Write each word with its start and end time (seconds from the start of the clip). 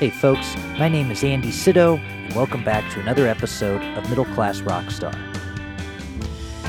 Hey 0.00 0.10
folks, 0.10 0.56
my 0.76 0.88
name 0.88 1.12
is 1.12 1.22
Andy 1.22 1.52
Sydow, 1.52 1.98
and 1.98 2.34
welcome 2.34 2.64
back 2.64 2.92
to 2.92 3.00
another 3.00 3.28
episode 3.28 3.80
of 3.96 4.08
Middle 4.08 4.24
Class 4.24 4.60
Rockstar. 4.60 5.14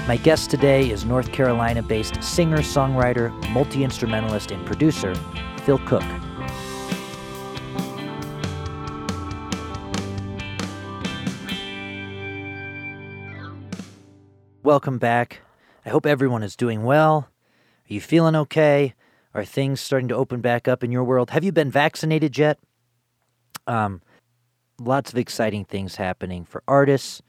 My 0.08 0.16
guest 0.16 0.52
today 0.52 0.92
is 0.92 1.06
North 1.06 1.32
Carolina 1.32 1.82
based 1.82 2.22
singer, 2.22 2.60
songwriter, 2.60 3.32
multi 3.50 3.84
instrumentalist, 3.84 4.52
and 4.52 4.64
producer 4.64 5.16
Phil 5.64 5.80
Cook. 5.88 6.04
Welcome 14.62 15.00
back. 15.00 15.42
I 15.84 15.90
hope 15.90 16.06
everyone 16.06 16.44
is 16.44 16.56
doing 16.56 16.84
well. 16.84 17.28
Are 17.90 17.94
you 17.94 18.02
feeling 18.02 18.36
okay? 18.36 18.94
Are 19.34 19.44
things 19.44 19.82
starting 19.82 20.10
to 20.10 20.16
open 20.16 20.42
back 20.42 20.68
up 20.68 20.84
in 20.84 20.92
your 20.92 21.04
world? 21.04 21.32
Have 21.32 21.44
you 21.44 21.52
been 21.52 21.72
vaccinated 21.72 22.38
yet? 22.38 22.60
Um, 23.68 24.02
lots 24.80 25.12
of 25.12 25.18
exciting 25.18 25.66
things 25.66 25.96
happening 25.96 26.46
for 26.46 26.64
artists 26.68 27.22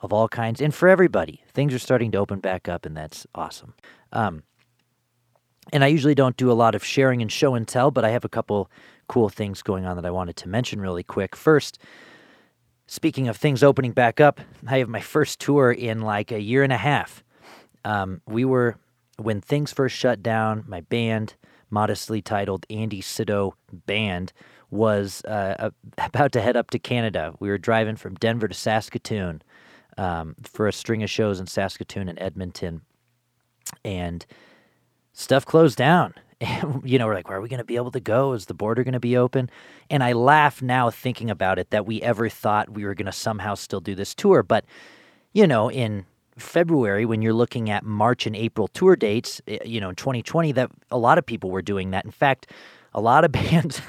of 0.00 0.12
all 0.12 0.28
kinds 0.28 0.60
and 0.60 0.74
for 0.74 0.88
everybody. 0.88 1.42
Things 1.52 1.74
are 1.74 1.78
starting 1.78 2.10
to 2.12 2.18
open 2.18 2.40
back 2.40 2.68
up, 2.68 2.86
and 2.86 2.96
that's 2.96 3.26
awesome. 3.34 3.74
Um, 4.12 4.42
and 5.72 5.84
I 5.84 5.88
usually 5.88 6.14
don't 6.14 6.36
do 6.36 6.50
a 6.50 6.54
lot 6.54 6.74
of 6.74 6.84
sharing 6.84 7.20
and 7.20 7.30
show 7.30 7.54
and 7.54 7.66
tell, 7.66 7.90
but 7.90 8.04
I 8.04 8.10
have 8.10 8.24
a 8.24 8.28
couple 8.28 8.70
cool 9.08 9.28
things 9.28 9.62
going 9.62 9.84
on 9.84 9.96
that 9.96 10.06
I 10.06 10.10
wanted 10.10 10.36
to 10.36 10.48
mention 10.48 10.80
really 10.80 11.02
quick. 11.02 11.36
First, 11.36 11.78
speaking 12.86 13.28
of 13.28 13.36
things 13.36 13.62
opening 13.62 13.92
back 13.92 14.20
up, 14.20 14.40
I 14.66 14.78
have 14.78 14.88
my 14.88 15.00
first 15.14 15.40
tour 15.40 15.72
in 15.72 16.00
like 16.00 16.32
a 16.32 16.40
year 16.40 16.62
and 16.62 16.72
a 16.72 16.78
half. 16.78 17.22
Um, 17.84 18.22
we 18.26 18.44
were, 18.44 18.76
when 19.16 19.40
things 19.40 19.72
first 19.72 19.96
shut 19.96 20.22
down, 20.22 20.64
my 20.66 20.82
band, 20.82 21.34
modestly 21.70 22.22
titled 22.22 22.66
Andy 22.70 23.00
Sydow 23.00 23.54
Band, 23.72 24.32
was 24.70 25.24
uh, 25.24 25.70
about 25.98 26.32
to 26.32 26.40
head 26.40 26.56
up 26.56 26.70
to 26.70 26.78
Canada. 26.78 27.34
We 27.40 27.48
were 27.48 27.58
driving 27.58 27.96
from 27.96 28.14
Denver 28.14 28.48
to 28.48 28.54
Saskatoon 28.54 29.42
um, 29.96 30.36
for 30.42 30.66
a 30.68 30.72
string 30.72 31.02
of 31.02 31.10
shows 31.10 31.40
in 31.40 31.46
Saskatoon 31.46 32.08
and 32.08 32.18
Edmonton, 32.20 32.82
and 33.84 34.24
stuff 35.12 35.44
closed 35.44 35.76
down. 35.76 36.14
You 36.84 37.00
know, 37.00 37.06
we're 37.06 37.14
like, 37.14 37.28
where 37.28 37.38
are 37.38 37.40
we 37.40 37.48
going 37.48 37.58
to 37.58 37.64
be 37.64 37.74
able 37.74 37.90
to 37.90 37.98
go? 37.98 38.32
Is 38.32 38.46
the 38.46 38.54
border 38.54 38.84
going 38.84 38.92
to 38.92 39.00
be 39.00 39.16
open? 39.16 39.50
And 39.90 40.04
I 40.04 40.12
laugh 40.12 40.62
now 40.62 40.88
thinking 40.88 41.30
about 41.30 41.58
it 41.58 41.70
that 41.70 41.84
we 41.84 42.00
ever 42.00 42.28
thought 42.28 42.70
we 42.70 42.84
were 42.84 42.94
going 42.94 43.06
to 43.06 43.12
somehow 43.12 43.56
still 43.56 43.80
do 43.80 43.96
this 43.96 44.14
tour. 44.14 44.44
But, 44.44 44.64
you 45.32 45.48
know, 45.48 45.68
in 45.68 46.06
February, 46.38 47.04
when 47.04 47.22
you're 47.22 47.32
looking 47.32 47.70
at 47.70 47.84
March 47.84 48.24
and 48.24 48.36
April 48.36 48.68
tour 48.68 48.94
dates, 48.94 49.42
eh, 49.48 49.58
you 49.64 49.80
know, 49.80 49.88
in 49.88 49.96
2020, 49.96 50.52
that 50.52 50.70
a 50.92 50.96
lot 50.96 51.18
of 51.18 51.26
people 51.26 51.50
were 51.50 51.60
doing 51.60 51.90
that. 51.90 52.04
In 52.04 52.12
fact, 52.12 52.52
a 52.94 53.00
lot 53.00 53.24
of 53.24 53.32
bands 53.32 53.80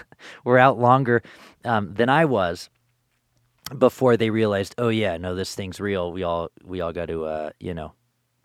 were 0.43 0.57
out 0.57 0.79
longer 0.79 1.21
um, 1.65 1.93
than 1.93 2.09
I 2.09 2.25
was 2.25 2.69
before 3.77 4.17
they 4.17 4.29
realized, 4.29 4.75
oh 4.77 4.89
yeah, 4.89 5.17
no, 5.17 5.35
this 5.35 5.53
thing's 5.55 5.79
real. 5.79 6.11
We 6.11 6.23
all 6.23 6.49
we 6.63 6.81
all 6.81 6.93
got 6.93 7.07
to 7.07 7.25
uh, 7.25 7.49
you 7.59 7.73
know 7.73 7.93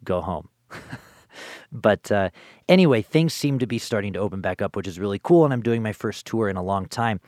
go 0.05 0.21
home. 0.21 0.49
but 1.73 2.11
uh, 2.13 2.31
anyway, 2.69 3.03
things 3.03 3.33
seem 3.33 3.59
to 3.59 3.67
be 3.67 3.79
starting 3.79 4.13
to 4.15 4.19
open 4.19 4.41
back 4.41 4.61
up, 4.61 4.77
which 4.77 4.87
is 4.87 4.99
really 4.99 5.21
cool. 5.23 5.45
And 5.45 5.53
I'm 5.53 5.63
doing 5.63 5.83
my 5.83 5.93
first 5.93 6.27
tour 6.27 6.49
in 6.49 6.57
a 6.57 6.63
long 6.63 6.87
time. 6.87 7.21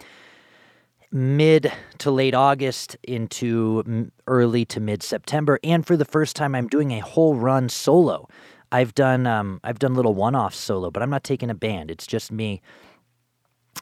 Mid 1.12 1.72
to 1.98 2.10
late 2.10 2.34
August 2.34 2.96
into 3.04 4.10
early 4.26 4.64
to 4.66 4.80
mid 4.80 5.02
September, 5.02 5.58
and 5.64 5.86
for 5.86 5.96
the 5.96 6.04
first 6.04 6.36
time, 6.36 6.54
I'm 6.54 6.68
doing 6.68 6.90
a 6.90 7.00
whole 7.00 7.34
run 7.34 7.68
solo. 7.68 8.28
I've 8.72 8.94
done 8.94 9.26
um, 9.26 9.60
I've 9.62 9.78
done 9.78 9.94
little 9.94 10.14
one 10.14 10.34
off 10.34 10.54
solo, 10.54 10.90
but 10.90 11.02
I'm 11.02 11.10
not 11.10 11.24
taking 11.24 11.48
a 11.48 11.54
band. 11.54 11.90
It's 11.90 12.06
just 12.06 12.32
me. 12.32 12.60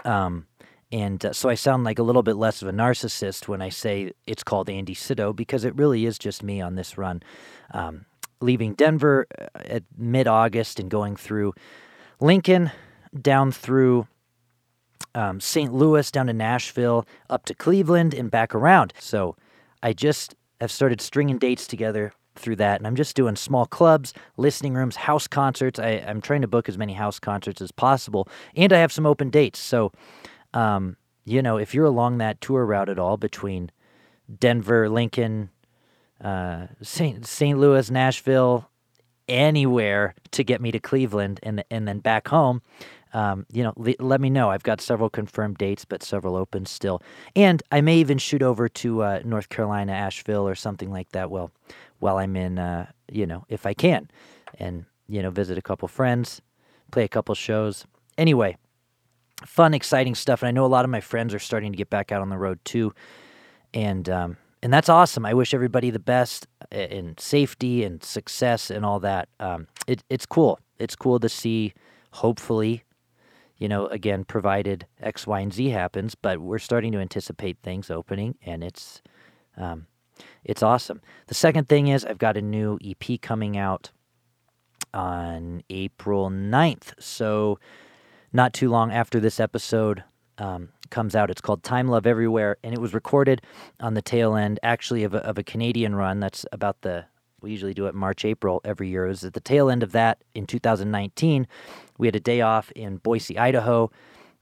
Um, 0.04 0.46
and 0.92 1.24
uh, 1.24 1.32
so 1.32 1.48
I 1.48 1.54
sound 1.54 1.84
like 1.84 1.98
a 1.98 2.02
little 2.02 2.22
bit 2.22 2.36
less 2.36 2.62
of 2.62 2.68
a 2.68 2.72
narcissist 2.72 3.48
when 3.48 3.60
I 3.60 3.68
say 3.68 4.12
it's 4.26 4.44
called 4.44 4.70
Andy 4.70 4.94
Sydow 4.94 5.32
because 5.32 5.64
it 5.64 5.74
really 5.76 6.06
is 6.06 6.18
just 6.18 6.42
me 6.42 6.60
on 6.60 6.76
this 6.76 6.96
run. 6.96 7.22
Um, 7.72 8.06
leaving 8.40 8.74
Denver 8.74 9.26
uh, 9.38 9.46
at 9.64 9.82
mid 9.96 10.28
August 10.28 10.78
and 10.78 10.90
going 10.90 11.16
through 11.16 11.54
Lincoln, 12.20 12.70
down 13.20 13.50
through 13.50 14.06
um, 15.14 15.40
St. 15.40 15.72
Louis, 15.72 16.10
down 16.10 16.26
to 16.26 16.32
Nashville, 16.32 17.06
up 17.28 17.44
to 17.46 17.54
Cleveland, 17.54 18.14
and 18.14 18.30
back 18.30 18.54
around. 18.54 18.92
So 18.98 19.36
I 19.82 19.92
just 19.92 20.34
have 20.60 20.70
started 20.70 21.00
stringing 21.00 21.38
dates 21.38 21.66
together 21.66 22.12
through 22.36 22.56
that. 22.56 22.80
And 22.80 22.86
I'm 22.86 22.96
just 22.96 23.16
doing 23.16 23.36
small 23.36 23.66
clubs, 23.66 24.12
listening 24.36 24.74
rooms, 24.74 24.96
house 24.96 25.26
concerts. 25.26 25.78
I, 25.78 25.90
am 25.90 26.20
trying 26.20 26.42
to 26.42 26.48
book 26.48 26.68
as 26.68 26.78
many 26.78 26.92
house 26.92 27.18
concerts 27.18 27.60
as 27.60 27.72
possible. 27.72 28.28
And 28.56 28.72
I 28.72 28.78
have 28.78 28.92
some 28.92 29.06
open 29.06 29.30
dates. 29.30 29.58
So 29.58 29.92
um, 30.54 30.96
you 31.24 31.42
know, 31.42 31.56
if 31.58 31.74
you're 31.74 31.84
along 31.84 32.18
that 32.18 32.40
tour 32.40 32.64
route 32.64 32.88
at 32.88 32.98
all 32.98 33.16
between 33.16 33.70
Denver, 34.38 34.88
Lincoln, 34.88 35.50
uh, 36.22 36.68
St. 36.82 37.26
St. 37.26 37.58
Louis, 37.58 37.90
Nashville, 37.90 38.70
anywhere 39.26 40.14
to 40.32 40.44
get 40.44 40.60
me 40.60 40.70
to 40.70 40.78
Cleveland 40.78 41.40
and 41.42 41.64
and 41.70 41.88
then 41.88 41.98
back 41.98 42.28
home, 42.28 42.62
um, 43.14 43.46
you 43.50 43.62
know, 43.62 43.72
le- 43.76 43.94
let 43.98 44.20
me 44.20 44.30
know. 44.30 44.50
I've 44.50 44.62
got 44.62 44.80
several 44.80 45.10
confirmed 45.10 45.56
dates, 45.58 45.84
but 45.84 46.02
several 46.02 46.36
open 46.36 46.66
still, 46.66 47.02
and 47.34 47.62
I 47.72 47.80
may 47.80 47.96
even 47.96 48.18
shoot 48.18 48.42
over 48.42 48.68
to 48.68 49.02
uh, 49.02 49.20
North 49.24 49.48
Carolina, 49.48 49.92
Asheville, 49.92 50.46
or 50.46 50.54
something 50.54 50.90
like 50.90 51.10
that. 51.12 51.30
Well, 51.30 51.50
while 52.04 52.18
I'm 52.18 52.36
in, 52.36 52.58
uh, 52.58 52.90
you 53.10 53.24
know, 53.24 53.46
if 53.48 53.64
I 53.64 53.72
can, 53.72 54.10
and 54.58 54.84
you 55.08 55.22
know, 55.22 55.30
visit 55.30 55.56
a 55.56 55.62
couple 55.62 55.88
friends, 55.88 56.42
play 56.90 57.02
a 57.02 57.08
couple 57.08 57.34
shows. 57.34 57.86
Anyway, 58.18 58.58
fun, 59.46 59.72
exciting 59.72 60.14
stuff. 60.14 60.42
And 60.42 60.48
I 60.48 60.50
know 60.50 60.66
a 60.66 60.74
lot 60.76 60.84
of 60.84 60.90
my 60.90 61.00
friends 61.00 61.32
are 61.32 61.38
starting 61.38 61.72
to 61.72 61.78
get 61.78 61.88
back 61.88 62.12
out 62.12 62.20
on 62.20 62.28
the 62.28 62.36
road 62.36 62.58
too, 62.62 62.92
and 63.72 64.06
um, 64.10 64.36
and 64.62 64.70
that's 64.70 64.90
awesome. 64.90 65.24
I 65.24 65.32
wish 65.32 65.54
everybody 65.54 65.88
the 65.88 65.98
best 65.98 66.46
in 66.70 67.16
safety 67.16 67.84
and 67.84 68.04
success 68.04 68.70
and 68.70 68.84
all 68.84 69.00
that. 69.00 69.30
Um, 69.40 69.66
it, 69.86 70.04
it's 70.10 70.26
cool. 70.26 70.60
It's 70.78 70.94
cool 70.94 71.18
to 71.20 71.30
see. 71.30 71.72
Hopefully, 72.12 72.84
you 73.56 73.66
know, 73.66 73.86
again, 73.86 74.24
provided 74.24 74.86
X, 75.00 75.26
Y, 75.26 75.40
and 75.40 75.52
Z 75.54 75.70
happens, 75.70 76.14
but 76.14 76.38
we're 76.38 76.58
starting 76.58 76.92
to 76.92 76.98
anticipate 76.98 77.56
things 77.62 77.90
opening, 77.90 78.36
and 78.44 78.62
it's 78.62 79.00
um, 79.56 79.86
it's 80.44 80.62
awesome. 80.62 81.00
The 81.26 81.34
second 81.34 81.68
thing 81.68 81.88
is 81.88 82.04
I've 82.04 82.18
got 82.18 82.36
a 82.36 82.42
new 82.42 82.78
EP 82.84 83.20
coming 83.20 83.56
out 83.56 83.90
on 84.92 85.62
April 85.70 86.30
9th. 86.30 86.92
So 86.98 87.58
not 88.32 88.52
too 88.52 88.70
long 88.70 88.92
after 88.92 89.20
this 89.20 89.40
episode 89.40 90.04
um, 90.38 90.70
comes 90.90 91.14
out. 91.16 91.30
It's 91.30 91.40
called 91.40 91.62
Time 91.62 91.88
Love 91.88 92.06
Everywhere, 92.06 92.56
and 92.62 92.72
it 92.72 92.80
was 92.80 92.94
recorded 92.94 93.42
on 93.80 93.94
the 93.94 94.02
tail 94.02 94.36
end, 94.36 94.60
actually, 94.62 95.04
of 95.04 95.14
a, 95.14 95.18
of 95.18 95.38
a 95.38 95.42
Canadian 95.42 95.94
run. 95.94 96.20
That's 96.20 96.46
about 96.52 96.82
the 96.82 97.06
we 97.40 97.50
usually 97.50 97.74
do 97.74 97.86
it 97.86 97.94
March, 97.94 98.24
April 98.24 98.62
every 98.64 98.88
year. 98.88 99.04
It 99.04 99.08
was 99.08 99.24
at 99.24 99.34
the 99.34 99.40
tail 99.40 99.68
end 99.68 99.82
of 99.82 99.92
that 99.92 100.24
in 100.34 100.46
2019. 100.46 101.46
We 101.98 102.06
had 102.06 102.16
a 102.16 102.20
day 102.20 102.40
off 102.40 102.72
in 102.72 102.96
Boise, 102.96 103.38
Idaho, 103.38 103.90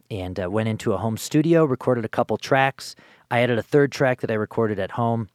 and 0.09 0.39
uh, 0.39 0.49
went 0.49 0.69
into 0.69 0.93
a 0.93 0.99
home 0.99 1.17
studio, 1.17 1.65
recorded 1.65 2.05
a 2.05 2.09
couple 2.09 2.37
tracks. 2.37 2.95
I 3.29 3.41
added 3.41 3.59
a 3.59 3.63
third 3.63 3.91
track 3.91 4.21
that 4.21 4.31
I 4.31 4.35
recorded 4.35 4.79
at 4.79 4.93
home, 4.93 5.29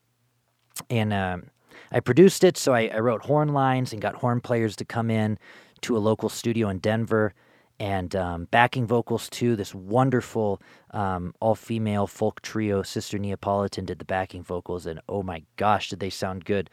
and 0.90 1.14
um, 1.14 1.44
I 1.92 2.00
produced 2.00 2.44
it. 2.44 2.58
So 2.58 2.74
I, 2.74 2.90
I 2.94 3.00
wrote 3.00 3.26
horn 3.26 3.50
lines 3.50 3.94
and 3.94 4.02
got 4.02 4.16
horn 4.16 4.42
players 4.42 4.76
to 4.78 4.86
come 4.86 5.10
in 5.10 5.38
to 5.82 5.96
a 5.96 6.00
local 6.00 6.30
studio 6.30 6.70
in 6.70 6.80
Denver 6.80 7.34
and 7.80 8.16
um, 8.16 8.46
backing 8.46 8.88
vocals 8.88 9.30
too. 9.30 9.56
This 9.56 9.74
wonderful 9.74 10.62
um, 10.92 11.34
all 11.40 11.56
female 11.56 12.08
folk 12.08 12.42
trio, 12.42 12.82
Sister 12.82 13.18
Neapolitan, 13.18 13.86
did 13.86 14.00
the 14.00 14.06
backing 14.06 14.44
vocals, 14.44 14.86
and 14.86 15.00
oh 15.08 15.22
my 15.22 15.44
gosh, 15.58 15.90
did 15.90 16.00
they 16.00 16.10
sound 16.10 16.46
good! 16.46 16.70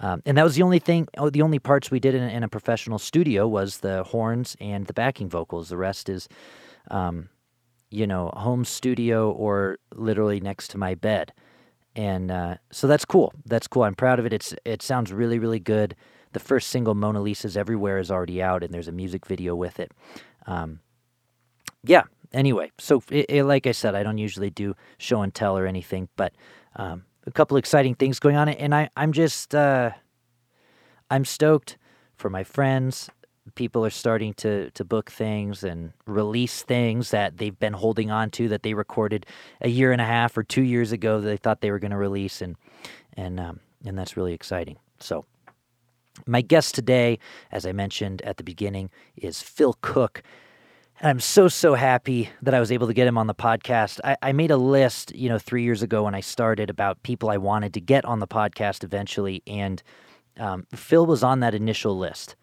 Um, 0.00 0.22
and 0.26 0.36
that 0.36 0.44
was 0.44 0.56
the 0.56 0.62
only 0.62 0.80
thing, 0.80 1.08
oh, 1.18 1.30
the 1.30 1.42
only 1.42 1.58
parts 1.58 1.90
we 1.90 2.00
did 2.00 2.14
in, 2.14 2.22
in, 2.22 2.42
a 2.42 2.48
professional 2.48 2.98
studio 2.98 3.46
was 3.46 3.78
the 3.78 4.02
horns 4.02 4.56
and 4.60 4.86
the 4.86 4.92
backing 4.92 5.28
vocals. 5.28 5.68
The 5.68 5.76
rest 5.76 6.08
is, 6.08 6.28
um, 6.90 7.28
you 7.90 8.06
know, 8.06 8.32
home 8.34 8.64
studio 8.64 9.30
or 9.30 9.78
literally 9.94 10.40
next 10.40 10.68
to 10.72 10.78
my 10.78 10.96
bed. 10.96 11.32
And 11.96 12.30
uh, 12.30 12.56
so 12.72 12.86
that's 12.86 13.04
cool. 13.04 13.32
That's 13.46 13.68
cool. 13.68 13.84
I'm 13.84 13.94
proud 13.94 14.18
of 14.18 14.26
it. 14.26 14.32
It's 14.32 14.54
it 14.64 14.82
sounds 14.82 15.12
really 15.12 15.38
really 15.38 15.60
good. 15.60 15.94
The 16.32 16.40
first 16.40 16.70
single, 16.70 16.94
Mona 16.94 17.20
Lisa's 17.20 17.56
Everywhere, 17.56 17.98
is 17.98 18.10
already 18.10 18.42
out, 18.42 18.64
and 18.64 18.74
there's 18.74 18.88
a 18.88 18.92
music 18.92 19.24
video 19.26 19.54
with 19.54 19.78
it. 19.78 19.92
Um, 20.46 20.80
yeah. 21.84 22.02
Anyway, 22.32 22.72
so 22.78 23.00
it, 23.10 23.26
it, 23.28 23.44
like 23.44 23.68
I 23.68 23.72
said, 23.72 23.94
I 23.94 24.02
don't 24.02 24.18
usually 24.18 24.50
do 24.50 24.74
show 24.98 25.22
and 25.22 25.32
tell 25.32 25.56
or 25.56 25.66
anything, 25.66 26.08
but 26.16 26.32
um, 26.74 27.04
a 27.26 27.30
couple 27.30 27.56
exciting 27.56 27.94
things 27.94 28.18
going 28.18 28.34
on, 28.34 28.48
and 28.48 28.74
I 28.74 28.90
I'm 28.96 29.12
just 29.12 29.54
uh, 29.54 29.90
I'm 31.10 31.24
stoked 31.24 31.78
for 32.16 32.28
my 32.28 32.42
friends. 32.42 33.08
People 33.54 33.84
are 33.84 33.90
starting 33.90 34.34
to 34.34 34.70
to 34.70 34.84
book 34.84 35.10
things 35.10 35.64
and 35.64 35.92
release 36.06 36.62
things 36.62 37.10
that 37.10 37.36
they've 37.36 37.58
been 37.58 37.74
holding 37.74 38.10
on 38.10 38.30
to 38.30 38.48
that 38.48 38.62
they 38.62 38.74
recorded 38.74 39.26
a 39.60 39.68
year 39.68 39.92
and 39.92 40.00
a 40.00 40.06
half 40.06 40.36
or 40.36 40.42
two 40.42 40.62
years 40.62 40.92
ago 40.92 41.20
that 41.20 41.28
they 41.28 41.36
thought 41.36 41.60
they 41.60 41.70
were 41.70 41.78
going 41.78 41.90
to 41.90 41.96
release, 41.96 42.40
and 42.40 42.56
and 43.16 43.38
um, 43.38 43.60
and 43.84 43.98
that's 43.98 44.16
really 44.16 44.32
exciting. 44.32 44.78
So 44.98 45.26
my 46.26 46.40
guest 46.40 46.74
today, 46.74 47.18
as 47.52 47.66
I 47.66 47.72
mentioned 47.72 48.22
at 48.22 48.36
the 48.36 48.44
beginning, 48.44 48.90
is 49.16 49.42
Phil 49.42 49.76
Cook. 49.80 50.22
And 51.00 51.10
I'm 51.10 51.20
so 51.20 51.48
so 51.48 51.74
happy 51.74 52.30
that 52.40 52.54
I 52.54 52.60
was 52.60 52.70
able 52.70 52.86
to 52.86 52.94
get 52.94 53.06
him 53.06 53.18
on 53.18 53.26
the 53.26 53.34
podcast. 53.34 54.00
I, 54.04 54.16
I 54.22 54.32
made 54.32 54.50
a 54.50 54.56
list, 54.56 55.14
you 55.14 55.28
know, 55.28 55.38
three 55.38 55.64
years 55.64 55.82
ago 55.82 56.04
when 56.04 56.14
I 56.14 56.20
started 56.20 56.70
about 56.70 57.02
people 57.02 57.30
I 57.30 57.36
wanted 57.36 57.74
to 57.74 57.80
get 57.80 58.04
on 58.04 58.20
the 58.20 58.28
podcast 58.28 58.84
eventually, 58.84 59.42
and 59.46 59.82
um, 60.38 60.66
Phil 60.74 61.04
was 61.04 61.22
on 61.22 61.40
that 61.40 61.54
initial 61.54 61.98
list. 61.98 62.36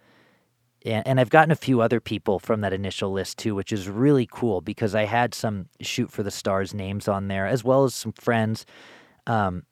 And, 0.85 1.05
and 1.07 1.19
I've 1.19 1.29
gotten 1.29 1.51
a 1.51 1.55
few 1.55 1.81
other 1.81 1.99
people 1.99 2.39
from 2.39 2.61
that 2.61 2.73
initial 2.73 3.11
list 3.11 3.37
too, 3.37 3.55
which 3.55 3.71
is 3.71 3.87
really 3.87 4.27
cool 4.31 4.61
because 4.61 4.95
I 4.95 5.05
had 5.05 5.33
some 5.33 5.67
shoot 5.81 6.11
for 6.11 6.23
the 6.23 6.31
stars 6.31 6.73
names 6.73 7.07
on 7.07 7.27
there 7.27 7.47
as 7.47 7.63
well 7.63 7.83
as 7.83 7.93
some 7.93 8.13
friends. 8.13 8.65
Um, 9.27 9.63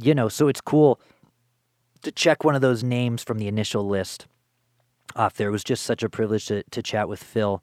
you 0.00 0.14
know, 0.14 0.28
so 0.28 0.48
it's 0.48 0.60
cool 0.60 1.00
to 2.02 2.12
check 2.12 2.44
one 2.44 2.54
of 2.54 2.60
those 2.60 2.82
names 2.82 3.22
from 3.22 3.38
the 3.38 3.48
initial 3.48 3.86
list 3.86 4.26
off 5.16 5.34
there. 5.34 5.48
It 5.48 5.52
was 5.52 5.64
just 5.64 5.84
such 5.84 6.02
a 6.02 6.08
privilege 6.08 6.46
to, 6.46 6.62
to 6.64 6.82
chat 6.82 7.08
with 7.08 7.22
Phil. 7.22 7.62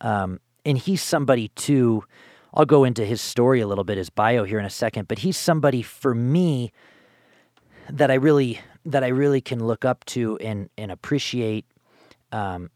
Um, 0.00 0.40
and 0.64 0.78
he's 0.78 1.02
somebody 1.02 1.48
too. 1.48 2.04
I'll 2.52 2.64
go 2.64 2.84
into 2.84 3.04
his 3.04 3.20
story 3.20 3.60
a 3.60 3.66
little 3.66 3.84
bit, 3.84 3.98
his 3.98 4.10
bio 4.10 4.44
here 4.44 4.58
in 4.58 4.64
a 4.64 4.70
second, 4.70 5.08
but 5.08 5.18
he's 5.18 5.36
somebody 5.36 5.82
for 5.82 6.14
me 6.14 6.72
that 7.90 8.10
I 8.10 8.14
really 8.14 8.60
that 8.86 9.02
I 9.02 9.08
really 9.08 9.40
can 9.40 9.66
look 9.66 9.84
up 9.84 10.04
to 10.06 10.38
and 10.38 10.70
and 10.78 10.90
appreciate 10.90 11.66
um, 12.34 12.70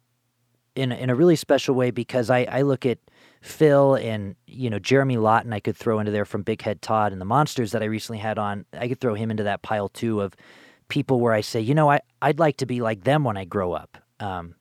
in 0.75 0.93
in 0.93 1.11
a 1.11 1.15
really 1.15 1.37
special 1.37 1.75
way 1.75 1.91
because 1.91 2.31
I, 2.31 2.45
I 2.45 2.63
look 2.63 2.87
at 2.87 2.99
Phil 3.43 3.97
and 3.97 4.37
you 4.47 4.71
know 4.71 4.79
Jeremy 4.79 5.17
Lawton 5.17 5.53
I 5.53 5.61
could 5.61 5.77
throw 5.77 5.99
into 5.99 6.13
there 6.13 6.25
from 6.25 6.43
Big 6.43 6.63
Head 6.63 6.81
Todd 6.81 7.13
and 7.13 7.21
the 7.21 7.27
monsters 7.27 7.73
that 7.73 7.83
I 7.83 7.87
recently 7.87 8.19
had 8.19 8.39
on 8.39 8.65
I 8.73 8.87
could 8.89 9.01
throw 9.01 9.15
him 9.15 9.31
into 9.31 9.43
that 9.43 9.63
pile 9.63 9.89
too 9.89 10.21
of 10.21 10.35
people 10.87 11.21
where 11.21 11.33
I 11.33 11.41
say 11.41 11.61
you 11.61 11.75
know 11.75 11.91
I 11.91 12.01
I'd 12.23 12.39
like 12.39 12.57
to 12.59 12.67
be 12.67 12.81
like 12.81 13.05
them 13.05 13.25
when 13.25 13.37
I 13.37 13.45
grow 13.45 13.73
up. 13.73 13.99
Um, 14.21 14.55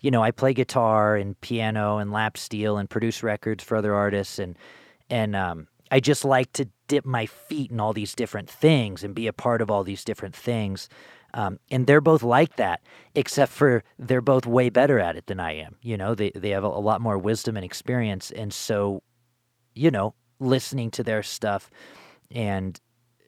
you 0.00 0.10
know 0.10 0.22
I 0.22 0.30
play 0.30 0.54
guitar 0.54 1.16
and 1.16 1.38
piano 1.42 1.98
and 1.98 2.10
lap 2.10 2.38
steel 2.38 2.78
and 2.78 2.88
produce 2.88 3.22
records 3.22 3.62
for 3.62 3.76
other 3.76 3.94
artists 3.94 4.38
and 4.38 4.56
and 5.10 5.36
um, 5.36 5.68
I 5.90 6.00
just 6.00 6.24
like 6.24 6.52
to 6.54 6.68
dip 6.86 7.04
my 7.04 7.26
feet 7.26 7.70
in 7.70 7.80
all 7.80 7.92
these 7.92 8.14
different 8.14 8.48
things 8.48 9.04
and 9.04 9.14
be 9.14 9.26
a 9.26 9.32
part 9.32 9.60
of 9.60 9.70
all 9.70 9.84
these 9.84 10.04
different 10.04 10.34
things. 10.34 10.88
Um, 11.34 11.58
and 11.70 11.86
they're 11.86 12.00
both 12.00 12.22
like 12.22 12.56
that, 12.56 12.80
except 13.14 13.52
for 13.52 13.84
they're 13.98 14.20
both 14.20 14.46
way 14.46 14.70
better 14.70 14.98
at 14.98 15.16
it 15.16 15.26
than 15.26 15.40
I 15.40 15.52
am. 15.52 15.76
You 15.82 15.96
know, 15.96 16.14
they, 16.14 16.30
they 16.30 16.50
have 16.50 16.64
a, 16.64 16.68
a 16.68 16.80
lot 16.80 17.00
more 17.00 17.18
wisdom 17.18 17.56
and 17.56 17.64
experience. 17.64 18.30
And 18.30 18.52
so, 18.52 19.02
you 19.74 19.90
know, 19.90 20.14
listening 20.40 20.90
to 20.92 21.02
their 21.02 21.22
stuff 21.22 21.70
and 22.30 22.80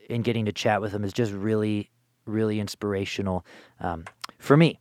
and 0.09 0.25
getting 0.25 0.45
to 0.45 0.53
chat 0.53 0.81
with 0.81 0.93
them 0.93 1.05
is 1.05 1.13
just 1.13 1.33
really, 1.33 1.89
really 2.27 2.59
inspirational 2.59 3.47
um, 3.79 4.05
for 4.39 4.57
me. 4.57 4.79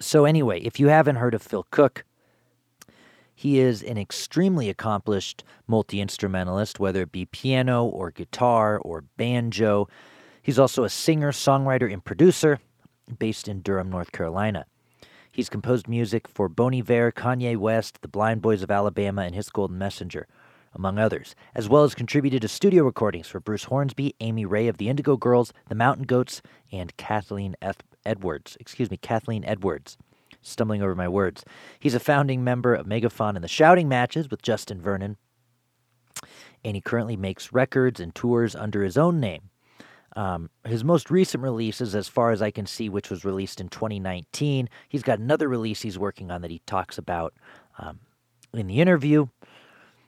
So, 0.00 0.24
anyway, 0.24 0.60
if 0.60 0.78
you 0.78 0.88
haven't 0.88 1.16
heard 1.16 1.34
of 1.34 1.42
Phil 1.42 1.66
Cook, 1.70 2.04
he 3.34 3.58
is 3.58 3.82
an 3.82 3.98
extremely 3.98 4.68
accomplished 4.68 5.44
multi 5.66 6.00
instrumentalist, 6.00 6.78
whether 6.78 7.02
it 7.02 7.12
be 7.12 7.26
piano 7.26 7.84
or 7.84 8.10
guitar 8.10 8.78
or 8.78 9.04
banjo. 9.16 9.88
He's 10.44 10.58
also 10.58 10.84
a 10.84 10.90
singer, 10.90 11.32
songwriter, 11.32 11.90
and 11.90 12.04
producer 12.04 12.58
based 13.18 13.48
in 13.48 13.62
Durham, 13.62 13.88
North 13.88 14.12
Carolina. 14.12 14.66
He's 15.32 15.48
composed 15.48 15.88
music 15.88 16.28
for 16.28 16.50
Bon 16.50 16.74
Iver, 16.74 17.12
Kanye 17.12 17.56
West, 17.56 18.02
the 18.02 18.08
Blind 18.08 18.42
Boys 18.42 18.62
of 18.62 18.70
Alabama, 18.70 19.22
and 19.22 19.34
His 19.34 19.48
Golden 19.48 19.78
Messenger, 19.78 20.26
among 20.74 20.98
others, 20.98 21.34
as 21.54 21.66
well 21.66 21.82
as 21.82 21.94
contributed 21.94 22.42
to 22.42 22.48
studio 22.48 22.84
recordings 22.84 23.26
for 23.26 23.40
Bruce 23.40 23.64
Hornsby, 23.64 24.16
Amy 24.20 24.44
Ray 24.44 24.68
of 24.68 24.76
the 24.76 24.90
Indigo 24.90 25.16
Girls, 25.16 25.54
the 25.70 25.74
Mountain 25.74 26.04
Goats, 26.04 26.42
and 26.70 26.94
Kathleen 26.98 27.56
F. 27.62 27.78
Edwards. 28.04 28.54
Excuse 28.60 28.90
me, 28.90 28.98
Kathleen 28.98 29.46
Edwards. 29.46 29.96
Stumbling 30.42 30.82
over 30.82 30.94
my 30.94 31.08
words. 31.08 31.42
He's 31.80 31.94
a 31.94 32.00
founding 32.00 32.44
member 32.44 32.74
of 32.74 32.86
Megafaun 32.86 33.34
and 33.34 33.42
the 33.42 33.48
Shouting 33.48 33.88
Matches 33.88 34.30
with 34.30 34.42
Justin 34.42 34.82
Vernon, 34.82 35.16
and 36.62 36.76
he 36.76 36.82
currently 36.82 37.16
makes 37.16 37.50
records 37.50 37.98
and 37.98 38.14
tours 38.14 38.54
under 38.54 38.82
his 38.82 38.98
own 38.98 39.18
name. 39.20 39.48
Um, 40.16 40.50
his 40.64 40.84
most 40.84 41.10
recent 41.10 41.42
releases, 41.42 41.94
as 41.94 42.08
far 42.08 42.30
as 42.30 42.40
I 42.40 42.50
can 42.50 42.66
see, 42.66 42.88
which 42.88 43.10
was 43.10 43.24
released 43.24 43.60
in 43.60 43.68
2019, 43.68 44.68
he's 44.88 45.02
got 45.02 45.18
another 45.18 45.48
release 45.48 45.82
he's 45.82 45.98
working 45.98 46.30
on 46.30 46.42
that 46.42 46.50
he 46.50 46.60
talks 46.66 46.98
about 46.98 47.34
um, 47.78 47.98
in 48.52 48.68
the 48.68 48.80
interview, 48.80 49.26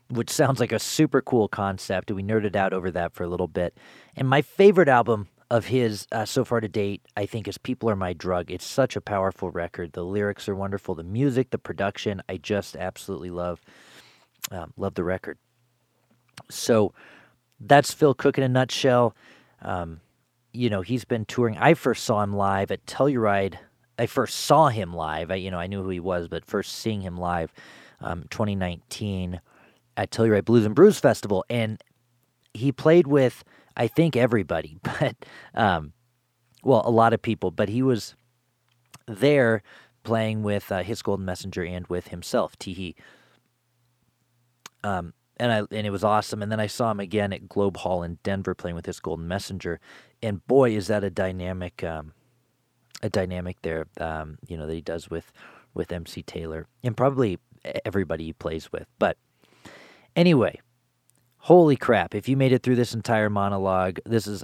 which 0.08 0.30
sounds 0.30 0.60
like 0.60 0.72
a 0.72 0.78
super 0.78 1.20
cool 1.20 1.48
concept. 1.48 2.10
We 2.12 2.22
nerded 2.22 2.54
out 2.54 2.72
over 2.72 2.90
that 2.92 3.14
for 3.14 3.24
a 3.24 3.28
little 3.28 3.48
bit. 3.48 3.76
And 4.14 4.28
my 4.28 4.42
favorite 4.42 4.88
album 4.88 5.28
of 5.50 5.66
his 5.66 6.06
uh, 6.12 6.24
so 6.24 6.44
far 6.44 6.60
to 6.60 6.68
date, 6.68 7.02
I 7.16 7.26
think, 7.26 7.46
is 7.46 7.58
People 7.58 7.88
Are 7.90 7.96
My 7.96 8.12
Drug. 8.12 8.50
It's 8.50 8.66
such 8.66 8.96
a 8.96 9.00
powerful 9.00 9.50
record. 9.50 9.92
The 9.92 10.04
lyrics 10.04 10.48
are 10.48 10.56
wonderful. 10.56 10.94
The 10.94 11.04
music, 11.04 11.50
the 11.50 11.58
production, 11.58 12.22
I 12.28 12.36
just 12.36 12.76
absolutely 12.76 13.30
love. 13.30 13.60
Um, 14.50 14.72
love 14.76 14.94
the 14.94 15.04
record. 15.04 15.38
So 16.50 16.92
that's 17.60 17.92
Phil 17.92 18.14
Cook 18.14 18.38
in 18.38 18.44
a 18.44 18.48
nutshell. 18.48 19.14
Um, 19.62 20.00
you 20.52 20.70
know, 20.70 20.82
he's 20.82 21.04
been 21.04 21.24
touring. 21.24 21.56
I 21.58 21.74
first 21.74 22.04
saw 22.04 22.22
him 22.22 22.34
live 22.34 22.70
at 22.70 22.86
Telluride. 22.86 23.56
I 23.98 24.06
first 24.06 24.38
saw 24.38 24.68
him 24.68 24.94
live. 24.94 25.30
I, 25.30 25.36
you 25.36 25.50
know, 25.50 25.58
I 25.58 25.66
knew 25.66 25.82
who 25.82 25.88
he 25.90 26.00
was, 26.00 26.28
but 26.28 26.44
first 26.44 26.74
seeing 26.74 27.00
him 27.00 27.16
live, 27.16 27.52
um, 28.00 28.24
2019 28.30 29.40
at 29.96 30.10
Telluride 30.10 30.44
Blues 30.44 30.66
and 30.66 30.74
Brews 30.74 30.98
Festival, 30.98 31.44
and 31.48 31.82
he 32.52 32.72
played 32.72 33.06
with 33.06 33.44
I 33.76 33.88
think 33.88 34.16
everybody, 34.16 34.78
but 34.82 35.14
um, 35.54 35.92
well, 36.62 36.82
a 36.84 36.90
lot 36.90 37.12
of 37.12 37.22
people. 37.22 37.50
But 37.50 37.68
he 37.68 37.82
was 37.82 38.14
there 39.06 39.62
playing 40.02 40.42
with 40.42 40.72
uh, 40.72 40.82
his 40.82 41.02
Golden 41.02 41.26
Messenger 41.26 41.64
and 41.64 41.86
with 41.88 42.08
himself, 42.08 42.58
Teehee. 42.58 42.94
Um, 44.82 45.12
and 45.38 45.52
I 45.52 45.58
and 45.58 45.86
it 45.86 45.90
was 45.90 46.04
awesome. 46.04 46.42
And 46.42 46.50
then 46.50 46.60
I 46.60 46.66
saw 46.66 46.90
him 46.90 47.00
again 47.00 47.32
at 47.32 47.48
Globe 47.48 47.76
Hall 47.78 48.02
in 48.02 48.18
Denver 48.22 48.54
playing 48.54 48.76
with 48.76 48.86
his 48.86 49.00
Golden 49.00 49.28
Messenger, 49.28 49.80
and 50.22 50.46
boy, 50.46 50.74
is 50.74 50.86
that 50.86 51.04
a 51.04 51.10
dynamic, 51.10 51.84
um, 51.84 52.12
a 53.02 53.10
dynamic 53.10 53.60
there. 53.62 53.86
Um, 54.00 54.38
you 54.46 54.56
know 54.56 54.66
that 54.66 54.74
he 54.74 54.80
does 54.80 55.10
with 55.10 55.32
with 55.74 55.92
MC 55.92 56.22
Taylor 56.22 56.66
and 56.82 56.96
probably 56.96 57.38
everybody 57.84 58.24
he 58.24 58.32
plays 58.32 58.72
with. 58.72 58.86
But 58.98 59.18
anyway, 60.14 60.60
holy 61.38 61.76
crap! 61.76 62.14
If 62.14 62.28
you 62.28 62.36
made 62.36 62.52
it 62.52 62.62
through 62.62 62.76
this 62.76 62.94
entire 62.94 63.30
monologue, 63.30 63.98
this 64.06 64.26
is 64.26 64.42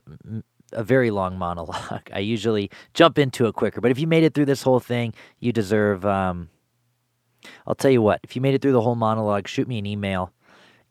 a 0.73 0.85
very 0.85 1.11
long 1.11 1.39
monologue. 1.39 2.11
I 2.13 2.19
usually 2.19 2.71
jump 2.93 3.19
into 3.19 3.47
it 3.47 3.55
quicker, 3.55 3.81
but 3.81 3.91
if 3.91 3.99
you 3.99 4.07
made 4.07 4.25
it 4.25 4.35
through 4.35 4.47
this 4.47 4.63
whole 4.63 4.81
thing, 4.81 5.15
you 5.41 5.53
deserve. 5.53 6.05
Um, 6.05 6.51
I'll 7.67 7.75
tell 7.75 7.91
you 7.91 8.03
what. 8.03 8.21
If 8.23 8.37
you 8.37 8.43
made 8.43 8.55
it 8.55 8.63
through 8.63 8.73
the 8.73 8.83
whole 8.83 8.95
monologue, 8.95 9.49
shoot 9.49 9.67
me 9.67 9.79
an 9.79 9.87
email 9.87 10.33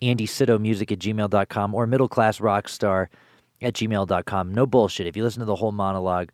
andysydowmusic 0.02 0.92
at 0.92 1.00
gmail.com 1.00 1.76
or 1.76 1.88
middleclassrockstar 1.88 3.08
at 3.62 3.74
gmail.com. 3.74 4.54
No 4.54 4.66
bullshit. 4.66 5.08
If 5.08 5.16
you 5.16 5.24
listen 5.24 5.40
to 5.40 5.46
the 5.46 5.56
whole 5.56 5.72
monologue, 5.72 6.32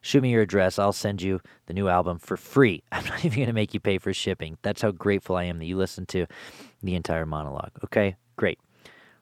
shoot 0.00 0.22
me 0.22 0.30
your 0.30 0.42
address. 0.42 0.78
I'll 0.78 0.92
send 0.92 1.22
you 1.22 1.40
the 1.66 1.74
new 1.74 1.88
album 1.88 2.18
for 2.18 2.36
free. 2.36 2.82
I'm 2.92 3.04
not 3.04 3.24
even 3.24 3.36
going 3.36 3.46
to 3.48 3.52
make 3.52 3.74
you 3.74 3.80
pay 3.80 3.98
for 3.98 4.12
shipping. 4.12 4.56
That's 4.62 4.82
how 4.82 4.90
grateful 4.90 5.36
I 5.36 5.44
am 5.44 5.58
that 5.58 5.66
you 5.66 5.76
listened 5.76 6.08
to 6.08 6.26
the 6.82 6.94
entire 6.94 7.26
monologue. 7.26 7.72
Okay? 7.84 8.16
Great. 8.36 8.58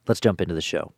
Let's 0.06 0.20
jump 0.20 0.40
into 0.40 0.54
the 0.54 0.60
show. 0.60 0.92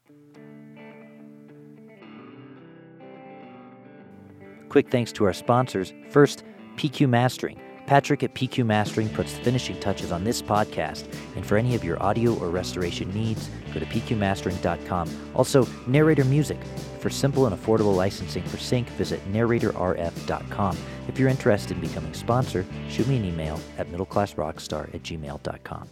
Quick 4.68 4.88
thanks 4.88 5.10
to 5.12 5.25
our 5.25 5.32
sponsors. 5.32 5.92
First, 6.10 6.44
PQ 6.76 7.08
Mastering 7.08 7.60
Patrick 7.90 8.23
at 8.23 8.32
PQ 8.35 8.64
Mastering 8.64 9.09
puts 9.09 9.32
the 9.32 9.42
finishing 9.42 9.76
touches 9.80 10.12
on 10.12 10.23
this 10.23 10.40
podcast, 10.40 11.12
and 11.35 11.44
for 11.44 11.56
any 11.56 11.75
of 11.75 11.82
your 11.82 12.00
audio 12.00 12.38
or 12.38 12.49
restoration 12.49 13.12
needs, 13.12 13.50
go 13.75 13.80
to 13.80 13.87
pqmastering.com. 13.87 15.11
Also, 15.35 15.66
Narrator 15.88 16.25
Music. 16.25 16.56
For 17.00 17.11
simple 17.11 17.47
and 17.47 17.56
affordable 17.56 17.97
licensing 17.97 18.44
for 18.44 18.59
sync, 18.59 18.87
visit 18.90 19.20
narratorrf.com. 19.32 20.78
If 21.09 21.18
you're 21.18 21.28
interested 21.28 21.78
in 21.78 21.80
becoming 21.80 22.12
a 22.12 22.14
sponsor, 22.14 22.64
shoot 22.88 23.09
me 23.09 23.16
an 23.16 23.25
email 23.25 23.59
at 23.76 23.88
middleclassrockstar 23.88 24.94
at 24.94 25.02
gmail.com. 25.02 25.88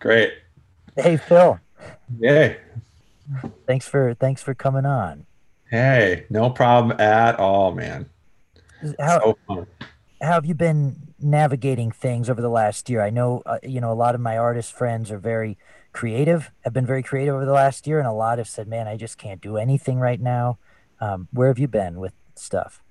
Great. 0.00 0.32
Hey, 0.96 1.18
Phil. 1.18 1.60
Yay. 2.18 2.56
Thanks 3.68 3.86
for 3.86 4.14
thanks 4.14 4.42
for 4.42 4.54
coming 4.54 4.86
on. 4.86 5.24
Hey, 5.70 6.26
no 6.30 6.50
problem 6.50 7.00
at 7.00 7.38
all, 7.38 7.70
man. 7.70 8.10
How, 8.98 9.20
so 9.20 9.38
fun 9.46 9.66
how 10.20 10.32
have 10.32 10.46
you 10.46 10.54
been 10.54 11.14
navigating 11.20 11.90
things 11.90 12.28
over 12.28 12.40
the 12.40 12.48
last 12.48 12.90
year? 12.90 13.02
I 13.02 13.10
know, 13.10 13.42
uh, 13.46 13.58
you 13.62 13.80
know, 13.80 13.92
a 13.92 13.94
lot 13.94 14.14
of 14.14 14.20
my 14.20 14.36
artist 14.36 14.72
friends 14.72 15.10
are 15.10 15.18
very 15.18 15.58
creative, 15.92 16.50
have 16.62 16.72
been 16.72 16.86
very 16.86 17.02
creative 17.02 17.34
over 17.34 17.44
the 17.44 17.52
last 17.52 17.86
year, 17.86 17.98
and 17.98 18.08
a 18.08 18.12
lot 18.12 18.38
have 18.38 18.48
said, 18.48 18.68
"Man, 18.68 18.88
I 18.88 18.96
just 18.96 19.18
can't 19.18 19.40
do 19.40 19.56
anything 19.56 19.98
right 19.98 20.20
now." 20.20 20.58
Um, 21.00 21.28
where 21.32 21.48
have 21.48 21.58
you 21.58 21.68
been 21.68 21.98
with 22.00 22.12
stuff? 22.34 22.82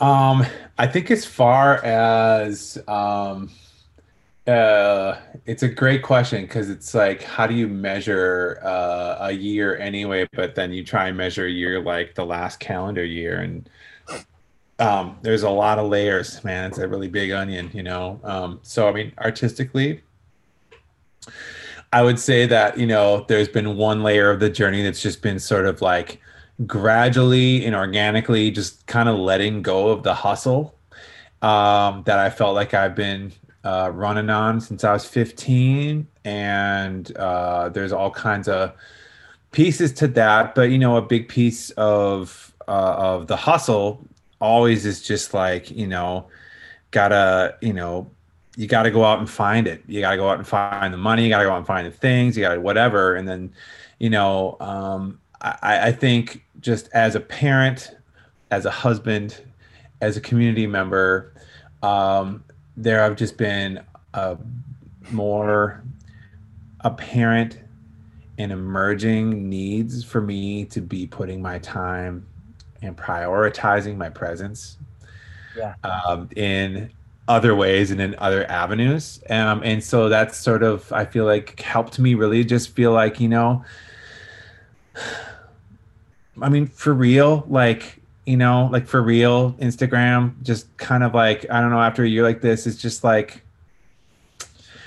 Um, 0.00 0.46
I 0.78 0.86
think 0.86 1.10
as 1.10 1.24
far 1.24 1.84
as 1.84 2.78
um, 2.86 3.50
uh, 4.46 5.18
it's 5.44 5.62
a 5.62 5.68
great 5.68 6.02
question 6.02 6.42
because 6.42 6.70
it's 6.70 6.94
like, 6.94 7.22
how 7.22 7.46
do 7.46 7.54
you 7.54 7.68
measure 7.68 8.60
uh, 8.62 9.16
a 9.20 9.32
year 9.32 9.76
anyway? 9.76 10.26
But 10.32 10.54
then 10.54 10.72
you 10.72 10.84
try 10.84 11.08
and 11.08 11.16
measure 11.16 11.46
a 11.46 11.50
year 11.50 11.80
like 11.82 12.14
the 12.14 12.24
last 12.24 12.60
calendar 12.60 13.04
year, 13.04 13.40
and 13.40 13.68
um, 14.78 15.18
there's 15.22 15.42
a 15.42 15.50
lot 15.50 15.78
of 15.78 15.88
layers, 15.88 16.42
man. 16.44 16.70
It's 16.70 16.78
a 16.78 16.86
really 16.86 17.08
big 17.08 17.30
onion, 17.30 17.70
you 17.72 17.82
know. 17.82 18.20
Um, 18.22 18.60
so 18.62 18.88
I 18.88 18.92
mean, 18.92 19.12
artistically, 19.18 20.02
I 21.92 22.02
would 22.02 22.18
say 22.18 22.46
that 22.46 22.78
you 22.78 22.86
know 22.86 23.24
there's 23.28 23.48
been 23.48 23.76
one 23.76 24.02
layer 24.02 24.30
of 24.30 24.40
the 24.40 24.50
journey 24.50 24.82
that's 24.82 25.02
just 25.02 25.22
been 25.22 25.38
sort 25.38 25.66
of 25.66 25.82
like 25.82 26.20
gradually 26.66 27.64
and 27.64 27.74
organically 27.74 28.50
just 28.50 28.86
kind 28.86 29.08
of 29.08 29.18
letting 29.18 29.62
go 29.62 29.88
of 29.88 30.02
the 30.02 30.14
hustle 30.14 30.74
um, 31.42 32.02
that 32.04 32.18
I 32.18 32.30
felt 32.30 32.54
like 32.54 32.74
I've 32.74 32.94
been 32.94 33.32
uh, 33.64 33.90
running 33.92 34.30
on 34.30 34.60
since 34.60 34.84
I 34.84 34.92
was 34.92 35.04
15, 35.04 36.06
and 36.24 37.16
uh, 37.16 37.68
there's 37.70 37.92
all 37.92 38.10
kinds 38.10 38.48
of 38.48 38.72
pieces 39.50 39.92
to 39.94 40.08
that. 40.08 40.54
But 40.54 40.70
you 40.70 40.78
know, 40.78 40.96
a 40.96 41.02
big 41.02 41.28
piece 41.28 41.70
of 41.70 42.54
uh, 42.68 42.94
of 42.96 43.26
the 43.26 43.36
hustle 43.36 44.06
always 44.40 44.86
is 44.86 45.02
just 45.02 45.34
like 45.34 45.70
you 45.70 45.86
know, 45.86 46.28
gotta 46.90 47.56
you 47.60 47.72
know, 47.72 48.10
you 48.56 48.66
gotta 48.66 48.90
go 48.90 49.04
out 49.04 49.18
and 49.18 49.28
find 49.28 49.66
it. 49.66 49.82
You 49.86 50.00
gotta 50.00 50.16
go 50.16 50.28
out 50.28 50.38
and 50.38 50.46
find 50.46 50.92
the 50.92 50.98
money. 50.98 51.24
You 51.24 51.28
gotta 51.28 51.44
go 51.44 51.52
out 51.52 51.58
and 51.58 51.66
find 51.66 51.86
the 51.86 51.90
things. 51.90 52.36
You 52.36 52.42
gotta 52.42 52.60
whatever, 52.60 53.14
and 53.14 53.28
then 53.28 53.52
you 53.98 54.10
know, 54.10 54.56
um, 54.60 55.20
I, 55.40 55.88
I 55.88 55.92
think 55.92 56.44
just 56.60 56.88
as 56.92 57.14
a 57.14 57.20
parent, 57.20 57.94
as 58.50 58.64
a 58.64 58.70
husband, 58.70 59.40
as 60.00 60.16
a 60.16 60.20
community 60.20 60.66
member, 60.66 61.32
um, 61.82 62.44
there 62.76 63.00
have 63.00 63.16
just 63.16 63.36
been 63.36 63.80
a 64.14 64.36
more 65.10 65.82
apparent 66.80 67.58
and 68.38 68.52
emerging 68.52 69.48
needs 69.48 70.04
for 70.04 70.20
me 70.20 70.64
to 70.66 70.80
be 70.80 71.06
putting 71.06 71.42
my 71.42 71.58
time 71.58 72.24
and 72.82 72.96
prioritizing 72.96 73.96
my 73.96 74.08
presence 74.08 74.78
yeah. 75.56 75.74
um, 75.84 76.28
in 76.36 76.90
other 77.26 77.54
ways 77.54 77.90
and 77.90 78.00
in 78.00 78.14
other 78.18 78.50
avenues. 78.50 79.20
Um, 79.28 79.62
and 79.62 79.82
so 79.82 80.08
that's 80.08 80.38
sort 80.38 80.62
of, 80.62 80.90
I 80.92 81.04
feel 81.04 81.24
like 81.24 81.60
helped 81.60 81.98
me 81.98 82.14
really 82.14 82.44
just 82.44 82.70
feel 82.70 82.92
like, 82.92 83.20
you 83.20 83.28
know, 83.28 83.64
I 86.40 86.48
mean, 86.48 86.66
for 86.66 86.94
real, 86.94 87.44
like, 87.48 88.00
you 88.24 88.36
know, 88.36 88.68
like 88.70 88.86
for 88.86 89.02
real, 89.02 89.52
Instagram 89.54 90.40
just 90.42 90.74
kind 90.76 91.02
of 91.02 91.14
like, 91.14 91.46
I 91.50 91.60
don't 91.60 91.70
know, 91.70 91.80
after 91.80 92.04
a 92.04 92.08
year 92.08 92.22
like 92.22 92.40
this, 92.40 92.66
it's 92.66 92.80
just 92.80 93.02
like, 93.02 93.42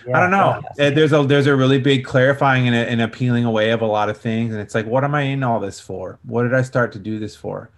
yeah, 0.08 0.18
I 0.18 0.20
don't 0.22 0.32
know. 0.32 0.62
Yeah. 0.78 0.90
There's 0.90 1.14
a 1.14 1.24
there's 1.24 1.48
a 1.48 1.56
really 1.56 1.80
big 1.80 2.06
clarifying 2.06 2.68
and, 2.68 2.76
and 2.76 3.02
appealing 3.02 3.46
away 3.46 3.72
of 3.72 3.82
a 3.82 3.86
lot 3.86 4.10
of 4.10 4.18
things, 4.18 4.52
and 4.52 4.62
it's 4.62 4.74
like, 4.74 4.86
what 4.86 5.04
am 5.04 5.14
I 5.14 5.22
in 5.22 5.44
all 5.44 5.60
this 5.60 5.80
for? 5.80 6.18
What 6.24 6.44
did 6.44 6.54
I 6.54 6.62
start 6.62 6.92
to 6.94 7.00
do 7.00 7.20
this 7.20 7.36
for? 7.36 7.70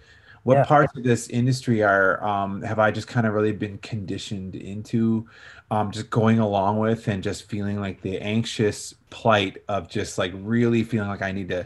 What 0.43 0.55
yeah. 0.55 0.65
parts 0.65 0.97
of 0.97 1.03
this 1.03 1.29
industry 1.29 1.83
are 1.83 2.23
um, 2.23 2.61
have 2.61 2.79
I 2.79 2.91
just 2.91 3.07
kind 3.07 3.25
of 3.25 3.33
really 3.33 3.53
been 3.53 3.77
conditioned 3.77 4.55
into, 4.55 5.27
um, 5.71 5.91
just 5.91 6.09
going 6.09 6.39
along 6.39 6.79
with, 6.79 7.07
and 7.07 7.23
just 7.23 7.49
feeling 7.49 7.79
like 7.79 8.01
the 8.01 8.19
anxious 8.19 8.93
plight 9.09 9.63
of 9.67 9.89
just 9.89 10.17
like 10.17 10.33
really 10.35 10.83
feeling 10.83 11.07
like 11.07 11.21
I 11.21 11.31
need 11.31 11.49
to 11.49 11.65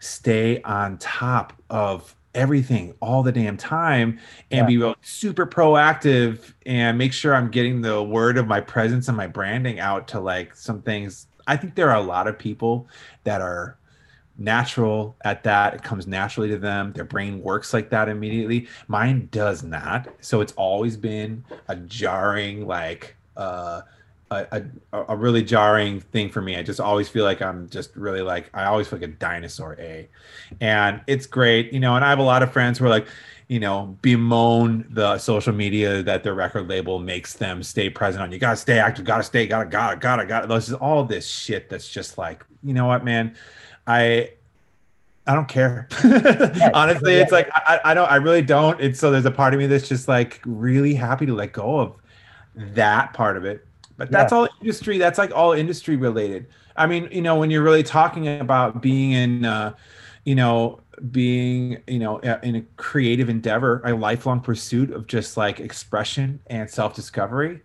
stay 0.00 0.60
on 0.62 0.98
top 0.98 1.54
of 1.70 2.14
everything 2.34 2.94
all 3.00 3.22
the 3.22 3.32
damn 3.32 3.56
time 3.56 4.18
and 4.50 4.70
yeah. 4.70 4.90
be 4.90 4.94
super 5.00 5.46
proactive 5.46 6.52
and 6.66 6.98
make 6.98 7.12
sure 7.12 7.34
I'm 7.34 7.50
getting 7.50 7.80
the 7.80 8.02
word 8.02 8.36
of 8.36 8.46
my 8.46 8.60
presence 8.60 9.08
and 9.08 9.16
my 9.16 9.26
branding 9.26 9.80
out 9.80 10.06
to 10.08 10.20
like 10.20 10.54
some 10.54 10.82
things. 10.82 11.26
I 11.46 11.56
think 11.56 11.74
there 11.74 11.90
are 11.90 11.96
a 11.96 12.02
lot 12.02 12.28
of 12.28 12.38
people 12.38 12.88
that 13.24 13.40
are 13.40 13.77
natural 14.38 15.16
at 15.24 15.42
that. 15.44 15.74
It 15.74 15.82
comes 15.82 16.06
naturally 16.06 16.48
to 16.48 16.58
them. 16.58 16.92
Their 16.92 17.04
brain 17.04 17.42
works 17.42 17.74
like 17.74 17.90
that 17.90 18.08
immediately. 18.08 18.68
Mine 18.86 19.28
does 19.30 19.62
not. 19.62 20.08
So 20.20 20.40
it's 20.40 20.52
always 20.52 20.96
been 20.96 21.44
a 21.68 21.76
jarring, 21.76 22.66
like, 22.66 23.16
uh, 23.36 23.82
a, 24.30 24.62
a, 24.92 25.04
a, 25.08 25.16
really 25.16 25.42
jarring 25.42 26.00
thing 26.00 26.28
for 26.28 26.42
me. 26.42 26.56
I 26.56 26.62
just 26.62 26.80
always 26.80 27.08
feel 27.08 27.24
like 27.24 27.40
I'm 27.40 27.68
just 27.68 27.96
really 27.96 28.20
like 28.20 28.50
I 28.52 28.64
always 28.64 28.86
feel 28.88 28.98
like 28.98 29.08
a 29.08 29.12
dinosaur 29.12 29.76
A, 29.78 30.08
and 30.60 31.00
it's 31.06 31.26
great, 31.26 31.72
you 31.72 31.80
know. 31.80 31.96
And 31.96 32.04
I 32.04 32.10
have 32.10 32.18
a 32.18 32.24
lot 32.24 32.42
of 32.42 32.52
friends 32.52 32.78
who 32.78 32.84
are 32.84 32.90
like, 32.90 33.06
you 33.48 33.58
know, 33.58 33.96
bemoan 34.02 34.86
the 34.90 35.16
social 35.18 35.54
media 35.54 36.02
that 36.02 36.22
their 36.22 36.34
record 36.34 36.68
label 36.68 36.98
makes 36.98 37.32
them 37.34 37.62
stay 37.62 37.88
present 37.88 38.22
on. 38.22 38.30
You 38.30 38.38
gotta 38.38 38.56
stay 38.56 38.78
active, 38.78 39.04
gotta 39.04 39.22
stay, 39.22 39.46
gotta, 39.46 39.68
gotta, 39.68 39.96
gotta, 39.96 40.26
gotta. 40.26 40.46
This 40.46 40.68
is 40.68 40.74
all 40.74 41.04
this 41.04 41.26
shit 41.26 41.70
that's 41.70 41.88
just 41.88 42.18
like, 42.18 42.44
you 42.62 42.74
know 42.74 42.86
what, 42.86 43.04
man, 43.04 43.34
I. 43.88 44.30
I 45.26 45.34
don't 45.34 45.48
care. 45.48 45.88
Honestly, 46.72 47.16
it's 47.16 47.32
like 47.32 47.50
I, 47.52 47.80
I 47.84 47.92
don't 47.92 48.10
I 48.10 48.16
really 48.16 48.40
don't. 48.40 48.80
It's 48.80 48.98
so 48.98 49.10
there's 49.10 49.26
a 49.26 49.30
part 49.30 49.52
of 49.52 49.60
me 49.60 49.66
that's 49.66 49.86
just 49.86 50.08
like 50.08 50.40
really 50.46 50.94
happy 50.94 51.26
to 51.26 51.34
let 51.34 51.52
go 51.52 51.80
of 51.80 51.96
that 52.54 53.12
part 53.12 53.36
of 53.36 53.44
it 53.44 53.68
but 53.98 54.10
that's 54.12 54.32
yeah. 54.32 54.38
all 54.38 54.48
industry. 54.60 54.96
That's 54.96 55.18
like 55.18 55.32
all 55.34 55.52
industry 55.52 55.96
related. 55.96 56.46
I 56.76 56.86
mean, 56.86 57.08
you 57.10 57.20
know, 57.20 57.36
when 57.36 57.50
you're 57.50 57.64
really 57.64 57.82
talking 57.82 58.28
about 58.40 58.80
being 58.80 59.10
in, 59.10 59.44
uh, 59.44 59.74
you 60.24 60.36
know, 60.36 60.80
being, 61.10 61.82
you 61.88 61.98
know, 61.98 62.18
in 62.18 62.56
a 62.56 62.62
creative 62.76 63.28
endeavor, 63.28 63.82
a 63.84 63.94
lifelong 63.94 64.40
pursuit 64.40 64.92
of 64.92 65.08
just 65.08 65.36
like 65.36 65.58
expression 65.58 66.40
and 66.46 66.70
self 66.70 66.94
discovery. 66.94 67.60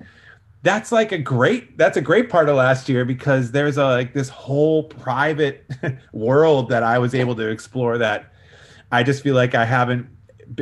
That's 0.64 0.92
like 0.92 1.12
a 1.12 1.18
great. 1.18 1.78
That's 1.78 1.98
a 1.98 2.02
great 2.02 2.30
part 2.30 2.50
of 2.50 2.56
last 2.56 2.90
year 2.90 3.06
because 3.06 3.52
there's 3.52 3.78
a 3.78 3.86
like 3.86 4.14
this 4.14 4.30
whole 4.30 4.84
private 4.84 5.70
world 6.14 6.70
that 6.70 6.84
I 6.84 6.98
was 7.00 7.14
able 7.14 7.36
to 7.36 7.50
explore 7.50 7.98
that 7.98 8.34
I 8.92 9.04
just 9.04 9.24
feel 9.24 9.36
like 9.36 9.56
I 9.56 9.66
haven't 9.66 10.08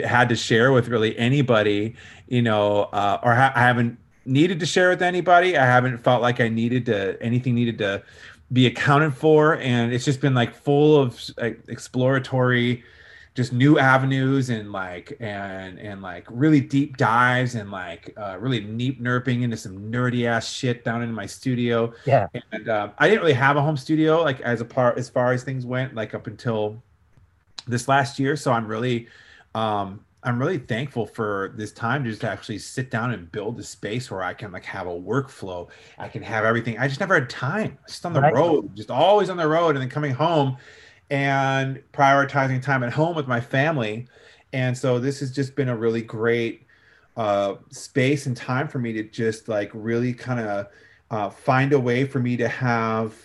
had 0.04 0.30
to 0.30 0.36
share 0.36 0.72
with 0.72 0.88
really 0.88 1.18
anybody, 1.18 1.96
you 2.28 2.42
know, 2.42 2.84
uh, 2.84 3.20
or 3.22 3.36
ha- 3.36 3.52
I 3.56 3.60
haven't 3.60 3.98
needed 4.26 4.60
to 4.62 4.66
share 4.66 4.90
with 4.90 5.02
anybody. 5.02 5.58
I 5.58 5.66
haven't 5.66 5.98
felt 6.00 6.22
like 6.22 6.40
I 6.40 6.48
needed 6.48 6.86
to 6.88 7.22
anything 7.22 7.56
needed 7.56 7.78
to 7.80 8.02
be 8.52 8.68
accounted 8.68 9.14
for, 9.14 9.58
and 9.58 9.94
it's 9.94 10.06
just 10.06 10.22
been 10.22 10.34
like 10.34 10.56
full 10.56 11.00
of 11.00 11.20
exploratory, 11.38 12.84
just 13.34 13.54
new 13.54 13.80
avenues 13.80 14.50
and 14.50 14.72
like 14.72 15.16
and 15.22 15.80
and 15.80 16.02
like 16.02 16.26
really 16.30 16.60
deep 16.60 16.98
dives 16.98 17.56
and 17.56 17.72
like 17.72 18.14
uh, 18.18 18.38
really 18.40 18.62
neat 18.62 19.02
nerping 19.02 19.44
into 19.44 19.56
some 19.56 19.92
nerdy 19.92 20.26
ass 20.26 20.50
shit 20.50 20.84
down 20.84 21.02
in 21.02 21.14
my 21.14 21.26
studio. 21.26 21.94
Yeah, 22.06 22.28
and 22.52 22.68
uh, 22.68 22.90
I 22.98 23.08
didn't 23.08 23.22
really 23.22 23.34
have 23.34 23.56
a 23.56 23.62
home 23.62 23.78
studio 23.78 24.22
like 24.22 24.42
as 24.42 24.60
a 24.60 24.66
part 24.66 24.98
as 24.98 25.10
far 25.10 25.32
as 25.32 25.44
things 25.44 25.66
went 25.66 25.96
like 25.96 26.14
up 26.14 26.28
until 26.28 26.82
this 27.68 27.88
last 27.88 28.20
year. 28.20 28.36
So 28.36 28.52
I'm 28.52 28.68
really 28.68 29.08
um 29.56 30.04
I'm 30.24 30.38
really 30.38 30.60
thankful 30.60 31.06
for 31.06 31.54
this 31.56 31.72
time 31.72 32.04
to 32.04 32.10
just 32.10 32.24
actually 32.24 32.60
sit 32.60 32.92
down 32.92 33.12
and 33.12 33.32
build 33.32 33.60
a 33.60 33.64
space 33.64 34.12
where 34.12 34.24
I 34.24 34.34
can 34.34 34.52
like 34.52 34.66
have 34.66 34.88
a 34.88 34.92
workflow. 34.92 35.70
I 35.98 36.10
can 36.10 36.22
have 36.22 36.44
everything. 36.44 36.78
I 36.78 36.88
just 36.88 37.00
never 37.00 37.16
had 37.16 37.30
time. 37.30 37.78
Just 37.88 38.06
on 38.06 38.14
the 38.14 38.22
right. 38.22 38.34
road, 38.34 38.76
just 38.76 38.92
always 38.92 39.30
on 39.30 39.38
the 39.38 39.48
road, 39.48 39.76
and 39.76 39.82
then 39.82 39.90
coming 39.90 40.12
home 40.12 40.58
and 41.12 41.84
prioritizing 41.94 42.62
time 42.62 42.84
at 42.84 42.92
home 42.92 43.16
with 43.16 43.28
my 43.28 43.40
family. 43.40 44.08
And 44.54 44.76
so 44.76 44.98
this 44.98 45.20
has 45.20 45.32
just 45.32 45.56
been 45.56 45.70
a 45.70 45.76
really 45.76 46.02
great 46.02 46.66
uh, 47.16 47.56
space 47.70 48.26
and 48.26 48.36
time 48.36 48.68
for 48.68 48.80
me 48.80 48.94
to 48.94 49.04
just 49.04 49.48
like 49.48 49.70
really 49.74 50.14
kind 50.14 50.40
of 50.40 50.68
uh, 51.12 51.30
find 51.30 51.74
a 51.74 51.80
way 51.80 52.06
for 52.06 52.20
me 52.20 52.36
to 52.38 52.48
have. 52.48 53.16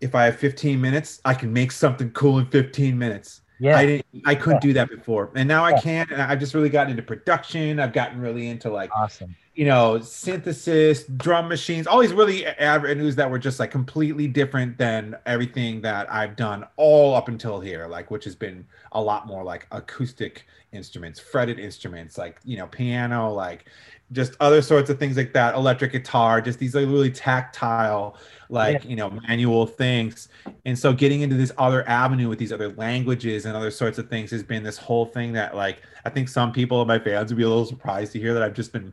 If 0.00 0.14
I 0.14 0.24
have 0.24 0.36
15 0.36 0.80
minutes, 0.80 1.20
I 1.24 1.34
can 1.34 1.52
make 1.52 1.70
something 1.70 2.10
cool 2.10 2.38
in 2.38 2.46
15 2.46 2.98
minutes 2.98 3.42
yeah. 3.58 3.76
I 3.76 3.86
didn't 3.86 4.06
I 4.24 4.34
couldn't 4.34 4.56
yeah. 4.64 4.68
do 4.68 4.72
that 4.74 4.90
before. 4.90 5.30
And 5.34 5.48
now 5.48 5.64
I 5.64 5.78
can 5.80 6.06
and 6.10 6.20
I've 6.20 6.40
just 6.40 6.54
really 6.54 6.68
gotten 6.68 6.90
into 6.90 7.02
production. 7.02 7.80
I've 7.80 7.92
gotten 7.92 8.20
really 8.20 8.48
into 8.48 8.70
like 8.70 8.90
awesome. 8.94 9.34
You 9.54 9.66
know, 9.66 10.00
synthesis, 10.00 11.04
drum 11.04 11.48
machines, 11.48 11.86
all 11.86 12.00
these 12.00 12.12
really 12.12 12.44
avenues 12.44 13.14
that 13.16 13.30
were 13.30 13.38
just 13.38 13.60
like 13.60 13.70
completely 13.70 14.26
different 14.26 14.78
than 14.78 15.16
everything 15.26 15.80
that 15.82 16.12
I've 16.12 16.34
done 16.34 16.66
all 16.76 17.14
up 17.14 17.28
until 17.28 17.60
here, 17.60 17.86
like 17.86 18.10
which 18.10 18.24
has 18.24 18.34
been 18.34 18.66
a 18.92 19.00
lot 19.00 19.28
more 19.28 19.44
like 19.44 19.68
acoustic 19.70 20.46
instruments, 20.72 21.20
fretted 21.20 21.60
instruments, 21.60 22.18
like 22.18 22.40
you 22.44 22.56
know, 22.56 22.66
piano, 22.66 23.32
like 23.32 23.66
just 24.12 24.34
other 24.40 24.60
sorts 24.60 24.90
of 24.90 24.98
things 24.98 25.16
like 25.16 25.32
that, 25.32 25.54
electric 25.54 25.92
guitar, 25.92 26.40
just 26.40 26.58
these 26.58 26.74
like 26.74 26.86
really 26.86 27.10
tactile 27.10 28.16
like 28.48 28.84
yeah. 28.84 28.90
you 28.90 28.96
know 28.96 29.10
manual 29.28 29.66
things 29.66 30.28
and 30.64 30.78
so 30.78 30.92
getting 30.92 31.22
into 31.22 31.36
this 31.36 31.52
other 31.58 31.86
avenue 31.88 32.28
with 32.28 32.38
these 32.38 32.52
other 32.52 32.68
languages 32.74 33.46
and 33.46 33.56
other 33.56 33.70
sorts 33.70 33.98
of 33.98 34.08
things 34.08 34.30
has 34.30 34.42
been 34.42 34.62
this 34.62 34.76
whole 34.76 35.06
thing 35.06 35.32
that 35.32 35.56
like 35.56 35.82
i 36.04 36.10
think 36.10 36.28
some 36.28 36.52
people 36.52 36.80
of 36.80 36.88
my 36.88 36.98
fans 36.98 37.30
would 37.30 37.36
be 37.36 37.42
a 37.42 37.48
little 37.48 37.64
surprised 37.64 38.12
to 38.12 38.18
hear 38.18 38.34
that 38.34 38.42
i've 38.42 38.54
just 38.54 38.72
been 38.72 38.92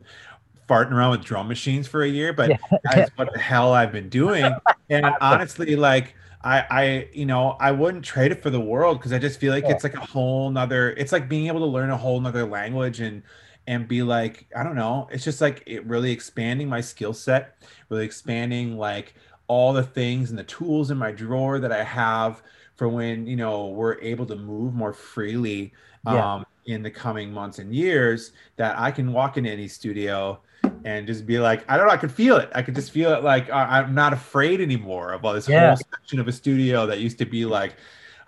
farting 0.72 0.92
around 0.92 1.10
with 1.10 1.24
drum 1.24 1.48
machines 1.48 1.86
for 1.86 2.02
a 2.02 2.08
year 2.08 2.32
but 2.32 2.50
yeah. 2.50 2.56
that's 2.84 3.10
what 3.16 3.32
the 3.32 3.38
hell 3.38 3.72
i've 3.72 3.92
been 3.92 4.08
doing 4.08 4.50
and 4.88 5.06
honestly 5.20 5.76
like 5.76 6.14
I, 6.44 6.64
I, 6.70 7.08
you 7.12 7.24
know, 7.24 7.56
I 7.60 7.70
wouldn't 7.70 8.04
trade 8.04 8.32
it 8.32 8.42
for 8.42 8.50
the 8.50 8.60
world 8.60 8.98
because 8.98 9.12
I 9.12 9.20
just 9.20 9.38
feel 9.38 9.52
like 9.52 9.62
yeah. 9.62 9.70
it's 9.70 9.84
like 9.84 9.94
a 9.94 10.00
whole 10.00 10.50
nother. 10.50 10.90
It's 10.90 11.12
like 11.12 11.28
being 11.28 11.46
able 11.46 11.60
to 11.60 11.66
learn 11.66 11.90
a 11.90 11.96
whole 11.96 12.20
nother 12.20 12.44
language 12.44 12.98
and 12.98 13.22
and 13.68 13.86
be 13.86 14.02
like, 14.02 14.48
I 14.56 14.64
don't 14.64 14.74
know. 14.74 15.08
It's 15.12 15.22
just 15.22 15.40
like 15.40 15.62
it 15.66 15.86
really 15.86 16.10
expanding 16.10 16.68
my 16.68 16.80
skill 16.80 17.14
set, 17.14 17.62
really 17.90 18.04
expanding 18.04 18.76
like 18.76 19.14
all 19.46 19.72
the 19.72 19.82
things 19.82 20.30
and 20.30 20.38
the 20.38 20.44
tools 20.44 20.90
in 20.90 20.98
my 20.98 21.12
drawer 21.12 21.60
that 21.60 21.72
I 21.72 21.84
have 21.84 22.42
for 22.74 22.88
when 22.88 23.26
you 23.26 23.36
know 23.36 23.68
we're 23.68 24.00
able 24.00 24.26
to 24.26 24.36
move 24.36 24.74
more 24.74 24.92
freely 24.92 25.72
yeah. 26.06 26.34
um, 26.34 26.46
in 26.66 26.82
the 26.82 26.90
coming 26.90 27.32
months 27.32 27.58
and 27.58 27.74
years 27.74 28.32
that 28.56 28.78
I 28.78 28.90
can 28.90 29.12
walk 29.12 29.36
in 29.36 29.46
any 29.46 29.68
studio 29.68 30.40
and 30.84 31.06
just 31.06 31.26
be 31.26 31.38
like, 31.38 31.64
I 31.68 31.76
don't 31.76 31.86
know, 31.86 31.92
I 31.92 31.96
could 31.96 32.12
feel 32.12 32.36
it. 32.36 32.50
I 32.54 32.62
could 32.62 32.74
just 32.74 32.90
feel 32.90 33.12
it 33.12 33.22
like 33.22 33.50
I'm 33.50 33.94
not 33.94 34.12
afraid 34.12 34.60
anymore 34.60 35.12
of 35.12 35.24
all 35.24 35.32
this 35.32 35.48
yeah. 35.48 35.68
whole 35.68 35.76
section 35.76 36.18
of 36.20 36.28
a 36.28 36.32
studio 36.32 36.86
that 36.86 37.00
used 37.00 37.18
to 37.18 37.24
be 37.24 37.44
like, 37.44 37.74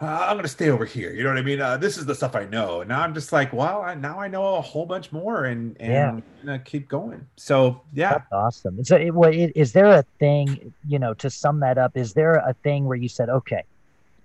uh, 0.00 0.26
I'm 0.28 0.37
gonna 0.37 0.49
stay 0.49 0.70
over 0.70 0.84
here. 0.84 1.12
You 1.12 1.23
know 1.23 1.30
what 1.30 1.38
I 1.38 1.42
mean? 1.42 1.61
Uh, 1.61 1.76
this 1.76 1.96
is 1.96 2.04
the 2.04 2.14
stuff 2.14 2.34
I 2.34 2.44
know. 2.46 2.80
And 2.80 2.88
now 2.88 3.00
I'm 3.02 3.14
just 3.14 3.32
like, 3.32 3.52
well, 3.52 3.82
I, 3.82 3.94
now 3.94 4.18
I 4.18 4.28
know 4.28 4.56
a 4.56 4.61
whole 4.61 4.87
bunch 4.87 5.12
more, 5.12 5.44
and 5.44 5.76
and 5.80 6.23
yeah. 6.44 6.58
keep 6.58 6.88
going. 6.88 7.25
So 7.37 7.80
yeah, 7.92 8.11
That's 8.11 8.32
awesome. 8.32 8.84
So, 8.84 8.96
it, 8.96 9.12
it, 9.34 9.52
is 9.54 9.73
there 9.73 9.87
a 9.87 10.04
thing, 10.18 10.75
you 10.87 10.99
know, 10.99 11.14
to 11.14 11.30
sum 11.30 11.61
that 11.61 11.78
up? 11.78 11.96
Is 11.96 12.12
there 12.12 12.34
a 12.34 12.54
thing 12.64 12.87
where 12.87 12.96
you 12.96 13.08
said, 13.08 13.28
okay, 13.28 13.62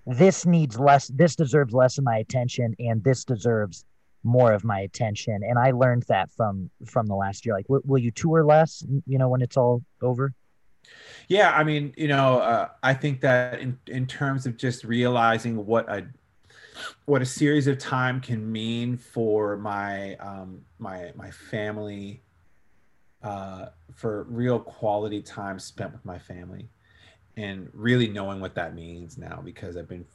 this 0.06 0.44
needs 0.44 0.78
less, 0.78 1.08
this 1.08 1.36
deserves 1.36 1.72
less 1.72 1.98
of 1.98 2.04
my 2.04 2.16
attention, 2.16 2.74
and 2.80 3.02
this 3.04 3.24
deserves 3.24 3.84
more 4.22 4.52
of 4.52 4.64
my 4.64 4.80
attention? 4.80 5.40
And 5.42 5.58
I 5.58 5.70
learned 5.70 6.04
that 6.08 6.30
from 6.30 6.70
from 6.86 7.06
the 7.06 7.14
last 7.14 7.44
year. 7.46 7.54
Like, 7.54 7.66
w- 7.66 7.82
will 7.84 7.98
you 7.98 8.10
tour 8.10 8.44
less? 8.44 8.84
You 9.06 9.18
know, 9.18 9.28
when 9.28 9.42
it's 9.42 9.56
all 9.56 9.82
over? 10.02 10.34
Yeah, 11.28 11.52
I 11.52 11.64
mean, 11.64 11.94
you 11.96 12.08
know, 12.08 12.38
uh, 12.38 12.68
I 12.82 12.94
think 12.94 13.20
that 13.20 13.60
in 13.60 13.78
in 13.86 14.06
terms 14.06 14.46
of 14.46 14.56
just 14.56 14.84
realizing 14.84 15.64
what 15.66 15.88
a 15.88 16.06
what 17.04 17.22
a 17.22 17.26
series 17.26 17.66
of 17.66 17.78
time 17.78 18.20
can 18.20 18.50
mean 18.50 18.96
for 18.96 19.56
my 19.56 20.16
um, 20.16 20.62
my 20.78 21.12
my 21.14 21.30
family, 21.30 22.22
uh, 23.22 23.66
for 23.94 24.24
real 24.24 24.58
quality 24.58 25.20
time 25.20 25.58
spent 25.58 25.92
with 25.92 26.04
my 26.04 26.18
family, 26.18 26.68
and 27.36 27.68
really 27.72 28.08
knowing 28.08 28.40
what 28.40 28.54
that 28.54 28.74
means 28.74 29.18
now 29.18 29.40
because 29.44 29.76
I've 29.76 29.88
been 29.88 30.06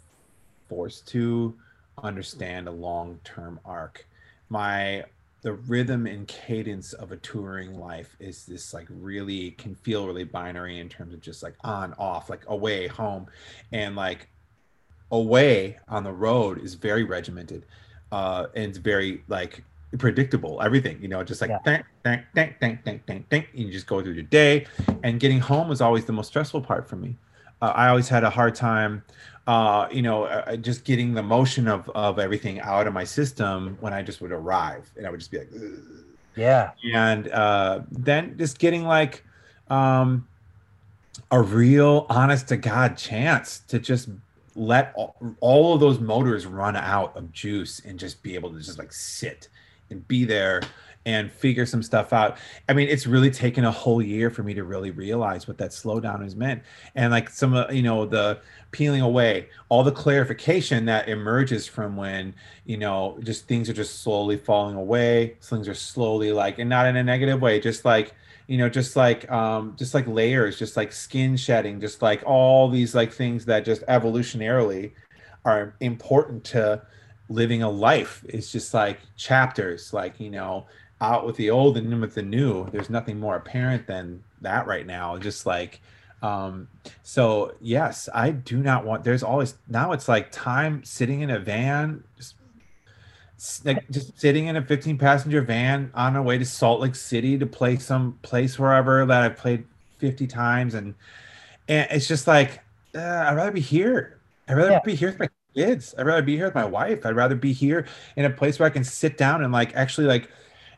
forced 0.67 1.07
to 1.09 1.55
understand 2.03 2.67
a 2.67 2.71
long 2.71 3.19
term 3.23 3.59
arc. 3.65 4.07
My 4.49 5.05
the 5.45 5.53
rhythm 5.53 6.07
and 6.07 6.27
cadence 6.27 6.93
of 6.93 7.11
a 7.11 7.17
touring 7.17 7.79
life 7.79 8.15
is 8.19 8.47
this 8.47 8.73
like 8.73 8.87
really 8.89 9.51
can 9.51 9.75
feel 9.75 10.07
really 10.07 10.23
binary 10.23 10.79
in 10.79 10.89
terms 10.89 11.13
of 11.13 11.21
just 11.21 11.43
like 11.43 11.53
on 11.63 11.93
off 11.99 12.31
like 12.31 12.41
away 12.47 12.87
home 12.87 13.27
and 13.71 13.95
like 13.95 14.27
away 15.11 15.77
on 15.87 16.03
the 16.03 16.11
road 16.11 16.59
is 16.63 16.73
very 16.73 17.03
regimented 17.03 17.63
uh 18.11 18.47
and 18.55 18.65
it's 18.65 18.79
very 18.79 19.21
like 19.27 19.63
predictable 19.99 20.63
everything 20.63 20.99
you 20.99 21.07
know 21.07 21.23
just 21.23 21.41
like 21.41 21.51
yeah. 21.51 21.59
thank 21.63 21.85
thank 22.03 22.25
thank 22.33 22.59
thank 22.59 22.83
thank 22.83 23.05
thank 23.05 23.29
thank 23.29 23.47
you 23.53 23.69
just 23.71 23.85
go 23.85 24.01
through 24.01 24.13
your 24.13 24.23
day 24.23 24.65
and 25.03 25.19
getting 25.19 25.39
home 25.39 25.69
was 25.69 25.79
always 25.79 26.05
the 26.05 26.11
most 26.11 26.27
stressful 26.27 26.59
part 26.59 26.89
for 26.89 26.95
me 26.95 27.15
uh, 27.61 27.71
i 27.75 27.87
always 27.87 28.09
had 28.09 28.23
a 28.23 28.29
hard 28.31 28.55
time 28.55 29.03
uh, 29.47 29.87
you 29.91 30.01
know, 30.01 30.23
uh, 30.23 30.43
uh, 30.47 30.55
just 30.55 30.83
getting 30.85 31.13
the 31.13 31.23
motion 31.23 31.67
of 31.67 31.89
of 31.89 32.19
everything 32.19 32.59
out 32.61 32.87
of 32.87 32.93
my 32.93 33.03
system 33.03 33.77
when 33.79 33.93
I 33.93 34.01
just 34.01 34.21
would 34.21 34.31
arrive, 34.31 34.89
and 34.97 35.05
I 35.05 35.09
would 35.09 35.19
just 35.19 35.31
be 35.31 35.39
like, 35.39 35.49
Ugh. 35.55 35.79
yeah, 36.35 36.71
and 36.93 37.27
uh, 37.29 37.81
then 37.91 38.37
just 38.37 38.57
getting 38.57 38.85
like 38.85 39.23
um, 39.69 40.27
a 41.31 41.41
real, 41.41 42.07
honest 42.09 42.47
to 42.49 42.57
God 42.57 42.97
chance 42.97 43.59
to 43.67 43.79
just 43.79 44.09
let 44.55 44.93
all, 44.95 45.15
all 45.41 45.73
of 45.73 45.79
those 45.79 45.99
motors 45.99 46.45
run 46.45 46.75
out 46.75 47.15
of 47.15 47.31
juice 47.31 47.81
and 47.85 47.99
just 47.99 48.23
be 48.23 48.35
able 48.35 48.51
to 48.51 48.59
just 48.59 48.79
like 48.79 48.93
sit 48.93 49.49
and 49.89 50.07
be 50.07 50.25
there 50.25 50.61
and 51.05 51.31
figure 51.31 51.65
some 51.65 51.83
stuff 51.83 52.13
out. 52.13 52.38
I 52.67 52.74
mean, 52.74 52.88
it's 52.89 53.05
really 53.05 53.29
taken 53.29 53.63
a 53.63 53.71
whole 53.71 54.01
year 54.01 54.29
for 54.29 54.41
me 54.43 54.53
to 54.55 54.63
really 54.63 54.91
realize 54.91 55.47
what 55.47 55.57
that 55.59 55.71
slowdown 55.71 56.24
has 56.24 56.35
meant. 56.35 56.63
And 56.95 57.12
like 57.12 57.29
some 57.29 57.53
of, 57.53 57.74
you 57.74 57.83
know, 57.83 58.05
the 58.05 58.39
peeling 58.71 59.01
away, 59.01 59.47
all 59.69 59.83
the 59.83 59.91
clarification 59.91 60.85
that 60.85 61.07
emerges 61.07 61.67
from 61.67 61.95
when, 61.95 62.33
you 62.65 62.77
know, 62.77 63.17
just 63.24 63.47
things 63.47 63.69
are 63.69 63.74
just 63.74 64.01
slowly 64.01 64.38
falling 64.38 64.75
away. 64.75 65.38
Things 65.41 65.67
are 65.67 65.75
slowly 65.75 66.31
like, 66.31 66.57
and 66.59 66.69
not 66.69 66.88
in 66.88 66.95
a 66.95 67.03
negative 67.03 67.41
way, 67.41 67.59
just 67.59 67.85
like, 67.85 68.13
you 68.47 68.57
know, 68.57 68.69
just 68.69 68.95
like, 68.95 69.29
um, 69.31 69.75
just 69.77 69.93
like 69.93 70.07
layers, 70.07 70.57
just 70.57 70.75
like 70.75 70.91
skin 70.91 71.38
shedding, 71.38 71.79
just 71.79 72.01
like 72.01 72.24
all 72.25 72.69
these 72.69 72.95
like 72.95 73.12
things 73.12 73.45
that 73.45 73.63
just 73.63 73.83
evolutionarily 73.83 74.91
are 75.45 75.75
important 75.79 76.43
to 76.43 76.82
living 77.30 77.63
a 77.63 77.69
life. 77.69 78.23
It's 78.27 78.51
just 78.51 78.73
like 78.73 78.99
chapters, 79.15 79.93
like, 79.93 80.19
you 80.19 80.30
know, 80.30 80.67
out 81.01 81.25
with 81.25 81.36
the 81.36 81.49
old 81.49 81.77
and 81.77 81.91
in 81.91 82.01
with 82.01 82.15
the 82.15 82.21
new. 82.21 82.69
There's 82.71 82.89
nothing 82.89 83.19
more 83.19 83.36
apparent 83.36 83.88
than 83.88 84.23
that 84.41 84.67
right 84.67 84.86
now. 84.86 85.17
Just 85.17 85.45
like, 85.45 85.81
um, 86.21 86.67
so 87.03 87.53
yes, 87.62 88.10
I 88.13 88.31
do 88.31 88.58
not 88.58 88.86
want. 88.86 89.03
There's 89.03 89.23
always 89.23 89.55
now. 89.67 89.91
It's 89.91 90.08
like 90.08 90.31
time 90.31 90.84
sitting 90.84 91.21
in 91.21 91.29
a 91.29 91.39
van, 91.39 92.03
just 92.17 92.36
like 93.65 93.89
just 93.91 94.19
sitting 94.19 94.47
in 94.47 94.55
a 94.55 94.62
15 94.62 94.97
passenger 94.97 95.41
van 95.41 95.91
on 95.93 96.15
our 96.15 96.21
way 96.21 96.38
to 96.38 96.45
Salt 96.45 96.79
Lake 96.79 96.95
City 96.95 97.38
to 97.38 97.45
play 97.45 97.77
some 97.77 98.17
place 98.21 98.58
wherever 98.58 99.05
that 99.05 99.23
I've 99.23 99.38
played 99.38 99.65
50 99.99 100.27
times, 100.27 100.73
and 100.73 100.95
and 101.67 101.88
it's 101.91 102.08
just 102.08 102.27
like 102.27 102.62
uh, 102.95 103.25
I'd 103.27 103.36
rather 103.36 103.51
be 103.51 103.62
here. 103.62 104.19
I'd 104.47 104.58
rather 104.58 104.71
yeah. 104.71 104.79
be 104.86 104.95
here 104.95 105.10
with 105.10 105.19
my 105.19 105.29
kids. 105.55 105.93
I'd 105.97 106.05
rather 106.05 106.21
be 106.21 106.38
here 106.38 106.45
with 106.45 106.55
my 106.55 106.65
wife. 106.65 107.05
I'd 107.05 107.15
rather 107.15 107.36
be 107.36 107.51
here 107.51 107.86
in 108.15 108.25
a 108.25 108.29
place 108.29 108.60
where 108.60 108.67
I 108.67 108.69
can 108.69 108.84
sit 108.84 109.17
down 109.17 109.43
and 109.43 109.51
like 109.51 109.75
actually 109.75 110.08
like 110.08 110.29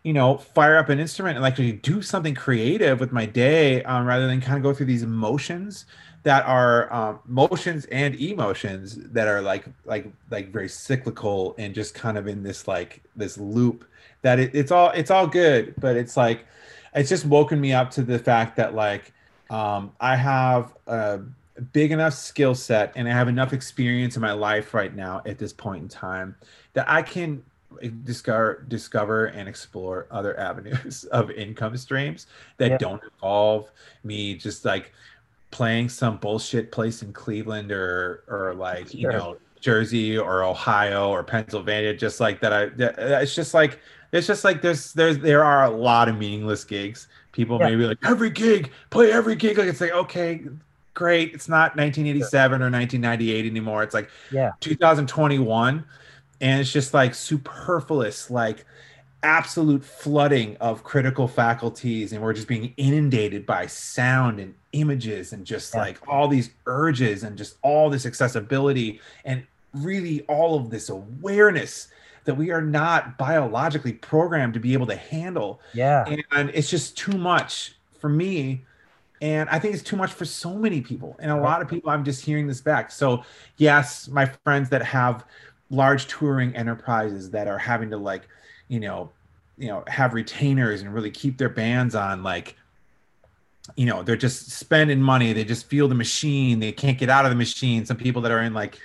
you 0.08 0.14
know, 0.14 0.38
fire 0.38 0.78
up 0.78 0.88
an 0.88 1.02
instrument 1.02 1.36
and 1.36 1.44
like 1.44 1.82
do 1.82 2.02
something 2.02 2.34
creative 2.34 3.02
with 3.02 3.12
my 3.12 3.26
day 3.26 3.84
um, 3.84 4.06
rather 4.06 4.26
than 4.26 4.40
kind 4.40 4.56
of 4.56 4.64
go 4.64 4.74
through 4.74 4.86
these 4.86 5.04
emotions 5.04 5.86
that 6.24 6.46
are 6.46 6.92
um, 6.94 7.20
motions 7.26 7.84
and 7.92 8.16
emotions 8.16 8.96
that 8.96 9.28
are 9.28 9.42
like 9.42 9.66
like 9.84 10.10
like 10.32 10.50
very 10.50 10.70
cyclical 10.70 11.56
and 11.58 11.76
just 11.76 11.94
kind 11.94 12.18
of 12.18 12.26
in 12.26 12.42
this 12.42 12.70
like 12.70 13.04
this 13.18 13.38
loop 13.38 13.84
that 14.22 14.40
it, 14.40 14.56
it's 14.56 14.72
all 14.72 14.92
it's 14.92 15.12
all 15.12 15.28
good 15.28 15.74
but 15.78 15.98
it's 15.98 16.16
like 16.16 16.46
it's 16.96 17.10
just 17.10 17.26
woken 17.26 17.60
me 17.60 17.74
up 17.74 17.92
to 17.92 18.02
the 18.02 18.18
fact 18.18 18.56
that 18.56 18.74
like 18.74 19.12
um, 19.50 19.92
i 20.00 20.16
have 20.16 20.74
a 20.88 21.20
big 21.74 21.92
enough 21.92 22.14
skill 22.14 22.56
set 22.56 22.94
and 22.96 23.10
i 23.10 23.12
have 23.12 23.28
enough 23.28 23.52
experience 23.52 24.16
in 24.16 24.22
my 24.22 24.32
life 24.32 24.74
right 24.74 24.96
now 24.96 25.22
at 25.26 25.38
this 25.38 25.52
point 25.52 25.84
in 25.84 25.90
time 25.90 26.34
that 26.72 26.90
i 26.90 27.02
can 27.02 27.44
discover 28.04 28.66
discover 28.68 29.26
and 29.28 29.48
explore 29.48 30.08
other 30.12 30.38
avenues 30.40 31.04
of 31.12 31.32
income 31.32 31.76
streams 31.78 32.28
that 32.58 32.72
yeah. 32.72 32.78
don't 32.78 33.02
involve 33.04 33.72
me 34.04 34.36
just 34.36 34.66
like 34.66 34.94
playing 35.52 35.90
some 35.90 36.18
bullshit 36.18 36.72
place 36.72 37.02
in 37.02 37.14
Cleveland 37.14 37.72
or 37.72 38.24
or 38.28 38.54
like 38.54 38.90
sure. 38.90 39.00
you 39.00 39.08
know 39.08 39.38
Jersey 39.60 40.18
or 40.18 40.44
Ohio 40.44 41.10
or 41.10 41.24
Pennsylvania 41.24 41.94
just 41.94 42.20
like 42.20 42.40
that 42.42 42.54
I 42.54 42.70
it's 43.22 43.36
just 43.36 43.54
like 43.54 43.80
it's 44.12 44.28
just 44.28 44.44
like 44.44 44.62
there's 44.62 44.94
there's 44.94 45.20
there 45.20 45.44
are 45.44 45.66
a 45.66 45.70
lot 45.70 46.10
of 46.10 46.18
meaningless 46.18 46.64
gigs 46.64 47.08
people 47.32 47.58
yeah. 47.60 47.70
may 47.70 47.76
be 47.76 47.86
like 47.86 47.98
every 48.04 48.30
gig 48.30 48.72
play 48.90 49.12
every 49.12 49.36
gig 49.36 49.58
like 49.58 49.68
it's 49.68 49.82
like 49.82 49.92
okay 49.92 50.42
great 50.94 51.34
it's 51.34 51.48
not 51.48 51.76
1987 51.76 52.32
sure. 52.32 52.68
or 52.68 52.72
1998 52.72 53.46
anymore 53.46 53.84
it's 53.84 53.94
like 53.94 54.10
yeah 54.32 54.52
2021 54.62 55.86
and 56.42 56.62
it's 56.62 56.72
just 56.72 56.94
like 56.94 57.16
superfluous 57.16 58.30
like 58.30 58.66
absolute 59.24 59.84
flooding 59.84 60.56
of 60.58 60.84
critical 60.84 61.28
faculties 61.28 62.14
and 62.14 62.22
we're 62.22 62.34
just 62.34 62.48
being 62.48 62.74
inundated 62.78 63.46
by 63.46 63.66
sound 63.66 64.40
and 64.40 64.54
images 64.74 65.34
and 65.34 65.44
just 65.46 65.74
yeah. 65.74 65.82
like 65.82 66.08
all 66.08 66.28
these 66.28 66.52
urges 66.68 67.24
and 67.24 67.38
just 67.38 67.58
all 67.64 67.90
this 67.90 68.06
accessibility 68.06 69.02
and 69.26 69.44
really 69.74 70.22
all 70.24 70.56
of 70.56 70.70
this 70.70 70.90
awareness 70.90 71.88
that 72.26 72.36
we 72.36 72.52
are 72.52 72.62
not 72.62 73.18
biologically 73.18 73.94
programmed 73.94 74.54
to 74.54 74.60
be 74.60 74.74
able 74.74 74.86
to 74.86 74.96
handle. 74.96 75.62
Yeah. 75.74 76.06
And 76.32 76.52
it's 76.54 76.70
just 76.70 76.98
too 76.98 77.18
much 77.18 77.76
for 78.00 78.10
me. 78.10 78.64
And 79.20 79.50
i 79.50 79.58
think 79.58 79.74
it's 79.74 79.82
too 79.82 79.96
much 79.96 80.14
for 80.14 80.26
so 80.26 80.54
many 80.54 80.82
people. 80.82 81.16
And 81.20 81.32
a 81.32 81.38
lot 81.38 81.62
of 81.62 81.68
people 81.68 81.90
i'm 81.90 82.04
just 82.06 82.24
hearing 82.24 82.46
this 82.46 82.62
back. 82.62 82.92
So 82.92 83.24
yes 83.58 84.08
my 84.08 84.26
friends 84.44 84.70
that 84.70 84.84
have 84.84 85.26
large 85.70 86.08
touring 86.08 86.56
enterprises 86.56 87.32
that 87.32 87.48
are 87.48 87.58
having 87.58 87.90
to 87.90 87.98
like 87.98 88.28
you 88.68 88.80
know 88.80 89.12
you 89.58 89.68
know 89.68 89.84
have 89.88 90.14
retainers 90.14 90.82
and 90.82 90.94
really 90.94 91.12
keep 91.12 91.38
their 91.38 91.50
bands 91.50 91.96
on 91.96 92.24
like 92.24 92.56
you 93.76 93.86
know 93.86 94.04
they're 94.04 94.16
just 94.16 94.52
spending 94.52 95.02
money. 95.02 95.34
They 95.34 95.44
just 95.44 95.68
feel 95.68 95.88
the 95.88 95.96
machine. 95.96 96.60
They 96.60 96.72
can't 96.72 96.98
get 96.98 97.10
out 97.10 97.26
of 97.26 97.32
the 97.32 97.36
machine. 97.36 97.86
Some 97.86 97.98
people 97.98 98.22
that 98.22 98.32
are 98.32 98.42
in 98.42 98.54
like 98.54 98.80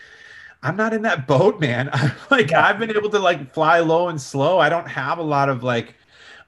i'm 0.65 0.77
not 0.77 0.95
in 0.95 1.03
that 1.03 1.27
boat 1.27 1.61
man. 1.61 1.91
I'm 1.93 2.13
like 2.31 2.51
yeah. 2.51 2.67
i've 2.67 2.79
been 2.79 2.91
able 2.91 3.11
to 3.11 3.19
like 3.19 3.53
fly 3.53 3.81
low 3.81 4.09
and 4.09 4.21
slow. 4.21 4.59
I 4.59 4.69
don't 4.69 4.89
have 4.89 5.19
a 5.19 5.23
lot 5.23 5.49
of 5.49 5.63
like 5.63 5.95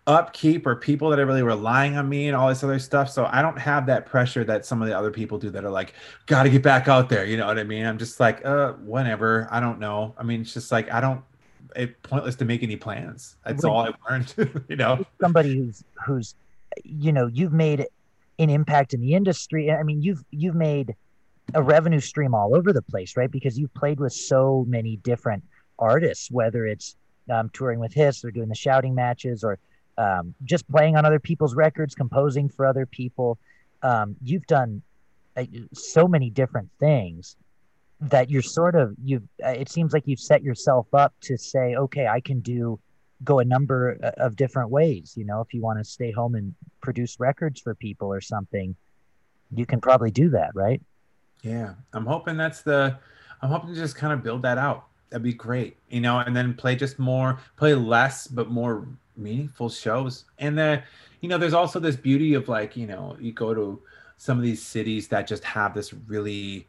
upkeep 0.06 0.66
or 0.66 0.76
people 0.76 1.08
that 1.10 1.18
are 1.18 1.26
really 1.26 1.42
relying 1.42 1.96
on 1.96 2.08
me 2.08 2.28
and 2.28 2.36
all 2.36 2.48
this 2.48 2.62
other 2.62 2.78
stuff. 2.78 3.08
So 3.08 3.28
I 3.30 3.40
don't 3.40 3.58
have 3.58 3.86
that 3.86 4.06
pressure 4.06 4.44
that 4.44 4.66
some 4.66 4.82
of 4.82 4.88
the 4.88 4.96
other 4.96 5.10
people 5.10 5.38
do 5.38 5.50
that 5.50 5.64
are 5.64 5.70
like, 5.70 5.94
got 6.26 6.42
to 6.42 6.50
get 6.50 6.62
back 6.62 6.88
out 6.88 7.08
there. 7.08 7.24
You 7.24 7.36
know 7.36 7.46
what 7.46 7.58
I 7.58 7.64
mean? 7.64 7.86
I'm 7.86 7.98
just 7.98 8.20
like, 8.20 8.44
uh, 8.44 8.72
whenever. 8.72 9.48
I 9.50 9.60
don't 9.60 9.78
know. 9.78 10.14
I 10.18 10.22
mean, 10.22 10.42
it's 10.42 10.52
just 10.52 10.70
like 10.70 10.90
I 10.92 11.00
don't. 11.00 11.22
It's 11.74 11.92
pointless 12.02 12.36
to 12.36 12.44
make 12.44 12.62
any 12.62 12.76
plans. 12.76 13.36
That's 13.44 13.64
all 13.64 13.80
I've 13.80 13.94
learned. 14.08 14.64
you 14.68 14.76
know, 14.76 15.04
somebody 15.20 15.56
who's 15.56 15.82
who's, 16.06 16.34
you 16.84 17.12
know, 17.12 17.26
you've 17.26 17.52
made 17.52 17.86
an 18.38 18.50
impact 18.50 18.94
in 18.94 19.00
the 19.00 19.14
industry. 19.14 19.72
I 19.72 19.82
mean, 19.82 20.02
you've 20.02 20.24
you've 20.30 20.54
made 20.54 20.94
a 21.54 21.62
revenue 21.62 22.00
stream 22.00 22.34
all 22.34 22.54
over 22.54 22.72
the 22.72 22.82
place, 22.82 23.16
right? 23.16 23.30
Because 23.30 23.58
you've 23.58 23.74
played 23.74 24.00
with 24.00 24.12
so 24.12 24.64
many 24.68 24.96
different 24.98 25.42
artists, 25.78 26.30
whether 26.30 26.66
it's 26.66 26.96
um, 27.30 27.50
touring 27.52 27.80
with 27.80 27.92
Hiss 27.92 28.24
or 28.24 28.30
doing 28.30 28.48
the 28.48 28.54
shouting 28.54 28.94
matches 28.94 29.42
or 29.42 29.58
um, 29.98 30.34
just 30.44 30.68
playing 30.68 30.96
on 30.96 31.04
other 31.04 31.20
people's 31.20 31.54
records, 31.54 31.94
composing 31.94 32.48
for 32.48 32.66
other 32.66 32.86
people. 32.86 33.38
Um, 33.82 34.16
you've 34.22 34.46
done 34.46 34.82
uh, 35.36 35.44
so 35.72 36.06
many 36.08 36.30
different 36.30 36.70
things 36.78 37.36
that 38.00 38.30
you're 38.30 38.42
sort 38.42 38.74
of 38.74 38.94
you've 39.02 39.22
uh, 39.44 39.48
it 39.50 39.68
seems 39.68 39.92
like 39.92 40.02
you've 40.06 40.20
set 40.20 40.42
yourself 40.42 40.86
up 40.92 41.14
to 41.20 41.38
say 41.38 41.74
okay 41.76 42.06
i 42.06 42.20
can 42.20 42.40
do 42.40 42.78
go 43.22 43.38
a 43.38 43.44
number 43.44 43.98
uh, 44.02 44.10
of 44.22 44.36
different 44.36 44.70
ways 44.70 45.14
you 45.16 45.24
know? 45.24 45.40
If 45.40 45.54
you 45.54 45.62
want 45.62 45.78
to 45.78 45.84
stay 45.84 46.10
home 46.10 46.34
and 46.34 46.54
produce 46.80 47.18
records 47.18 47.60
for 47.60 47.74
people 47.74 48.12
or 48.12 48.20
something 48.20 48.76
you 49.54 49.64
can 49.64 49.80
probably 49.80 50.10
do 50.10 50.30
that 50.30 50.50
right? 50.54 50.82
Yeah. 51.42 51.74
I'm 51.92 52.06
hoping 52.06 52.36
that's 52.36 52.62
the 52.62 52.98
i'm 53.42 53.50
hoping 53.50 53.70
to 53.70 53.74
just 53.74 53.96
kind 53.96 54.12
of 54.12 54.22
build 54.22 54.42
that 54.42 54.58
out 54.58 54.86
that'd 55.10 55.22
be 55.22 55.32
great 55.32 55.76
you 55.88 56.00
know 56.00 56.18
and 56.18 56.34
then 56.36 56.54
play 56.54 56.74
just 56.74 56.98
more 56.98 57.38
play 57.56 57.74
less 57.74 58.26
but 58.26 58.50
more 58.50 58.86
meaningful 59.16 59.68
shows. 59.68 60.24
And 60.38 60.58
the 60.58 60.82
you 61.20 61.28
know 61.28 61.38
there's 61.38 61.54
also 61.54 61.80
this 61.80 61.96
beauty 61.96 62.34
of 62.34 62.48
like 62.48 62.76
you 62.76 62.86
know 62.86 63.16
you 63.20 63.32
go 63.32 63.54
to 63.54 63.80
some 64.16 64.38
of 64.38 64.44
these 64.44 64.62
cities 64.62 65.08
that 65.08 65.26
just 65.26 65.44
have 65.44 65.74
this 65.74 65.92
really 65.92 66.66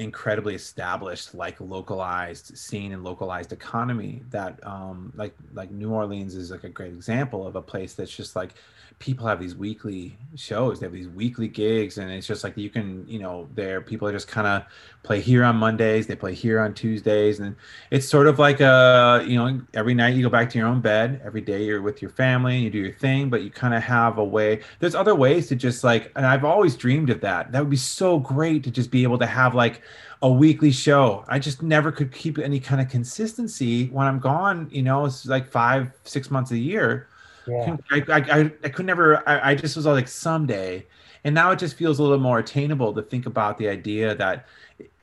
incredibly 0.00 0.54
established 0.54 1.34
like 1.34 1.60
localized 1.60 2.56
scene 2.56 2.92
and 2.92 3.04
localized 3.04 3.52
economy 3.52 4.22
that 4.30 4.58
um 4.66 5.12
like 5.14 5.34
like 5.52 5.70
new 5.70 5.92
orleans 5.92 6.34
is 6.34 6.50
like 6.50 6.64
a 6.64 6.68
great 6.68 6.92
example 6.92 7.46
of 7.46 7.54
a 7.54 7.60
place 7.62 7.94
that's 7.94 8.14
just 8.14 8.34
like 8.34 8.54
people 8.98 9.26
have 9.26 9.40
these 9.40 9.56
weekly 9.56 10.16
shows 10.36 10.80
they 10.80 10.86
have 10.86 10.92
these 10.92 11.08
weekly 11.08 11.48
gigs 11.48 11.98
and 11.98 12.10
it's 12.10 12.26
just 12.26 12.44
like 12.44 12.56
you 12.56 12.68
can 12.68 13.06
you 13.06 13.18
know 13.18 13.48
there 13.54 13.80
people 13.80 14.06
are 14.06 14.12
just 14.12 14.28
kind 14.28 14.46
of 14.46 14.62
play 15.02 15.20
here 15.20 15.42
on 15.42 15.56
mondays 15.56 16.06
they 16.06 16.14
play 16.14 16.34
here 16.34 16.60
on 16.60 16.72
tuesdays 16.74 17.40
and 17.40 17.56
it's 17.90 18.06
sort 18.06 18.26
of 18.26 18.38
like 18.38 18.60
a 18.60 19.24
you 19.26 19.36
know 19.36 19.60
every 19.72 19.94
night 19.94 20.14
you 20.14 20.22
go 20.22 20.28
back 20.28 20.48
to 20.50 20.58
your 20.58 20.66
own 20.66 20.80
bed 20.80 21.20
every 21.24 21.40
day 21.40 21.64
you're 21.64 21.80
with 21.80 22.02
your 22.02 22.10
family 22.10 22.56
and 22.56 22.64
you 22.64 22.70
do 22.70 22.78
your 22.78 22.92
thing 22.92 23.30
but 23.30 23.42
you 23.42 23.50
kind 23.50 23.74
of 23.74 23.82
have 23.82 24.18
a 24.18 24.24
way 24.24 24.60
there's 24.80 24.94
other 24.94 25.14
ways 25.14 25.46
to 25.48 25.56
just 25.56 25.82
like 25.84 26.12
and 26.16 26.26
i've 26.26 26.44
always 26.44 26.76
dreamed 26.76 27.10
of 27.10 27.20
that 27.20 27.52
that 27.52 27.60
would 27.60 27.70
be 27.70 27.76
so 27.76 28.18
great 28.18 28.62
to 28.62 28.70
just 28.70 28.90
be 28.90 29.02
able 29.02 29.18
to 29.18 29.26
have 29.26 29.54
like 29.54 29.80
a 30.22 30.30
weekly 30.30 30.70
show. 30.70 31.24
I 31.28 31.38
just 31.38 31.62
never 31.62 31.90
could 31.90 32.12
keep 32.12 32.38
any 32.38 32.60
kind 32.60 32.80
of 32.80 32.88
consistency 32.88 33.88
when 33.88 34.06
I'm 34.06 34.18
gone. 34.18 34.68
You 34.70 34.82
know, 34.82 35.04
it's 35.06 35.26
like 35.26 35.50
five, 35.50 35.92
six 36.04 36.30
months 36.30 36.50
a 36.50 36.58
year. 36.58 37.08
Yeah. 37.46 37.76
I, 37.90 37.96
I, 38.08 38.16
I, 38.16 38.52
I 38.64 38.68
could 38.68 38.86
never, 38.86 39.28
I, 39.28 39.50
I 39.50 39.54
just 39.54 39.76
was 39.76 39.86
all 39.86 39.94
like 39.94 40.08
someday. 40.08 40.86
And 41.24 41.34
now 41.34 41.50
it 41.50 41.58
just 41.58 41.76
feels 41.76 41.98
a 41.98 42.02
little 42.02 42.18
more 42.18 42.38
attainable 42.38 42.92
to 42.94 43.02
think 43.02 43.26
about 43.26 43.58
the 43.58 43.68
idea 43.68 44.14
that 44.14 44.46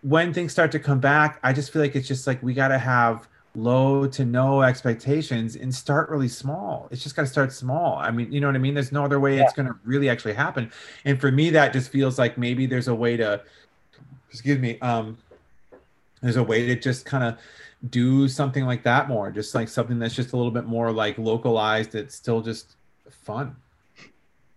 when 0.02 0.34
things 0.34 0.52
start 0.52 0.71
to 0.71 0.80
come 0.80 1.00
back, 1.00 1.39
I 1.43 1.54
just 1.54 1.71
feel 1.71 1.82
like 1.82 1.95
it's 1.95 2.08
just 2.08 2.28
like 2.28 2.41
we 2.41 2.54
got 2.54 2.69
to 2.69 2.78
have 2.78 3.28
low 3.56 4.06
to 4.08 4.23
no 4.23 4.62
expectations 4.62 5.56
and 5.56 5.73
start 5.73 6.10
really 6.10 6.28
small. 6.28 6.88
It's 6.91 7.02
just 7.02 7.15
got 7.15 7.23
to 7.23 7.28
start 7.28 7.52
small. 7.52 7.97
I 7.97 8.12
mean, 8.12 8.32
you 8.32 8.39
know 8.39 8.47
what 8.47 8.56
I 8.56 8.60
mean? 8.60 8.76
There's 8.76 8.91
no 8.91 9.04
other 9.04 9.19
way 9.19 9.38
yeah. 9.38 9.43
it's 9.43 9.54
going 9.54 9.67
to 9.67 9.76
really 9.84 10.10
actually 10.10 10.34
happen. 10.34 10.71
And 11.06 11.19
for 11.19 11.32
me, 11.32 11.50
that 11.50 11.73
just 11.73 11.89
feels 11.89 12.19
like 12.19 12.38
maybe 12.38 12.67
there's 12.67 12.88
a 12.88 12.95
way 12.95 13.17
to, 13.17 13.41
excuse 14.38 14.60
me, 14.60 14.80
um, 14.80 15.17
there's 16.21 16.36
a 16.36 16.43
way 16.43 16.65
to 16.67 16.76
just 16.76 17.06
kind 17.06 17.23
of 17.23 17.38
do 17.89 18.28
something 18.28 18.65
like 18.65 18.84
that 18.84 19.08
more 19.08 19.32
just 19.32 19.54
like 19.54 19.69
something 19.69 20.00
that's 20.00 20.15
just 20.15 20.34
a 20.34 20.38
little 20.38 20.52
bit 20.52 20.65
more 20.65 20.91
like 20.91 21.17
localized 21.17 21.95
it's 21.95 22.15
still 22.15 22.41
just 22.41 22.76
fun. 23.10 23.56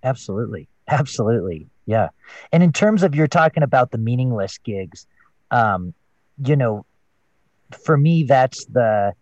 Absolutely. 0.02 0.68
Absolutely. 0.88 1.66
Yeah. 1.86 2.08
And 2.52 2.62
in 2.62 2.72
terms 2.72 3.02
of 3.02 3.14
you're 3.14 3.28
talking 3.28 3.62
about 3.62 3.90
the 3.90 3.98
meaningless 3.98 4.58
gigs 4.58 5.06
um 5.50 5.92
you 6.44 6.54
know 6.54 6.86
for 7.84 7.96
me 7.96 8.22
that's 8.22 8.64
the 8.66 9.12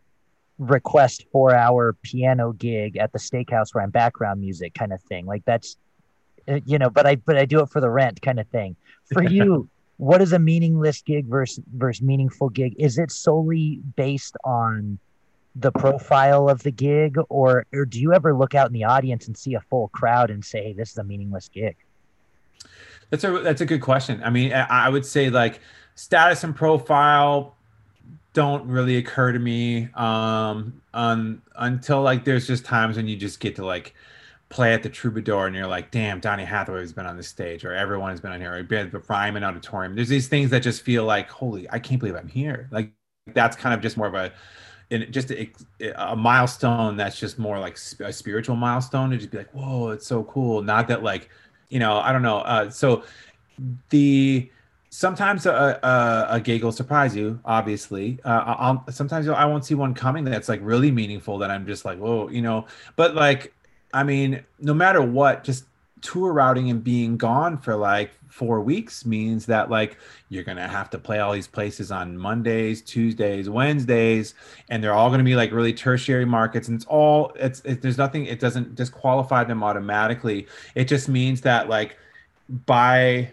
request 0.58 1.24
four 1.32 1.54
hour 1.54 1.96
piano 2.02 2.52
gig 2.52 2.96
at 2.96 3.12
the 3.12 3.18
steakhouse 3.18 3.72
where 3.72 3.82
i'm 3.82 3.90
background 3.90 4.40
music 4.40 4.74
kind 4.74 4.92
of 4.92 5.00
thing. 5.02 5.26
Like 5.26 5.44
that's 5.44 5.76
uh, 6.46 6.60
you 6.66 6.78
know 6.78 6.90
but 6.90 7.06
i 7.06 7.16
but 7.16 7.36
i 7.36 7.44
do 7.44 7.60
it 7.60 7.70
for 7.70 7.80
the 7.80 7.90
rent 7.90 8.22
kind 8.22 8.38
of 8.38 8.46
thing. 8.48 8.76
For 9.12 9.22
you 9.36 9.68
what 9.98 10.22
is 10.22 10.32
a 10.32 10.38
meaningless 10.38 11.02
gig 11.02 11.26
versus 11.26 11.62
versus 11.74 12.02
meaningful 12.02 12.48
gig? 12.48 12.74
Is 12.78 12.98
it 12.98 13.10
solely 13.10 13.80
based 13.96 14.36
on 14.44 14.98
the 15.54 15.72
profile 15.72 16.48
of 16.48 16.62
the 16.62 16.70
gig, 16.70 17.16
or 17.28 17.66
or 17.72 17.84
do 17.84 18.00
you 18.00 18.14
ever 18.14 18.34
look 18.34 18.54
out 18.54 18.68
in 18.68 18.72
the 18.72 18.84
audience 18.84 19.26
and 19.26 19.36
see 19.36 19.54
a 19.54 19.60
full 19.60 19.88
crowd 19.88 20.30
and 20.30 20.44
say, 20.44 20.62
hey, 20.62 20.72
"This 20.72 20.92
is 20.92 20.98
a 20.98 21.04
meaningless 21.04 21.48
gig"? 21.48 21.76
That's 23.10 23.24
a 23.24 23.40
that's 23.40 23.60
a 23.60 23.66
good 23.66 23.80
question. 23.80 24.22
I 24.24 24.30
mean, 24.30 24.52
I 24.52 24.88
would 24.88 25.04
say 25.04 25.30
like 25.30 25.60
status 25.94 26.44
and 26.44 26.54
profile 26.54 27.56
don't 28.34 28.68
really 28.68 28.96
occur 28.98 29.32
to 29.32 29.38
me 29.38 29.88
um, 29.94 30.80
until 30.92 32.02
like 32.02 32.24
there's 32.24 32.46
just 32.46 32.64
times 32.64 32.96
when 32.96 33.08
you 33.08 33.16
just 33.16 33.40
get 33.40 33.56
to 33.56 33.66
like 33.66 33.94
play 34.48 34.72
at 34.72 34.82
the 34.82 34.88
Troubadour 34.88 35.46
and 35.46 35.54
you're 35.54 35.66
like, 35.66 35.90
damn, 35.90 36.20
Donny 36.20 36.44
Hathaway 36.44 36.80
has 36.80 36.92
been 36.92 37.06
on 37.06 37.16
this 37.16 37.28
stage, 37.28 37.64
or 37.64 37.74
everyone 37.74 38.10
has 38.10 38.20
been 38.20 38.32
on 38.32 38.40
here, 38.40 38.54
or 38.54 38.62
been 38.62 38.90
the 38.90 39.00
Ryman 39.00 39.44
Auditorium. 39.44 39.94
There's 39.94 40.08
these 40.08 40.28
things 40.28 40.50
that 40.50 40.62
just 40.62 40.82
feel 40.82 41.04
like, 41.04 41.28
holy, 41.28 41.68
I 41.70 41.78
can't 41.78 42.00
believe 42.00 42.16
I'm 42.16 42.28
here. 42.28 42.68
Like 42.70 42.92
that's 43.34 43.56
kind 43.56 43.74
of 43.74 43.80
just 43.80 43.96
more 43.96 44.06
of 44.06 44.14
a, 44.14 44.32
in 44.90 45.12
just 45.12 45.30
a, 45.30 45.50
a, 45.96 46.16
milestone 46.16 46.96
that's 46.96 47.20
just 47.20 47.38
more 47.38 47.58
like 47.58 47.78
a 48.00 48.12
spiritual 48.12 48.56
milestone 48.56 49.10
to 49.10 49.18
just 49.18 49.30
be 49.30 49.38
like, 49.38 49.50
whoa, 49.50 49.90
it's 49.90 50.06
so 50.06 50.24
cool. 50.24 50.62
Not 50.62 50.88
that 50.88 51.02
like, 51.02 51.28
you 51.68 51.78
know, 51.78 51.98
I 51.98 52.12
don't 52.12 52.22
know. 52.22 52.38
Uh, 52.38 52.70
so 52.70 53.04
the 53.90 54.50
sometimes 54.90 55.44
a, 55.44 55.78
a, 55.82 56.36
a, 56.36 56.40
gig 56.40 56.64
will 56.64 56.72
surprise 56.72 57.14
you. 57.14 57.38
Obviously, 57.44 58.18
uh, 58.24 58.54
I'll, 58.58 58.84
sometimes 58.90 59.28
I 59.28 59.44
won't 59.44 59.66
see 59.66 59.74
one 59.74 59.92
coming 59.92 60.24
that's 60.24 60.48
like 60.48 60.60
really 60.62 60.90
meaningful. 60.90 61.36
That 61.38 61.50
I'm 61.50 61.66
just 61.66 61.84
like, 61.84 61.98
whoa, 61.98 62.28
you 62.28 62.40
know. 62.40 62.66
But 62.96 63.14
like 63.14 63.52
I 63.92 64.02
mean, 64.02 64.44
no 64.60 64.74
matter 64.74 65.02
what, 65.02 65.44
just 65.44 65.64
tour 66.00 66.32
routing 66.32 66.70
and 66.70 66.82
being 66.82 67.16
gone 67.16 67.58
for 67.58 67.74
like 67.76 68.12
four 68.28 68.60
weeks 68.60 69.04
means 69.04 69.46
that 69.46 69.70
like 69.70 69.96
you're 70.28 70.44
gonna 70.44 70.68
have 70.68 70.90
to 70.90 70.98
play 70.98 71.18
all 71.18 71.32
these 71.32 71.48
places 71.48 71.90
on 71.90 72.16
Mondays, 72.16 72.82
Tuesdays, 72.82 73.48
Wednesdays, 73.48 74.34
and 74.68 74.82
they're 74.82 74.92
all 74.92 75.10
gonna 75.10 75.24
be 75.24 75.34
like 75.34 75.50
really 75.50 75.72
tertiary 75.72 76.24
markets. 76.24 76.68
And 76.68 76.76
it's 76.76 76.84
all 76.86 77.32
it's 77.36 77.60
it, 77.60 77.82
there's 77.82 77.98
nothing. 77.98 78.26
It 78.26 78.40
doesn't 78.40 78.74
disqualify 78.74 79.44
them 79.44 79.62
automatically. 79.64 80.46
It 80.74 80.84
just 80.84 81.08
means 81.08 81.40
that 81.42 81.68
like 81.68 81.96
by 82.66 83.32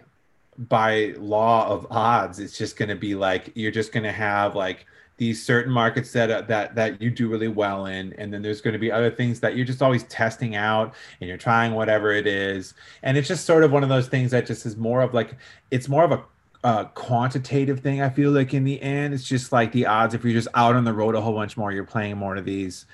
by 0.58 1.14
law 1.18 1.68
of 1.68 1.86
odds, 1.90 2.38
it's 2.38 2.56
just 2.56 2.76
gonna 2.76 2.96
be 2.96 3.14
like 3.14 3.52
you're 3.54 3.70
just 3.70 3.92
gonna 3.92 4.12
have 4.12 4.54
like 4.56 4.86
these 5.18 5.44
certain 5.44 5.72
markets 5.72 6.12
that 6.12 6.30
uh, 6.30 6.42
that 6.42 6.74
that 6.74 7.00
you 7.00 7.10
do 7.10 7.28
really 7.28 7.48
well 7.48 7.86
in 7.86 8.12
and 8.14 8.32
then 8.32 8.42
there's 8.42 8.60
going 8.60 8.72
to 8.72 8.78
be 8.78 8.92
other 8.92 9.10
things 9.10 9.40
that 9.40 9.56
you're 9.56 9.64
just 9.64 9.80
always 9.80 10.04
testing 10.04 10.56
out 10.56 10.94
and 11.20 11.28
you're 11.28 11.38
trying 11.38 11.72
whatever 11.72 12.12
it 12.12 12.26
is. 12.26 12.74
And 13.02 13.16
it's 13.16 13.28
just 13.28 13.46
sort 13.46 13.64
of 13.64 13.72
one 13.72 13.82
of 13.82 13.88
those 13.88 14.08
things 14.08 14.30
that 14.32 14.46
just 14.46 14.66
is 14.66 14.76
more 14.76 15.00
of 15.00 15.14
like 15.14 15.34
it's 15.70 15.88
more 15.88 16.04
of 16.04 16.12
a 16.12 16.22
uh, 16.64 16.84
quantitative 16.94 17.78
thing 17.78 18.00
i 18.00 18.08
feel 18.08 18.32
like 18.32 18.52
in 18.52 18.64
the 18.64 18.80
end. 18.82 19.14
It's 19.14 19.24
just 19.24 19.52
like 19.52 19.72
the 19.72 19.86
odds 19.86 20.14
if 20.14 20.24
you're 20.24 20.32
just 20.32 20.48
out 20.54 20.74
on 20.74 20.84
the 20.84 20.92
road 20.92 21.14
a 21.14 21.20
whole 21.20 21.34
bunch 21.34 21.56
more 21.56 21.72
you're 21.72 21.84
playing 21.84 22.16
more 22.18 22.36
of 22.36 22.44
these 22.44 22.86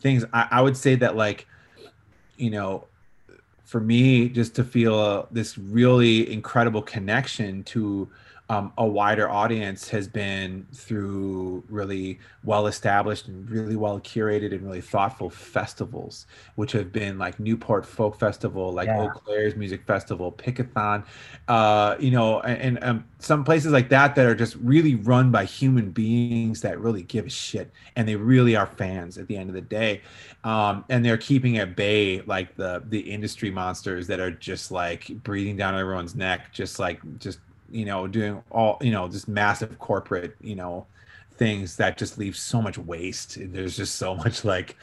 things. 0.00 0.24
I, 0.32 0.48
I 0.50 0.60
would 0.62 0.76
say 0.76 0.96
that 0.96 1.16
like 1.16 1.46
you 2.36 2.50
know 2.50 2.86
for 3.64 3.80
me 3.80 4.28
just 4.28 4.54
to 4.56 4.64
feel 4.64 5.28
this 5.30 5.56
really 5.56 6.30
incredible 6.30 6.82
connection 6.82 7.62
to 7.62 8.10
um, 8.50 8.72
a 8.78 8.84
wider 8.84 9.30
audience 9.30 9.88
has 9.90 10.08
been 10.08 10.66
through 10.74 11.62
really 11.68 12.18
well 12.42 12.66
established 12.66 13.28
and 13.28 13.48
really 13.48 13.76
well 13.76 14.00
curated 14.00 14.52
and 14.52 14.62
really 14.62 14.80
thoughtful 14.80 15.30
festivals, 15.30 16.26
which 16.56 16.72
have 16.72 16.90
been 16.92 17.16
like 17.16 17.38
Newport 17.38 17.86
Folk 17.86 18.18
Festival, 18.18 18.72
like 18.72 18.88
yeah. 18.88 19.04
Eaux 19.04 19.10
Claires 19.10 19.54
Music 19.54 19.86
Festival, 19.86 20.32
Pickathon, 20.32 21.04
uh, 21.46 21.94
you 22.00 22.10
know, 22.10 22.40
and, 22.40 22.78
and 22.78 22.84
um, 22.84 23.04
some 23.20 23.44
places 23.44 23.70
like 23.70 23.88
that 23.90 24.16
that 24.16 24.26
are 24.26 24.34
just 24.34 24.56
really 24.56 24.96
run 24.96 25.30
by 25.30 25.44
human 25.44 25.92
beings 25.92 26.60
that 26.62 26.80
really 26.80 27.02
give 27.02 27.26
a 27.26 27.30
shit 27.30 27.70
and 27.94 28.08
they 28.08 28.16
really 28.16 28.56
are 28.56 28.66
fans 28.66 29.16
at 29.16 29.28
the 29.28 29.36
end 29.36 29.48
of 29.48 29.54
the 29.54 29.60
day. 29.60 30.00
Um, 30.42 30.84
and 30.88 31.04
they're 31.04 31.18
keeping 31.18 31.58
at 31.58 31.76
bay 31.76 32.22
like 32.22 32.56
the 32.56 32.82
the 32.88 32.98
industry 32.98 33.50
monsters 33.50 34.08
that 34.08 34.18
are 34.18 34.30
just 34.30 34.72
like 34.72 35.06
breathing 35.22 35.56
down 35.56 35.76
everyone's 35.76 36.16
neck, 36.16 36.52
just 36.52 36.80
like 36.80 36.98
just 37.18 37.38
you 37.70 37.84
know, 37.84 38.06
doing 38.06 38.42
all, 38.50 38.78
you 38.80 38.90
know, 38.90 39.08
just 39.08 39.28
massive 39.28 39.78
corporate, 39.78 40.36
you 40.40 40.54
know, 40.54 40.86
things 41.36 41.76
that 41.76 41.96
just 41.96 42.18
leave 42.18 42.36
so 42.36 42.60
much 42.60 42.78
waste. 42.78 43.38
There's 43.40 43.76
just 43.76 43.96
so 43.96 44.14
much 44.24 44.44
like 44.44 44.76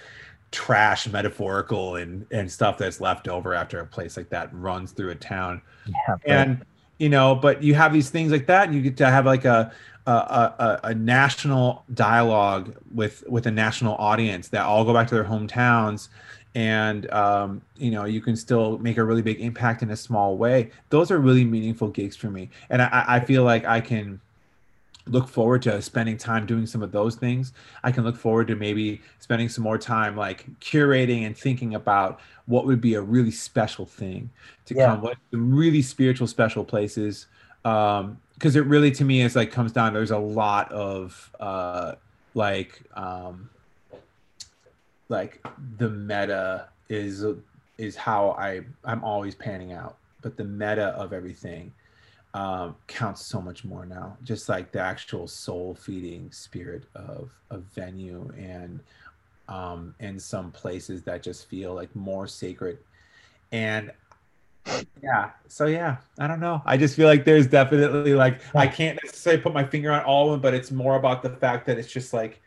trash 0.51 1.07
metaphorical 1.07 1.97
and 1.97 2.25
and 2.31 2.49
stuff 2.49 2.77
that's 2.77 3.01
left 3.01 3.27
over 3.27 3.53
after 3.53 3.79
a 3.79 3.85
place 3.85 4.15
like 4.15 4.29
that 4.29 4.53
runs 4.53 4.91
through 4.91 5.11
a 5.11 5.15
town. 5.15 5.61
Yeah, 5.85 6.15
and 6.25 6.65
you 6.97 7.09
know, 7.09 7.35
but 7.35 7.61
you 7.61 7.75
have 7.75 7.93
these 7.93 8.09
things 8.09 8.31
like 8.31 8.47
that, 8.47 8.67
and 8.67 8.75
you 8.75 8.81
get 8.81 8.97
to 8.97 9.05
have 9.07 9.25
like 9.25 9.45
a 9.45 9.71
a, 10.07 10.11
a, 10.11 10.79
a 10.85 10.95
national 10.95 11.83
dialogue 11.93 12.75
with 12.93 13.23
with 13.27 13.45
a 13.45 13.51
national 13.51 13.95
audience 13.95 14.47
that 14.49 14.65
all 14.65 14.85
go 14.85 14.93
back 14.93 15.07
to 15.09 15.15
their 15.15 15.25
hometowns 15.25 16.07
and 16.55 17.09
um, 17.11 17.61
you 17.77 17.91
know 17.91 18.05
you 18.05 18.21
can 18.21 18.35
still 18.35 18.77
make 18.79 18.97
a 18.97 19.03
really 19.03 19.21
big 19.21 19.39
impact 19.39 19.83
in 19.83 19.91
a 19.91 19.97
small 19.97 20.37
way. 20.37 20.71
Those 20.89 21.11
are 21.11 21.19
really 21.19 21.45
meaningful 21.45 21.89
gigs 21.89 22.15
for 22.15 22.29
me. 22.29 22.49
And 22.69 22.81
i, 22.81 23.05
I 23.07 23.19
feel 23.19 23.43
like 23.43 23.65
i 23.65 23.81
can 23.81 24.19
look 25.09 25.27
forward 25.27 25.61
to 25.63 25.81
spending 25.81 26.17
time 26.17 26.45
doing 26.45 26.65
some 26.65 26.83
of 26.83 26.91
those 26.91 27.15
things. 27.15 27.53
I 27.83 27.91
can 27.91 28.03
look 28.03 28.17
forward 28.17 28.47
to 28.47 28.55
maybe 28.55 29.01
spending 29.19 29.49
some 29.49 29.63
more 29.63 29.77
time 29.77 30.15
like 30.15 30.45
curating 30.59 31.25
and 31.25 31.37
thinking 31.37 31.75
about 31.75 32.19
what 32.45 32.65
would 32.65 32.81
be 32.81 32.95
a 32.95 33.01
really 33.01 33.31
special 33.31 33.85
thing 33.85 34.29
to 34.65 34.75
yeah. 34.75 34.87
come 34.87 35.01
what 35.01 35.17
really 35.31 35.81
spiritual 35.81 36.27
special 36.27 36.63
places. 36.63 37.27
Um 37.65 38.17
because 38.33 38.55
it 38.55 38.65
really 38.65 38.91
to 38.91 39.03
me 39.03 39.21
is 39.21 39.35
like 39.35 39.51
comes 39.51 39.71
down 39.71 39.93
there's 39.93 40.11
a 40.11 40.17
lot 40.17 40.71
of 40.71 41.31
uh 41.39 41.93
like 42.35 42.81
um 42.95 43.49
like 45.09 45.45
the 45.77 45.89
meta 45.89 46.69
is 46.89 47.25
is 47.77 47.95
how 47.95 48.31
I 48.31 48.61
I'm 48.83 49.03
always 49.03 49.35
panning 49.35 49.73
out, 49.73 49.97
but 50.21 50.37
the 50.37 50.43
meta 50.43 50.87
of 50.97 51.13
everything 51.13 51.73
um, 52.33 52.75
counts 52.87 53.25
so 53.25 53.41
much 53.41 53.63
more 53.63 53.85
now. 53.85 54.17
Just 54.23 54.49
like 54.49 54.71
the 54.71 54.79
actual 54.79 55.27
soul 55.27 55.75
feeding 55.75 56.31
spirit 56.31 56.83
of 56.95 57.29
a 57.49 57.57
venue 57.57 58.31
and 58.37 58.79
um, 59.47 59.95
in 59.99 60.19
some 60.19 60.51
places 60.51 61.03
that 61.03 61.23
just 61.23 61.47
feel 61.47 61.73
like 61.73 61.95
more 61.95 62.27
sacred. 62.27 62.77
And 63.51 63.91
yeah, 65.01 65.31
so 65.47 65.65
yeah, 65.67 65.97
I 66.19 66.27
don't 66.27 66.41
know. 66.41 66.61
I 66.65 66.75
just 66.77 66.95
feel 66.95 67.07
like 67.07 67.23
there's 67.23 67.47
definitely 67.47 68.13
like 68.13 68.41
I 68.53 68.67
can't 68.67 68.99
necessarily 69.03 69.41
put 69.41 69.53
my 69.53 69.63
finger 69.63 69.91
on 69.91 70.03
all 70.03 70.27
of 70.27 70.31
them, 70.33 70.41
but 70.41 70.53
it's 70.53 70.71
more 70.71 70.95
about 70.95 71.23
the 71.23 71.29
fact 71.29 71.65
that 71.67 71.77
it's 71.77 71.91
just 71.91 72.13
like 72.13 72.41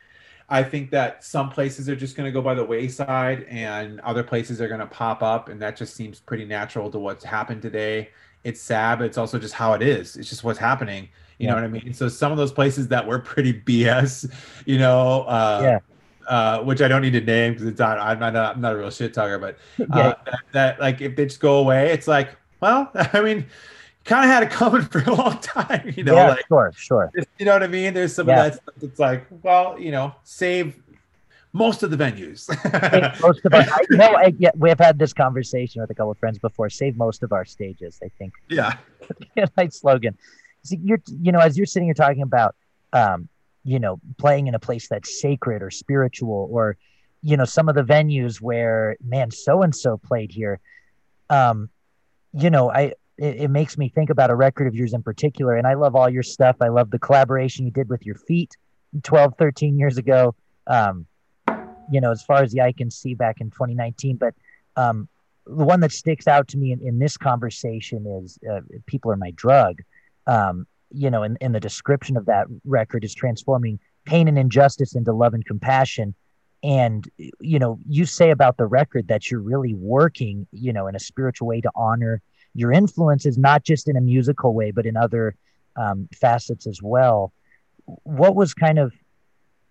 I 0.51 0.65
think 0.65 0.91
that 0.91 1.23
some 1.23 1.49
places 1.49 1.89
are 1.89 1.95
just 1.95 2.17
going 2.17 2.27
to 2.27 2.33
go 2.33 2.43
by 2.43 2.55
the 2.55 2.65
wayside 2.65 3.45
and 3.45 4.01
other 4.01 4.25
places 4.25 4.61
are 4.61 4.67
going 4.67 4.81
to 4.81 4.87
pop 4.87 5.23
up. 5.23 5.49
And 5.49 5.63
that 5.63 5.77
just 5.77 5.95
seems 5.95 6.19
pretty 6.19 6.45
natural 6.45 6.91
to 6.91 6.99
what's 6.99 7.25
happened 7.25 7.63
today. 7.63 8.11
It's 8.43 8.61
sad, 8.61 8.99
but 8.99 9.05
it's 9.05 9.17
also 9.17 9.39
just 9.39 9.55
how 9.55 9.75
it 9.75 9.83
is. 9.83 10.17
It's 10.17 10.29
just 10.29 10.43
what's 10.43 10.59
happening. 10.59 11.05
You 11.39 11.47
yeah. 11.47 11.51
know 11.51 11.55
what 11.55 11.65
I 11.65 11.69
mean? 11.69 11.95
So 11.95 12.09
some 12.09 12.33
of 12.33 12.39
those 12.39 12.51
places 12.51 12.89
that 12.89 13.07
were 13.07 13.21
pretty 13.21 13.53
BS, 13.61 14.31
you 14.67 14.79
know, 14.79 15.23
uh, 15.23 15.61
yeah. 15.63 15.79
Uh, 16.29 16.63
which 16.63 16.81
I 16.81 16.87
don't 16.87 17.03
need 17.03 17.13
to 17.15 17.21
name 17.21 17.55
because 17.55 17.67
it's 17.67 17.81
not, 17.81 17.99
I'm 17.99 18.21
not, 18.21 18.37
a, 18.37 18.53
I'm 18.55 18.61
not 18.61 18.75
a 18.75 18.77
real 18.77 18.91
shit 18.91 19.13
talker, 19.15 19.39
but 19.39 19.57
uh, 19.81 19.97
yeah. 19.97 20.15
that, 20.25 20.41
that 20.53 20.81
like 20.81 21.01
if 21.01 21.17
they 21.17 21.27
just 21.27 21.41
go 21.41 21.59
away, 21.59 21.91
it's 21.93 22.07
like, 22.07 22.37
well, 22.61 22.91
I 22.95 23.21
mean, 23.21 23.47
kind 24.05 24.25
of 24.25 24.31
had 24.31 24.43
it 24.43 24.51
coming 24.51 24.83
for 24.91 25.03
a 25.03 25.15
long 25.15 25.39
time, 25.41 25.93
you 25.97 26.05
know. 26.05 26.15
Yeah, 26.15 26.29
like, 26.31 26.47
sure, 26.49 26.73
sure. 26.77 27.13
You 27.39 27.47
know 27.47 27.53
what 27.53 27.63
I 27.63 27.69
mean? 27.69 27.95
There's 27.95 28.15
some 28.15 28.29
yeah. 28.29 28.47
of 28.47 28.53
that 28.53 28.63
stuff 28.63 28.75
that's 28.81 28.99
like, 28.99 29.27
well, 29.43 29.79
you 29.79 29.91
know, 29.91 30.15
save 30.25 30.81
most 31.53 31.83
of 31.83 31.91
the 31.91 31.97
venues. 31.97 32.49
most 33.23 33.45
of 33.45 33.53
our, 33.53 33.61
I, 33.61 33.81
you 33.91 33.97
know, 33.97 34.15
I, 34.15 34.33
yeah, 34.39 34.51
we 34.57 34.69
have 34.69 34.79
had 34.79 34.99
this 34.99 35.13
conversation 35.13 35.81
with 35.81 35.91
a 35.91 35.95
couple 35.95 36.13
of 36.13 36.19
friends 36.19 36.39
before. 36.39 36.71
Save 36.71 36.97
most 36.97 37.23
of 37.23 37.33
our 37.33 37.45
stages, 37.45 37.99
I 38.03 38.11
think. 38.19 38.33
Yeah. 38.49 38.75
nice 39.57 39.81
slogan. 39.81 40.17
See, 40.63 40.79
you're, 40.83 41.01
you 41.21 41.33
know, 41.33 41.41
as 41.41 41.57
you're 41.57 41.67
sitting 41.67 41.89
here 41.89 41.95
talking 41.95 42.23
about, 42.23 42.55
um, 42.93 43.29
you 43.65 43.81
know, 43.81 44.01
playing 44.19 44.47
in 44.47 44.55
a 44.55 44.59
place 44.59 44.89
that's 44.89 45.21
sacred 45.21 45.63
or 45.63 45.71
spiritual, 45.71 46.49
or, 46.51 46.77
you 47.23 47.37
know, 47.37 47.45
some 47.45 47.69
of 47.69 47.75
the 47.75 47.83
venues 47.83 48.41
where, 48.41 48.97
man, 49.05 49.31
so 49.31 49.63
and 49.63 49.75
so 49.75 49.97
played 49.99 50.31
here. 50.31 50.61
Um, 51.29 51.71
you 52.33 52.51
know, 52.51 52.71
I 52.71 52.95
it, 53.21 53.43
it, 53.43 53.49
makes 53.49 53.77
me 53.77 53.91
think 53.91 54.09
about 54.09 54.31
a 54.31 54.35
record 54.35 54.67
of 54.67 54.75
yours 54.75 54.95
in 54.95 55.03
particular. 55.03 55.55
And 55.57 55.67
I 55.67 55.75
love 55.75 55.95
all 55.95 56.09
your 56.09 56.23
stuff. 56.23 56.57
I 56.61 56.69
love 56.69 56.91
the 56.91 56.99
collaboration 56.99 57.67
you 57.67 57.71
did 57.71 57.91
with 57.91 58.05
your 58.07 58.15
Feat 58.15 58.57
12, 59.03 59.35
13 59.39 59.79
years 59.79 59.99
ago. 59.99 60.35
Um, 60.67 61.07
you 61.91 62.01
know, 62.01 62.13
as 62.13 62.23
far 62.23 62.43
as 62.43 62.53
the 62.53 62.63
eye 62.63 62.73
can 62.73 62.91
see 62.91 63.15
back 63.15 63.41
in 63.41 63.51
2019. 63.51 64.17
But 64.17 64.35
um, 64.77 65.09
the 65.47 65.65
one 65.65 65.81
that 65.81 65.93
sticks 65.93 66.27
out 66.27 66.49
to 66.49 66.57
me 66.57 66.73
in, 66.73 66.81
in 66.81 66.99
this 66.99 67.17
conversation 67.17 68.07
is 68.07 68.39
uh, 68.51 68.61
People 68.87 69.11
Are 69.11 69.17
My 69.17 69.33
Drug. 69.33 69.83
Um, 70.27 70.67
you 70.93 71.11
know, 71.11 71.23
in, 71.23 71.37
in 71.41 71.53
the 71.53 71.61
description 71.61 72.17
of 72.17 72.27
that 72.27 72.47
record 72.65 73.05
is 73.05 73.15
transforming 73.15 73.79
pain 74.07 74.29
and 74.29 74.39
injustice 74.39 74.95
into 74.95 75.13
love 75.13 75.35
and 75.35 75.45
compassion. 75.45 76.15
And, 76.63 77.09
you 77.41 77.59
know, 77.59 77.79
you 77.89 78.07
say 78.07 78.31
about 78.31 78.57
the 78.57 78.67
record 78.67 79.09
that 79.09 79.31
you're 79.31 79.41
really 79.41 79.75
working, 79.75 80.47
you 80.53 80.73
know, 80.73 80.87
in 80.87 80.95
a 80.95 81.01
spiritual 81.01 81.49
way 81.49 81.61
to 81.61 81.71
honor 81.75 82.23
your 82.55 82.73
influence 82.73 83.27
is 83.27 83.39
not 83.39 83.65
just 83.65 83.89
in 83.89 83.97
a 83.97 84.01
musical 84.01 84.55
way, 84.55 84.71
but 84.71 84.87
in 84.87 84.97
other 84.97 85.37
um, 85.77 86.09
facets 86.15 86.67
as 86.67 86.81
well. 86.83 87.33
What 88.03 88.35
was 88.35 88.55
kind 88.55 88.79
of 88.79 88.93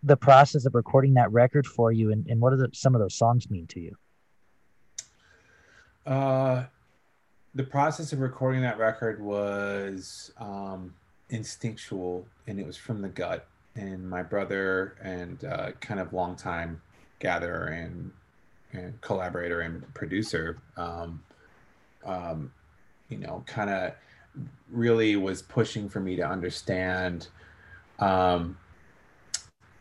the 0.03 0.17
process 0.17 0.65
of 0.65 0.75
recording 0.75 1.13
that 1.15 1.31
record 1.31 1.67
for 1.67 1.91
you, 1.91 2.11
and, 2.11 2.25
and 2.27 2.39
what 2.39 2.51
do 2.51 2.65
some 2.73 2.95
of 2.95 3.01
those 3.01 3.15
songs 3.15 3.49
mean 3.49 3.67
to 3.67 3.79
you? 3.79 3.95
Uh, 6.05 6.63
the 7.55 7.63
process 7.63 8.13
of 8.13 8.19
recording 8.19 8.61
that 8.61 8.77
record 8.77 9.21
was 9.21 10.31
um, 10.37 10.93
instinctual, 11.29 12.25
and 12.47 12.59
it 12.59 12.65
was 12.65 12.77
from 12.77 13.01
the 13.01 13.09
gut. 13.09 13.45
And 13.75 14.09
my 14.09 14.23
brother 14.23 14.95
and 15.01 15.43
uh, 15.43 15.71
kind 15.79 15.99
of 15.99 16.11
longtime 16.11 16.81
gatherer 17.19 17.67
and 17.67 18.11
and 18.71 18.99
collaborator 19.01 19.61
and 19.61 19.91
producer 19.93 20.59
um, 20.77 21.23
um, 22.05 22.51
you 23.09 23.17
know, 23.17 23.43
kind 23.45 23.69
of 23.69 23.93
really 24.71 25.15
was 25.15 25.41
pushing 25.41 25.89
for 25.89 25.99
me 25.99 26.15
to 26.15 26.27
understand, 26.27 27.27
um, 27.99 28.57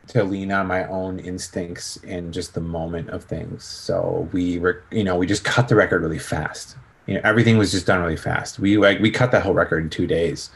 to 0.09 0.25
lean 0.25 0.51
on 0.51 0.67
my 0.67 0.87
own 0.87 1.19
instincts 1.19 1.97
in 1.99 2.33
just 2.33 2.55
the 2.55 2.61
moment 2.61 3.11
of 3.11 3.25
things. 3.25 3.65
So 3.65 4.29
we 4.33 4.59
were, 4.59 4.83
you 4.91 5.05
know, 5.05 5.17
we 5.17 5.27
just 5.27 5.45
cut 5.45 5.69
the 5.69 5.77
record 5.77 6.03
really 6.03 6.19
fast. 6.19 6.77
You 7.07 7.15
know, 7.15 7.21
everything 7.25 7.57
was 7.57 7.73
just 7.73 7.87
done 7.87 8.03
really 8.03 8.17
fast. 8.17 8.59
We 8.59 8.77
like 8.77 9.01
we 9.01 9.11
cut 9.11 9.31
that 9.33 9.43
whole 9.43 9.55
record 9.55 9.83
in 9.83 9.89
two 9.89 10.07
days. 10.07 10.51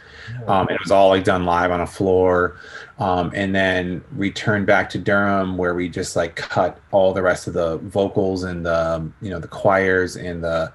Um, 0.46 0.68
and 0.68 0.76
it 0.76 0.80
was 0.80 0.90
all 0.90 1.08
like 1.08 1.24
done 1.24 1.46
live 1.46 1.70
on 1.70 1.80
a 1.80 1.86
floor. 1.86 2.56
Um, 2.98 3.32
and 3.34 3.54
then 3.54 4.04
returned 4.12 4.66
back 4.66 4.90
to 4.90 4.98
Durham 4.98 5.56
where 5.56 5.74
we 5.74 5.88
just 5.88 6.14
like 6.14 6.36
cut 6.36 6.78
all 6.90 7.14
the 7.14 7.22
rest 7.22 7.46
of 7.46 7.54
the 7.54 7.78
vocals 7.78 8.44
and 8.44 8.66
the 8.66 9.10
you 9.22 9.30
know 9.30 9.38
the 9.38 9.48
choirs 9.48 10.16
and 10.16 10.44
the 10.44 10.72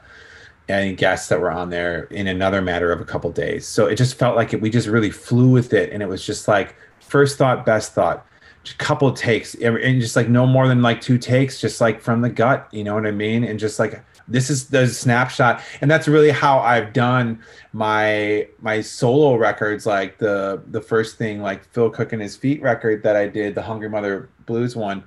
any 0.70 0.94
guests 0.94 1.30
that 1.30 1.40
were 1.40 1.52
on 1.52 1.70
there 1.70 2.04
in 2.06 2.28
another 2.28 2.62
matter 2.62 2.92
of 2.92 3.00
a 3.00 3.06
couple 3.06 3.32
days. 3.32 3.66
So 3.66 3.86
it 3.88 3.96
just 3.96 4.16
felt 4.16 4.36
like 4.36 4.54
it, 4.54 4.62
we 4.62 4.70
just 4.70 4.88
really 4.88 5.12
flew 5.12 5.50
with 5.50 5.74
it, 5.74 5.92
and 5.92 6.04
it 6.04 6.08
was 6.08 6.26
just 6.26 6.48
like 6.48 6.76
first 7.00 7.38
thought, 7.38 7.66
best 7.66 7.94
thought, 7.94 8.26
just 8.64 8.76
a 8.76 8.84
couple 8.84 9.12
takes, 9.14 9.56
and 9.56 10.02
just 10.02 10.16
like 10.16 10.28
no 10.28 10.46
more 10.46 10.68
than 10.68 10.82
like 10.82 11.00
two 11.00 11.18
takes, 11.18 11.62
just 11.62 11.80
like 11.80 12.02
from 12.02 12.22
the 12.22 12.30
gut. 12.30 12.68
You 12.72 12.84
know 12.84 12.96
what 12.96 13.06
I 13.08 13.12
mean? 13.12 13.44
And 13.44 13.58
just 13.60 13.80
like 13.80 14.04
this 14.28 14.50
is 14.50 14.68
the 14.68 14.88
snapshot, 14.88 15.62
and 15.80 15.90
that's 15.90 16.08
really 16.08 16.32
how 16.32 16.60
I've 16.60 16.92
done 16.92 17.42
my 17.72 18.48
my 18.62 18.82
solo 18.82 19.36
records. 19.36 19.86
Like 19.86 20.18
the 20.18 20.62
the 20.72 20.82
first 20.82 21.18
thing, 21.18 21.42
like 21.42 21.64
Phil 21.72 21.90
Cook 21.90 22.12
and 22.12 22.22
his 22.22 22.36
Feat 22.36 22.62
record 22.62 23.04
that 23.04 23.16
I 23.16 23.28
did, 23.28 23.56
the 23.56 23.62
Hungry 23.62 23.90
Mother 23.90 24.30
Blues 24.46 24.76
one, 24.76 25.04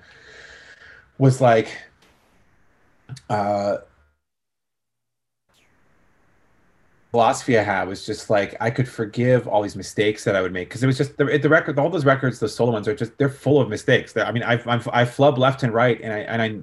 was 1.19 1.41
like. 1.41 1.69
uh 3.29 3.79
philosophy 7.11 7.59
I 7.59 7.63
had 7.63 7.89
was 7.89 8.07
just 8.07 8.31
like 8.31 8.57
I 8.61 8.71
could 8.71 8.89
forgive 8.89 9.49
all 9.49 9.63
these 9.63 9.77
mistakes 9.77 10.25
that 10.25 10.37
I 10.37 10.43
would 10.43 10.53
make 10.53 10.69
because 10.69 10.83
it 10.83 10.87
was 10.87 10.97
just 10.97 11.17
the, 11.17 11.25
the 11.39 11.49
record, 11.49 11.79
all 11.79 11.91
those 11.91 12.05
records, 12.05 12.39
the 12.39 12.49
solo 12.49 12.73
ones 12.73 12.87
are 12.87 12.95
just 12.95 13.17
they're 13.19 13.29
full 13.29 13.61
of 13.61 13.69
mistakes. 13.69 14.13
They're, 14.13 14.27
I 14.27 14.33
mean, 14.33 14.43
I've 14.43 14.67
I've 14.67 14.89
I 14.89 15.05
flub 15.05 15.39
left 15.39 15.63
and 15.63 15.75
right, 15.75 16.01
and 16.01 16.13
I 16.13 16.19
and 16.19 16.43
I 16.43 16.61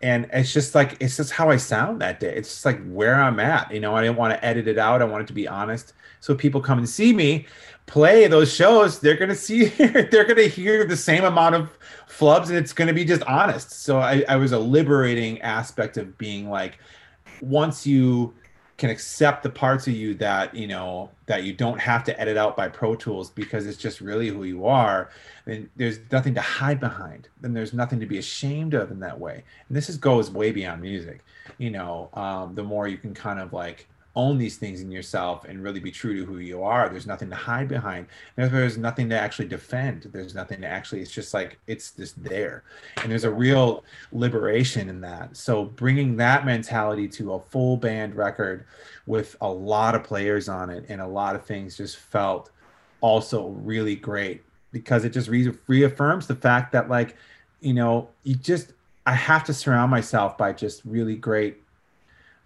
and 0.00 0.30
it's 0.32 0.52
just 0.52 0.74
like 0.74 0.96
it's 1.00 1.16
just 1.16 1.32
how 1.32 1.50
I 1.50 1.56
sound 1.56 2.00
that 2.00 2.20
day. 2.20 2.34
It's 2.34 2.48
just 2.48 2.64
like 2.64 2.84
where 2.88 3.14
I'm 3.20 3.40
at. 3.40 3.72
You 3.72 3.80
know, 3.80 3.94
I 3.94 4.02
didn't 4.02 4.16
want 4.16 4.34
to 4.34 4.44
edit 4.44 4.68
it 4.68 4.78
out. 4.78 5.00
I 5.00 5.04
wanted 5.04 5.26
to 5.28 5.32
be 5.32 5.46
honest. 5.46 5.94
So 6.20 6.34
people 6.34 6.60
come 6.60 6.78
and 6.78 6.88
see 6.88 7.12
me 7.12 7.46
play 7.86 8.26
those 8.28 8.52
shows, 8.54 9.00
they're 9.00 9.16
gonna 9.16 9.34
see 9.34 9.64
they're 9.68 10.24
gonna 10.24 10.42
hear 10.42 10.84
the 10.84 10.96
same 10.96 11.24
amount 11.24 11.56
of 11.56 11.70
flubs, 12.08 12.48
and 12.48 12.56
it's 12.56 12.72
gonna 12.72 12.92
be 12.92 13.04
just 13.04 13.22
honest. 13.22 13.70
So 13.72 13.98
I, 13.98 14.24
I 14.28 14.36
was 14.36 14.52
a 14.52 14.58
liberating 14.58 15.40
aspect 15.40 15.96
of 15.96 16.16
being 16.18 16.48
like, 16.48 16.78
once 17.40 17.86
you 17.86 18.34
can 18.78 18.90
accept 18.90 19.42
the 19.42 19.50
parts 19.50 19.88
of 19.88 19.92
you 19.92 20.14
that 20.14 20.54
you 20.54 20.66
know 20.66 21.10
that 21.26 21.42
you 21.42 21.52
don't 21.52 21.80
have 21.80 22.04
to 22.04 22.18
edit 22.18 22.36
out 22.36 22.56
by 22.56 22.68
pro 22.68 22.94
tools 22.94 23.28
because 23.28 23.66
it's 23.66 23.76
just 23.76 24.00
really 24.00 24.28
who 24.28 24.44
you 24.44 24.66
are. 24.66 25.10
And 25.46 25.68
there's 25.76 25.98
nothing 26.12 26.34
to 26.34 26.40
hide 26.40 26.78
behind. 26.78 27.28
Then 27.40 27.52
there's 27.52 27.74
nothing 27.74 27.98
to 28.00 28.06
be 28.06 28.18
ashamed 28.18 28.74
of 28.74 28.90
in 28.90 29.00
that 29.00 29.18
way. 29.18 29.42
And 29.68 29.76
this 29.76 29.90
is 29.90 29.96
goes 29.96 30.30
way 30.30 30.52
beyond 30.52 30.80
music. 30.80 31.24
You 31.58 31.70
know 31.70 32.08
um, 32.14 32.54
the 32.54 32.62
more 32.62 32.86
you 32.88 32.98
can 32.98 33.14
kind 33.14 33.40
of 33.40 33.52
like 33.52 33.88
own 34.18 34.36
these 34.36 34.56
things 34.56 34.80
in 34.80 34.90
yourself 34.90 35.44
and 35.44 35.62
really 35.62 35.78
be 35.78 35.92
true 35.92 36.16
to 36.16 36.24
who 36.26 36.38
you 36.38 36.64
are. 36.64 36.88
There's 36.88 37.06
nothing 37.06 37.30
to 37.30 37.36
hide 37.36 37.68
behind. 37.68 38.08
There's 38.34 38.76
nothing 38.76 39.08
to 39.10 39.18
actually 39.18 39.46
defend. 39.46 40.10
There's 40.12 40.34
nothing 40.34 40.60
to 40.62 40.66
actually, 40.66 41.02
it's 41.02 41.12
just 41.12 41.32
like, 41.32 41.60
it's 41.68 41.92
just 41.92 42.20
there. 42.22 42.64
And 42.96 43.12
there's 43.12 43.22
a 43.22 43.30
real 43.30 43.84
liberation 44.10 44.88
in 44.88 45.00
that. 45.02 45.36
So 45.36 45.66
bringing 45.66 46.16
that 46.16 46.44
mentality 46.44 47.06
to 47.10 47.34
a 47.34 47.40
full 47.40 47.76
band 47.76 48.16
record 48.16 48.66
with 49.06 49.36
a 49.40 49.48
lot 49.48 49.94
of 49.94 50.02
players 50.02 50.48
on 50.48 50.68
it 50.68 50.84
and 50.88 51.00
a 51.00 51.06
lot 51.06 51.36
of 51.36 51.44
things 51.44 51.76
just 51.76 51.96
felt 51.96 52.50
also 53.00 53.50
really 53.50 53.94
great 53.94 54.42
because 54.72 55.04
it 55.04 55.10
just 55.10 55.28
re- 55.28 55.54
reaffirms 55.68 56.26
the 56.26 56.34
fact 56.34 56.72
that 56.72 56.88
like, 56.88 57.14
you 57.60 57.72
know, 57.72 58.08
you 58.24 58.34
just, 58.34 58.72
I 59.06 59.12
have 59.12 59.44
to 59.44 59.54
surround 59.54 59.92
myself 59.92 60.36
by 60.36 60.52
just 60.52 60.82
really 60.84 61.14
great 61.14 61.62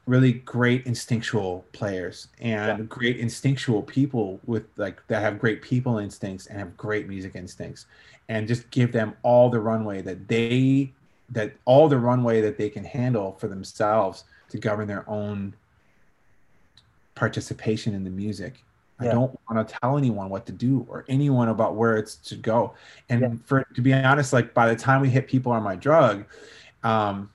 really 0.07 0.33
great 0.33 0.85
instinctual 0.87 1.65
players 1.73 2.29
and 2.41 2.79
yeah. 2.79 2.85
great 2.87 3.19
instinctual 3.19 3.83
people 3.83 4.41
with 4.47 4.65
like 4.77 5.01
that 5.07 5.23
have 5.23 5.39
great 5.39 5.63
people 5.63 5.99
instincts 5.99 6.47
and 6.47 6.59
have 6.59 6.77
great 6.77 7.09
music 7.09 7.37
instincts 7.37 7.87
and 8.29 8.49
just 8.49 8.69
give 8.71 8.91
them 8.91 9.15
all 9.23 9.49
the 9.49 9.61
runway 9.61 10.03
that 10.03 10.27
they 10.27 10.93
that 11.31 11.53
all 11.65 11.89
the 11.89 11.97
runway 11.97 12.41
that 12.41 12.59
they 12.59 12.69
can 12.69 12.85
handle 12.85 13.37
for 13.39 13.47
themselves 13.47 14.25
to 14.49 14.59
govern 14.59 14.89
their 14.89 15.09
own 15.09 15.55
participation 17.15 17.95
in 17.95 18.03
the 18.03 18.11
music 18.11 18.65
yeah. 19.01 19.11
i 19.11 19.13
don't 19.13 19.39
want 19.49 19.69
to 19.69 19.75
tell 19.81 19.97
anyone 19.97 20.29
what 20.29 20.45
to 20.47 20.53
do 20.53 20.85
or 20.91 21.05
anyone 21.09 21.49
about 21.49 21.77
where 21.77 21.97
it's 21.97 22.17
to 22.17 22.35
go 22.35 22.75
and 23.09 23.21
yeah. 23.21 23.29
for 23.45 23.63
to 23.75 23.81
be 23.81 23.93
honest 23.93 24.33
like 24.33 24.53
by 24.53 24.67
the 24.67 24.77
time 24.77 25.01
we 25.01 25.09
hit 25.09 25.29
people 25.29 25.53
on 25.53 25.63
my 25.63 25.77
drug 25.77 26.25
um 26.83 27.31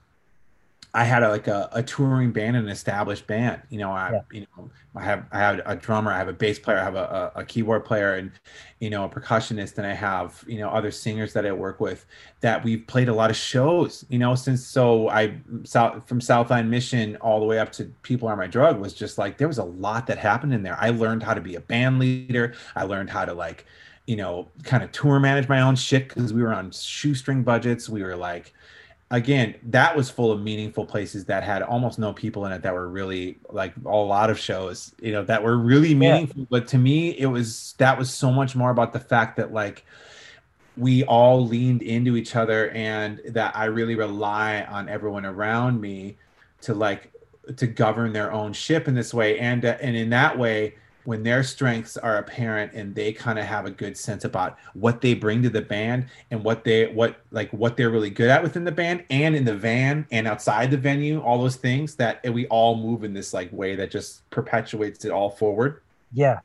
I 0.97 1.03
had 1.03 1.21
a, 1.21 1.29
like 1.29 1.45
a, 1.45 1.69
a 1.73 1.83
touring 1.83 2.31
band, 2.31 2.55
and 2.55 2.65
an 2.65 2.71
established 2.71 3.27
band. 3.27 3.62
You 3.69 3.77
know, 3.77 3.91
I 3.91 4.13
yeah. 4.13 4.21
you 4.31 4.47
know 4.57 4.71
I 4.95 5.03
have 5.03 5.25
I 5.31 5.38
have 5.38 5.62
a 5.63 5.75
drummer, 5.75 6.12
I 6.12 6.17
have 6.17 6.27
a 6.27 6.33
bass 6.33 6.57
player, 6.57 6.79
I 6.79 6.83
have 6.83 6.95
a, 6.95 7.31
a, 7.36 7.41
a, 7.41 7.45
keyboard 7.45 7.86
player, 7.86 8.15
and 8.15 8.31
you 8.79 8.89
know 8.89 9.03
a 9.05 9.10
percussionist, 9.10 9.77
and 9.77 9.86
I 9.86 9.93
have 9.93 10.43
you 10.47 10.57
know 10.57 10.69
other 10.69 10.89
singers 10.89 11.33
that 11.33 11.45
I 11.45 11.51
work 11.51 11.79
with. 11.79 12.07
That 12.41 12.63
we've 12.63 12.86
played 12.88 13.10
a 13.10 13.13
lot 13.13 13.29
of 13.29 13.36
shows. 13.36 14.05
You 14.10 14.17
know, 14.17 14.33
since 14.33 14.65
so 14.65 15.07
I 15.10 15.38
south 15.65 16.07
from 16.07 16.19
Southland 16.19 16.71
Mission 16.71 17.15
all 17.17 17.39
the 17.39 17.45
way 17.45 17.60
up 17.60 17.71
to 17.73 17.86
People 18.01 18.27
Are 18.27 18.36
My 18.36 18.47
Drug 18.47 18.79
was 18.79 18.95
just 18.95 19.19
like 19.19 19.38
there 19.38 19.47
was 19.47 19.60
a 19.60 19.65
lot 19.65 20.07
that 20.07 20.17
happened 20.17 20.51
in 20.51 20.63
there. 20.63 20.77
I 20.79 20.89
learned 20.89 21.21
how 21.21 21.36
to 21.36 21.41
be 21.41 21.53
a 21.53 21.62
band 21.62 21.99
leader. 21.99 22.55
I 22.75 22.86
learned 22.86 23.12
how 23.12 23.23
to 23.23 23.36
like 23.36 23.67
you 24.07 24.15
know 24.15 24.47
kind 24.63 24.83
of 24.83 24.91
tour 24.93 25.19
manage 25.19 25.47
my 25.47 25.62
own 25.62 25.75
shit 25.75 26.07
because 26.07 26.33
we 26.33 26.41
were 26.41 26.55
on 26.55 26.71
shoestring 26.71 27.43
budgets. 27.43 27.88
We 27.88 28.01
were 28.01 28.15
like 28.15 28.51
again 29.12 29.56
that 29.63 29.96
was 29.96 30.10
full 30.10 30.32
of 30.32 30.41
meaningful 30.41 30.86
places 30.86 31.26
that 31.26 31.43
had 31.43 31.62
almost 31.62 31.98
no 31.98 32.12
people 32.12 32.46
in 32.46 32.52
it 32.52 32.62
that 32.62 32.74
were 32.74 32.89
really 32.89 33.38
like 33.50 33.74
a 33.86 33.89
lot 33.89 34.30
of 34.30 34.38
shows 34.38 34.93
you 35.02 35.13
know 35.13 35.24
that 35.24 35.41
were 35.41 35.58
really 35.58 35.96
meaningful 35.96 36.41
yeah. 36.41 36.48
but 36.50 36.67
to 36.67 36.78
me 36.78 37.17
it 37.17 37.28
was 37.28 37.74
that 37.78 37.98
was 37.98 38.13
so 38.13 38.32
much 38.32 38.56
more 38.56 38.70
about 38.70 38.91
the 38.91 39.00
fact 39.00 39.38
that 39.38 39.54
like 39.54 39.86
we 40.76 41.04
all 41.06 41.46
leaned 41.46 41.82
into 41.82 42.17
each 42.17 42.36
other 42.36 42.70
and 42.72 43.22
that 43.30 43.56
i 43.56 43.65
really 43.65 43.96
rely 43.96 44.63
on 44.63 44.89
everyone 44.89 45.26
around 45.26 45.80
me 45.80 46.17
to 46.60 46.74
like 46.74 47.12
to 47.56 47.65
govern 47.65 48.12
their 48.12 48.32
own 48.34 48.52
ship 48.52 48.89
in 48.89 48.93
this 48.93 49.13
way 49.13 49.39
and 49.39 49.63
uh, 49.63 49.78
and 49.80 49.96
in 49.96 50.10
that 50.10 50.38
way 50.38 50.76
when 51.08 51.24
their 51.24 51.41
strengths 51.41 51.96
are 51.96 52.17
apparent 52.17 52.74
and 52.74 52.93
they 52.93 53.13
kind 53.13 53.39
of 53.39 53.46
have 53.46 53.65
a 53.65 53.72
good 53.72 53.96
sense 53.96 54.26
about 54.26 54.58
what 54.74 55.00
they 55.00 55.13
bring 55.13 55.41
to 55.41 55.50
the 55.50 55.62
band 55.62 56.06
and 56.32 56.43
what 56.43 56.65
they 56.65 56.88
what 56.88 57.22
like 57.32 57.50
what 57.52 57.78
they're 57.78 57.89
really 57.89 58.10
good 58.10 58.30
at 58.30 58.43
within 58.43 58.65
the 58.65 58.72
band 58.74 59.02
and 59.10 59.34
in 59.34 59.46
the 59.46 59.56
van 59.56 60.06
and 60.12 60.28
outside 60.28 60.70
the 60.70 60.76
venue 60.76 61.22
all 61.22 61.39
those 61.39 61.56
things 61.56 61.96
that 61.96 62.22
we 62.34 62.46
all 62.48 62.76
move 62.76 63.06
in 63.06 63.13
this 63.13 63.34
like 63.34 63.50
way 63.54 63.74
that 63.74 63.89
just 63.89 64.30
perpetuates 64.32 65.06
it 65.06 65.12
all 65.12 65.30
forward. 65.30 65.82
Yeah. 66.12 66.39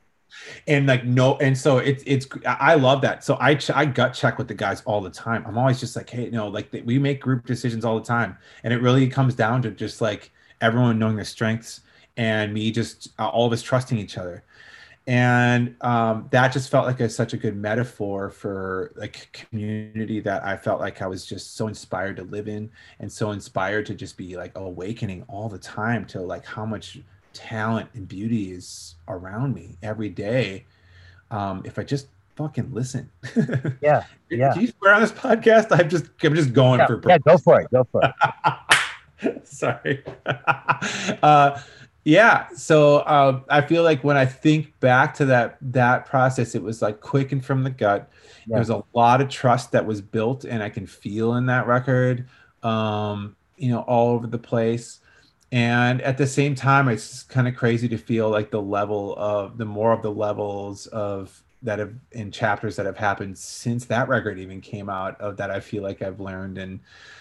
And 0.69 0.87
like 0.87 1.05
no 1.05 1.37
and 1.39 1.59
so 1.59 1.79
it's 1.79 2.05
it's 2.07 2.29
i 2.47 2.77
love 2.77 3.01
that. 3.01 3.25
So 3.25 3.35
i 3.41 3.59
i 3.75 3.85
gut 3.85 4.15
check 4.15 4.39
with 4.39 4.47
the 4.47 4.55
guys 4.55 4.81
all 4.83 5.01
the 5.01 5.11
time. 5.11 5.45
I'm 5.45 5.59
always 5.59 5.81
just 5.81 5.97
like 5.97 6.09
hey 6.09 6.31
know 6.31 6.47
like 6.47 6.69
we 6.85 7.01
make 7.01 7.21
group 7.21 7.47
decisions 7.47 7.85
all 7.85 7.99
the 7.99 8.07
time. 8.07 8.39
And 8.63 8.73
it 8.73 8.81
really 8.81 9.09
comes 9.09 9.35
down 9.35 9.61
to 9.63 9.73
just 9.73 10.01
like 10.01 10.31
everyone 10.61 11.01
knowing 11.01 11.17
their 11.17 11.25
strengths 11.25 11.81
and 12.17 12.53
me 12.55 12.71
just 12.71 13.09
uh, 13.19 13.27
all 13.27 13.47
of 13.47 13.53
us 13.53 13.63
trusting 13.63 13.99
each 13.99 14.19
other 14.19 14.45
and 15.07 15.75
um, 15.81 16.29
that 16.31 16.53
just 16.53 16.71
felt 16.71 16.87
like 16.87 17.01
a, 17.01 17.09
such 17.09 17.33
a 17.33 17.37
good 17.37 17.57
metaphor 17.57 18.31
for 18.31 18.93
like 18.95 19.29
community 19.33 20.21
that 20.21 20.45
i 20.45 20.57
felt 20.57 20.81
like 20.81 21.03
i 21.03 21.07
was 21.07 21.27
just 21.27 21.57
so 21.57 21.67
inspired 21.69 22.17
to 22.17 22.23
live 22.25 22.49
in 22.49 22.71
and 23.01 23.11
so 23.11 23.33
inspired 23.33 23.85
to 23.87 23.95
just 23.95 24.17
be 24.17 24.37
like 24.37 24.53
awakening 24.57 25.25
all 25.29 25.49
the 25.49 25.59
time 25.59 26.05
to 26.05 26.21
like 26.21 26.45
how 26.45 26.65
much 26.65 27.01
talent 27.33 27.89
and 27.95 28.07
beauty 28.07 28.53
is 28.53 28.95
around 29.09 29.55
me 29.55 29.77
every 29.83 30.09
day 30.09 30.65
um, 31.31 31.63
if 31.65 31.79
i 31.79 31.83
just 31.83 32.09
fucking 32.35 32.73
listen. 32.73 33.11
Yeah 33.83 34.05
yeah. 34.39 34.55
do 34.55 34.61
you 34.61 34.73
swear 34.79 34.95
on 34.95 35.01
this 35.01 35.13
podcast? 35.13 35.67
I'm 35.71 35.89
just 35.89 36.07
i'm 36.23 36.35
just 36.35 36.53
going 36.53 36.81
yeah, 36.81 36.87
for 36.87 37.01
yeah 37.07 37.19
go 37.19 37.37
for 37.39 37.61
it 37.61 37.71
go 37.71 37.87
for 37.91 38.03
it. 38.03 39.45
Sorry. 39.45 40.03
Uh 41.23 41.61
yeah 42.05 42.49
so 42.55 42.99
uh, 42.99 43.41
i 43.49 43.61
feel 43.61 43.83
like 43.83 44.03
when 44.03 44.17
i 44.17 44.27
think 44.27 44.79
back 44.81 45.15
to 45.15 45.25
that 45.25 45.57
that 45.61 46.05
process 46.07 46.55
it 46.55 46.63
was 46.63 46.83
like 46.83 47.01
quick 47.01 47.33
and 47.33 47.45
from 47.45 47.63
the 47.63 47.71
gut. 47.71 48.11
Yeah. 48.47 48.57
there's 48.57 48.71
a 48.71 48.83
lot 48.93 49.21
of 49.21 49.29
trust 49.29 49.73
that 49.73 49.87
was 49.87 50.01
built 50.01 50.45
and 50.45 50.63
i 50.63 50.69
can 50.69 50.87
feel 50.87 51.35
in 51.35 51.47
that 51.47 51.67
record 51.67 52.29
um 52.63 53.37
you 53.63 53.71
know 53.71 53.81
all 53.81 54.11
over 54.11 54.27
the 54.27 54.39
place. 54.39 54.99
And 55.53 56.01
at 56.03 56.17
the 56.17 56.27
same 56.27 56.55
time 56.55 56.89
it's 56.89 57.23
kind 57.23 57.47
of 57.47 57.55
crazy 57.55 57.89
to 57.89 57.99
feel 57.99 58.29
like 58.29 58.51
the 58.51 58.61
level 58.61 59.15
of 59.17 59.57
the 59.57 59.65
more 59.65 59.93
of 59.93 60.03
the 60.03 60.11
levels 60.11 60.87
of 60.89 61.43
that 61.63 61.79
have 61.79 61.95
in 62.11 62.33
chapters 62.33 62.75
that 62.77 62.87
have 62.87 62.97
happened 62.97 63.39
since 63.39 63.85
that 63.85 64.09
record 64.09 64.39
even 64.39 64.61
came 64.61 64.91
out 64.91 65.21
of 65.21 65.37
that 65.37 65.49
i 65.49 65.61
feel 65.61 65.81
like 65.81 66.03
i've 66.03 66.19
learned 66.19 66.59
and 66.59 66.81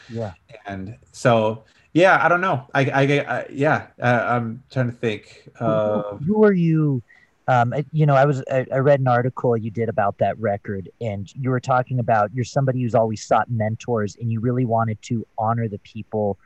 yeah. 0.09 0.33
and 0.65 0.97
so 1.11 1.63
yeah 1.93 2.23
i 2.23 2.30
don't 2.30 2.41
know 2.41 2.65
i 2.73 2.86
i, 2.86 3.01
I 3.01 3.45
yeah 3.51 3.88
I, 4.01 4.36
am 4.36 4.63
trying 4.71 4.91
to 4.91 4.97
think 4.97 5.49
uh, 5.60 6.04
who, 6.04 6.17
who 6.17 6.43
are 6.43 6.54
you 6.54 7.04
um, 7.47 7.73
you 7.91 8.06
know, 8.06 8.15
I 8.15 8.25
was 8.25 8.41
I, 8.49 8.65
I, 8.71 8.77
read 8.77 8.99
an 8.99 9.08
article 9.08 9.58
you 9.58 9.71
did 9.71 9.89
about 9.89 10.17
that 10.19 10.39
record, 10.39 10.89
and 11.01 11.34
you 11.36 11.49
were 11.49 11.60
talking 11.60 11.99
about 11.99 12.34
you're 12.34 12.45
somebody 12.45 12.82
who's 12.82 12.95
always 12.95 13.25
sought 13.25 13.49
mentors, 13.49 14.15
and 14.15 14.32
you 14.32 14.39
really 14.39 14.63
wanted 14.63 15.01
to 15.04 15.27
honor 15.38 15.67
the 15.67 15.80
people 15.80 16.38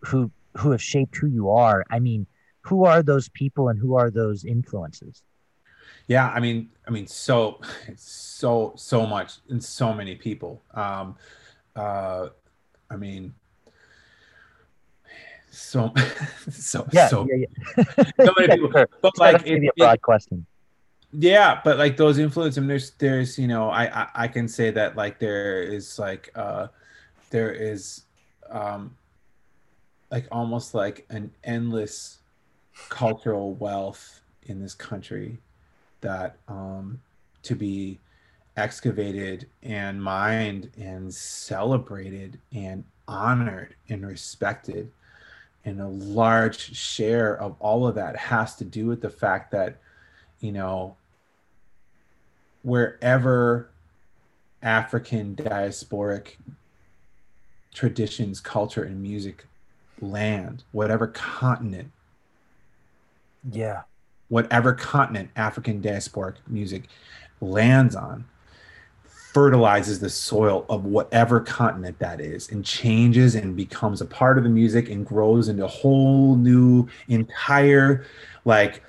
who 0.00 0.30
who 0.58 0.72
have 0.72 0.82
shaped 0.82 1.16
who 1.16 1.28
you 1.28 1.50
are. 1.50 1.84
I 1.90 1.98
mean, 1.98 2.26
who 2.60 2.84
are 2.84 3.02
those 3.02 3.28
people, 3.30 3.68
and 3.68 3.78
who 3.78 3.94
are 3.94 4.10
those 4.10 4.44
influences? 4.44 5.22
Yeah, 6.08 6.28
I 6.28 6.40
mean, 6.40 6.68
I 6.86 6.90
mean, 6.90 7.06
so 7.06 7.60
so 7.96 8.74
so 8.76 9.06
much, 9.06 9.34
and 9.48 9.62
so 9.64 9.94
many 9.94 10.16
people. 10.16 10.62
Um, 10.74 11.16
uh, 11.76 12.28
I 12.90 12.96
mean, 12.96 13.34
so 15.50 15.92
so 16.50 16.86
yeah, 16.92 17.08
so, 17.08 17.26
yeah, 17.28 17.46
yeah. 17.76 17.84
so 18.24 18.32
many 18.38 18.56
people. 18.56 18.86
but 19.02 19.18
like 19.18 19.46
it, 19.46 19.70
broad 19.76 19.94
it, 19.94 20.02
question. 20.02 20.46
Yeah 21.12 21.60
but 21.64 21.76
like 21.76 21.96
those 21.96 22.18
influences 22.18 22.56
I 22.56 22.60
mean, 22.60 22.68
there's 22.68 22.90
there's 22.92 23.38
you 23.38 23.48
know 23.48 23.68
I, 23.68 24.02
I 24.02 24.08
i 24.14 24.28
can 24.28 24.46
say 24.46 24.70
that 24.70 24.96
like 24.96 25.18
there 25.18 25.60
is 25.60 25.98
like 25.98 26.30
uh 26.36 26.68
there 27.30 27.50
is 27.50 28.02
um 28.48 28.96
like 30.10 30.28
almost 30.30 30.72
like 30.72 31.06
an 31.10 31.32
endless 31.42 32.18
cultural 32.88 33.54
wealth 33.54 34.20
in 34.44 34.60
this 34.60 34.74
country 34.74 35.38
that 36.00 36.36
um 36.46 37.00
to 37.42 37.56
be 37.56 37.98
excavated 38.56 39.48
and 39.62 40.00
mined 40.02 40.70
and 40.78 41.12
celebrated 41.12 42.38
and 42.54 42.84
honored 43.08 43.74
and 43.88 44.06
respected 44.06 44.92
and 45.64 45.80
a 45.80 45.88
large 45.88 46.76
share 46.76 47.36
of 47.36 47.54
all 47.60 47.86
of 47.86 47.94
that 47.94 48.16
has 48.16 48.56
to 48.56 48.64
do 48.64 48.86
with 48.86 49.00
the 49.00 49.10
fact 49.10 49.50
that 49.50 49.76
you 50.40 50.52
know 50.52 50.96
wherever 52.62 53.70
african 54.62 55.34
diasporic 55.36 56.36
traditions 57.74 58.40
culture 58.40 58.82
and 58.84 59.02
music 59.02 59.46
land 60.00 60.64
whatever 60.72 61.06
continent 61.06 61.90
yeah. 63.50 63.82
whatever 64.28 64.72
continent 64.72 65.30
african 65.36 65.80
diasporic 65.80 66.36
music 66.46 66.84
lands 67.40 67.94
on 67.94 68.24
fertilizes 69.32 70.00
the 70.00 70.10
soil 70.10 70.66
of 70.68 70.84
whatever 70.84 71.40
continent 71.40 71.96
that 72.00 72.20
is 72.20 72.50
and 72.50 72.64
changes 72.64 73.36
and 73.36 73.56
becomes 73.56 74.00
a 74.00 74.04
part 74.04 74.36
of 74.36 74.44
the 74.44 74.50
music 74.50 74.88
and 74.88 75.06
grows 75.06 75.48
into 75.48 75.64
a 75.64 75.68
whole 75.68 76.34
new 76.34 76.88
entire 77.08 78.04
like 78.44 78.82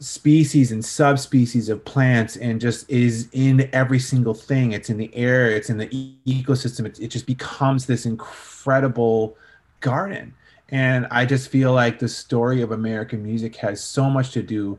species 0.00 0.70
and 0.72 0.84
subspecies 0.84 1.70
of 1.70 1.82
plants 1.86 2.36
and 2.36 2.60
just 2.60 2.88
is 2.90 3.28
in 3.32 3.70
every 3.72 3.98
single 3.98 4.34
thing. 4.34 4.72
It's 4.72 4.90
in 4.90 4.98
the 4.98 5.14
air 5.14 5.50
it's 5.50 5.70
in 5.70 5.78
the 5.78 5.88
e- 5.90 6.18
ecosystem. 6.26 6.84
It, 6.84 7.00
it 7.00 7.08
just 7.08 7.26
becomes 7.26 7.86
this 7.86 8.04
incredible 8.04 9.36
garden. 9.80 10.34
And 10.68 11.06
i 11.10 11.24
just 11.24 11.48
feel 11.48 11.72
like 11.72 12.00
the 12.00 12.08
story 12.08 12.60
of 12.60 12.72
american 12.72 13.22
music 13.22 13.54
has 13.56 13.80
so 13.80 14.10
much 14.10 14.32
to 14.32 14.42
do 14.42 14.78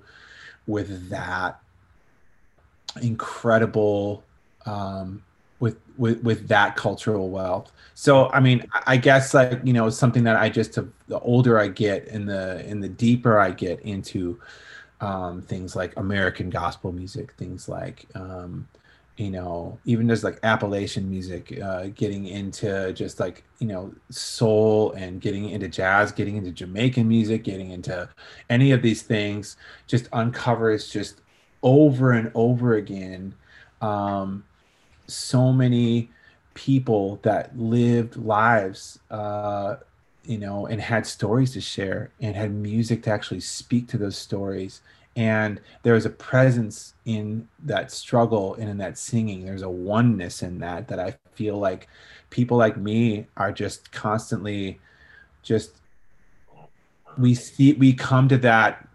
with 0.68 1.10
that 1.10 1.62
incredible 3.02 4.24
um, 4.68 5.24
with 5.60 5.78
with 5.98 6.22
with 6.24 6.48
that 6.48 6.76
cultural 6.76 7.30
wealth. 7.30 7.72
So 7.96 8.30
I 8.30 8.40
mean, 8.40 8.66
I 8.86 8.98
guess 8.98 9.34
like 9.34 9.60
you 9.64 9.74
know 9.74 9.90
something 9.90 10.24
that 10.26 10.36
I 10.36 10.50
just 10.50 10.74
the 10.74 11.20
older 11.20 11.60
I 11.60 11.70
get 11.70 12.08
and 12.10 12.30
the 12.30 12.64
and 12.68 12.84
the 12.84 12.90
deeper 12.90 13.40
I 13.40 13.52
get 13.52 13.80
into 13.80 14.40
um, 15.02 15.42
things 15.42 15.76
like 15.76 15.96
American 15.98 16.50
gospel 16.50 16.92
music, 16.92 17.34
things 17.34 17.68
like 17.68 18.06
um, 18.14 18.68
you 19.18 19.32
know 19.32 19.80
even 19.86 20.08
just 20.08 20.24
like 20.24 20.40
appalachian 20.44 21.10
music 21.10 21.60
uh, 21.64 21.88
getting 21.96 22.28
into 22.28 22.94
just 22.94 23.20
like 23.20 23.44
you 23.58 23.68
know 23.68 23.92
soul 24.12 24.92
and 24.92 25.22
getting 25.22 25.50
into 25.50 25.68
jazz 25.68 26.12
getting 26.12 26.38
into 26.38 26.52
jamaican 26.52 27.08
music 27.08 27.44
getting 27.44 27.72
into 27.72 28.08
any 28.52 28.72
of 28.72 28.84
these 28.84 29.02
things 29.02 29.58
just 29.88 30.08
uncovers 30.14 30.88
just 30.88 31.22
over 31.64 32.12
and 32.12 32.32
over 32.36 32.76
again 32.76 33.34
um, 33.82 34.44
so 35.08 35.52
many 35.52 36.10
people 36.54 37.20
that 37.22 37.58
lived 37.58 38.16
lives 38.18 39.00
uh, 39.12 39.76
you 40.24 40.38
know 40.38 40.66
and 40.66 40.82
had 40.82 41.06
stories 41.06 41.54
to 41.54 41.62
share 41.62 42.12
and 42.20 42.36
had 42.36 42.52
music 42.52 43.04
to 43.04 43.12
actually 43.12 43.40
speak 43.40 43.88
to 43.88 43.98
those 43.98 44.18
stories. 44.18 44.82
And 45.16 45.60
there 45.82 45.94
was 45.94 46.06
a 46.06 46.12
presence 46.12 46.94
in 47.06 47.48
that 47.64 47.92
struggle 47.92 48.54
and 48.56 48.70
in 48.70 48.78
that 48.78 49.00
singing. 49.00 49.46
There's 49.46 49.64
a 49.64 49.70
oneness 49.70 50.44
in 50.44 50.60
that 50.60 50.88
that 50.90 51.00
i 51.00 51.16
feel 51.34 51.58
like 51.58 51.88
people 52.30 52.58
like 52.58 52.78
me 52.78 53.28
are 53.38 53.52
just 53.52 53.92
constantly 53.92 54.80
just 55.44 55.78
we 57.18 57.34
see 57.34 57.74
we 57.74 57.94
come 57.94 58.28
to 58.28 58.38
that 58.38 58.88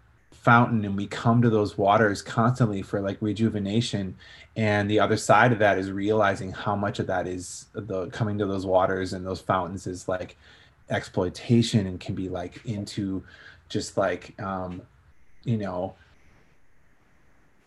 fountain 0.43 0.83
and 0.83 0.95
we 0.97 1.07
come 1.07 1.41
to 1.41 1.49
those 1.49 1.77
waters 1.77 2.21
constantly 2.21 2.81
for 2.81 2.99
like 2.99 3.17
rejuvenation 3.21 4.15
and 4.57 4.91
the 4.91 4.99
other 4.99 5.15
side 5.15 5.53
of 5.53 5.59
that 5.59 5.77
is 5.77 5.89
realizing 5.89 6.51
how 6.51 6.75
much 6.75 6.99
of 6.99 7.07
that 7.07 7.27
is 7.27 7.67
the 7.73 8.07
coming 8.09 8.37
to 8.37 8.45
those 8.45 8.65
waters 8.65 9.13
and 9.13 9.25
those 9.25 9.39
fountains 9.39 9.87
is 9.87 10.07
like 10.07 10.35
exploitation 10.89 11.87
and 11.87 12.01
can 12.01 12.13
be 12.13 12.27
like 12.27 12.59
into 12.65 13.23
just 13.69 13.97
like 13.97 14.39
um 14.41 14.81
you 15.45 15.57
know 15.57 15.95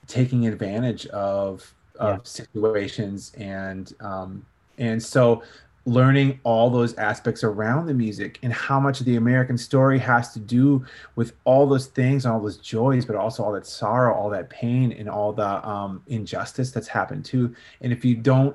taking 0.06 0.46
advantage 0.46 1.06
of 1.06 1.74
of 1.98 2.16
yeah. 2.16 2.22
situations 2.24 3.32
and 3.38 3.94
um, 4.00 4.44
and 4.78 5.02
so 5.02 5.42
learning 5.86 6.38
all 6.42 6.68
those 6.68 6.94
aspects 6.94 7.44
around 7.44 7.86
the 7.86 7.94
music 7.94 8.38
and 8.42 8.52
how 8.52 8.78
much 8.78 9.00
the 9.00 9.16
American 9.16 9.56
story 9.56 9.98
has 9.98 10.32
to 10.32 10.40
do 10.40 10.84
with 11.14 11.32
all 11.44 11.66
those 11.66 11.86
things, 11.86 12.24
and 12.24 12.34
all 12.34 12.40
those 12.40 12.58
joys, 12.58 13.06
but 13.06 13.16
also 13.16 13.42
all 13.42 13.52
that 13.52 13.66
sorrow, 13.66 14.14
all 14.14 14.28
that 14.28 14.50
pain, 14.50 14.92
and 14.92 15.08
all 15.08 15.32
the 15.32 15.66
um, 15.66 16.02
injustice 16.08 16.70
that's 16.70 16.88
happened 16.88 17.24
too. 17.24 17.54
And 17.80 17.92
if 17.92 18.04
you 18.04 18.16
don't 18.16 18.54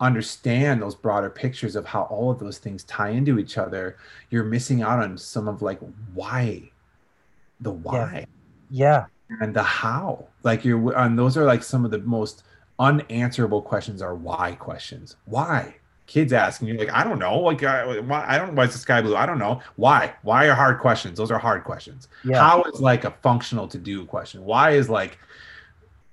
understand 0.00 0.82
those 0.82 0.94
broader 0.94 1.30
pictures 1.30 1.74
of 1.74 1.86
how 1.86 2.02
all 2.02 2.30
of 2.30 2.38
those 2.38 2.58
things 2.58 2.84
tie 2.84 3.08
into 3.08 3.38
each 3.38 3.56
other, 3.58 3.96
you're 4.30 4.44
missing 4.44 4.82
out 4.82 5.02
on 5.02 5.16
some 5.16 5.48
of 5.48 5.62
like 5.62 5.80
why, 6.14 6.70
the 7.60 7.72
why. 7.72 8.26
Yeah. 8.70 9.06
yeah 9.06 9.06
and 9.40 9.54
the 9.54 9.62
how. 9.62 10.26
Like 10.42 10.64
you're 10.64 10.96
and 10.96 11.18
those 11.18 11.36
are 11.36 11.44
like 11.44 11.62
some 11.62 11.84
of 11.84 11.90
the 11.90 11.98
most 11.98 12.44
unanswerable 12.78 13.62
questions 13.62 14.02
are 14.02 14.14
why 14.14 14.54
questions. 14.54 15.16
Why? 15.24 15.76
Kids 16.06 16.32
asking 16.32 16.68
you 16.68 16.74
like, 16.74 16.92
I 16.92 17.02
don't 17.02 17.18
know. 17.18 17.38
Like, 17.40 17.62
I, 17.62 17.98
why, 18.00 18.24
I 18.26 18.38
don't. 18.38 18.54
Why 18.54 18.64
is 18.64 18.72
the 18.72 18.78
sky 18.78 19.02
blue? 19.02 19.16
I 19.16 19.26
don't 19.26 19.38
know. 19.38 19.60
Why? 19.74 20.14
Why 20.22 20.46
are 20.46 20.54
hard 20.54 20.78
questions? 20.78 21.18
Those 21.18 21.30
are 21.30 21.38
hard 21.38 21.64
questions. 21.64 22.08
Yeah. 22.24 22.38
How 22.38 22.62
is 22.64 22.80
like 22.80 23.04
a 23.04 23.10
functional 23.22 23.66
to 23.68 23.78
do 23.78 24.04
question? 24.04 24.44
Why 24.44 24.70
is 24.72 24.88
like 24.88 25.18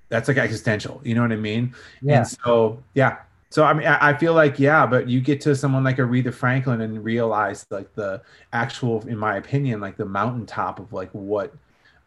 that's 0.10 0.28
like 0.28 0.38
existential. 0.38 1.02
You 1.04 1.16
know 1.16 1.22
what 1.24 1.32
I 1.32 1.38
mean? 1.38 1.74
Yeah. 2.02 2.20
And 2.20 2.28
so 2.28 2.84
yeah. 2.94 3.18
So 3.50 3.64
I 3.64 3.74
mean, 3.74 3.86
I 3.86 4.16
feel 4.16 4.34
like 4.34 4.60
yeah, 4.60 4.86
but 4.86 5.08
you 5.08 5.22
get 5.22 5.42
to 5.42 5.56
someone 5.56 5.84
like 5.84 5.98
Aretha 5.98 6.34
Franklin 6.34 6.82
and 6.82 7.04
realize 7.04 7.66
like 7.70 7.94
the 7.94 8.22
actual, 8.52 9.08
in 9.08 9.18
my 9.18 9.38
opinion, 9.38 9.80
like 9.80 9.96
the 9.96 10.06
mountaintop 10.06 10.80
of 10.80 10.92
like 10.92 11.10
what 11.12 11.54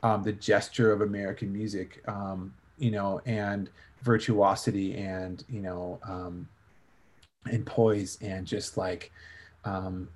um, 0.03 0.23
the 0.23 0.33
gesture 0.33 0.93
of 0.93 1.01
American 1.01 1.53
music, 1.53 2.03
um, 2.09 2.53
you 2.79 2.91
know, 2.91 3.21
and 3.27 3.71
virtuosity 4.03 4.97
and, 4.97 5.45
you 5.49 5.61
know, 5.61 5.99
um, 6.05 6.49
and 7.51 7.65
poise 7.67 8.19
and 8.21 8.47
just 8.47 8.77
like, 8.77 9.13
um, 9.65 10.09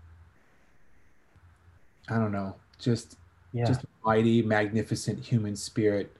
I 2.08 2.14
don't 2.14 2.32
know, 2.32 2.56
just, 2.78 3.16
yeah. 3.52 3.64
just 3.64 3.84
mighty, 4.04 4.42
magnificent 4.42 5.24
human 5.24 5.56
spirit 5.56 6.16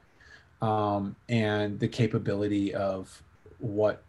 um, 0.63 1.17
and 1.29 1.79
the 1.79 1.89
capability 1.89 2.75
of 2.75 3.23
what 3.59 4.03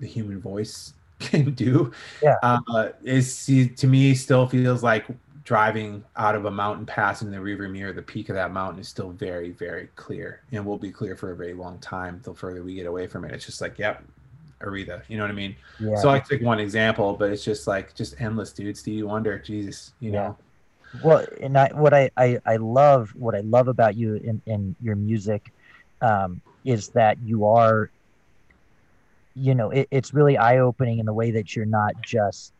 the 0.00 0.06
human 0.06 0.40
voice 0.40 0.94
can 1.18 1.52
do 1.52 1.92
yeah. 2.22 2.36
uh, 2.42 2.90
is 3.02 3.46
to 3.46 3.86
me 3.86 4.14
still 4.14 4.46
feels 4.46 4.82
like 4.82 5.06
driving 5.48 6.04
out 6.16 6.34
of 6.34 6.44
a 6.44 6.50
mountain 6.50 6.84
pass 6.84 7.22
in 7.22 7.30
the 7.30 7.36
rearview 7.38 7.70
mirror, 7.70 7.90
the 7.90 8.02
peak 8.02 8.28
of 8.28 8.34
that 8.34 8.52
mountain 8.52 8.78
is 8.78 8.86
still 8.86 9.12
very, 9.12 9.50
very 9.52 9.88
clear 9.96 10.42
and 10.52 10.62
will 10.62 10.76
be 10.76 10.92
clear 10.92 11.16
for 11.16 11.32
a 11.32 11.36
very 11.36 11.54
long 11.54 11.78
time. 11.78 12.20
The 12.22 12.34
further 12.34 12.62
we 12.62 12.74
get 12.74 12.84
away 12.84 13.06
from 13.06 13.24
it, 13.24 13.32
it's 13.32 13.46
just 13.46 13.62
like, 13.62 13.78
yep, 13.78 14.04
Aretha. 14.60 15.02
You 15.08 15.16
know 15.16 15.24
what 15.24 15.30
I 15.30 15.34
mean? 15.34 15.56
Yeah. 15.78 15.96
So 15.96 16.10
I 16.10 16.18
took 16.18 16.40
one 16.42 16.60
example, 16.60 17.14
but 17.14 17.30
it's 17.30 17.44
just 17.44 17.66
like 17.66 17.94
just 17.94 18.20
endless, 18.20 18.52
dude. 18.52 18.76
Stevie 18.76 19.02
Wonder, 19.02 19.38
Jesus, 19.38 19.92
you 20.00 20.12
yeah. 20.12 20.18
know. 20.18 20.36
Well, 21.02 21.26
and 21.40 21.56
I 21.58 21.68
what 21.74 21.92
I, 21.92 22.10
I 22.16 22.38
I 22.46 22.56
love 22.56 23.10
what 23.14 23.34
I 23.34 23.40
love 23.40 23.68
about 23.68 23.96
you 23.96 24.14
in 24.16 24.40
in 24.46 24.74
your 24.80 24.96
music 24.96 25.52
um, 26.00 26.40
is 26.64 26.88
that 26.90 27.18
you 27.24 27.46
are, 27.46 27.90
you 29.34 29.54
know, 29.54 29.70
it, 29.70 29.88
it's 29.90 30.14
really 30.14 30.36
eye 30.36 30.58
opening 30.58 30.98
in 30.98 31.06
the 31.06 31.12
way 31.12 31.30
that 31.32 31.54
you're 31.54 31.66
not 31.66 32.00
just 32.02 32.52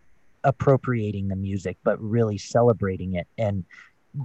appropriating 0.45 1.29
the 1.29 1.37
music, 1.37 1.77
but 1.85 2.01
really 2.01 2.39
celebrating 2.39 3.15
it. 3.15 3.27
And 3.39 3.65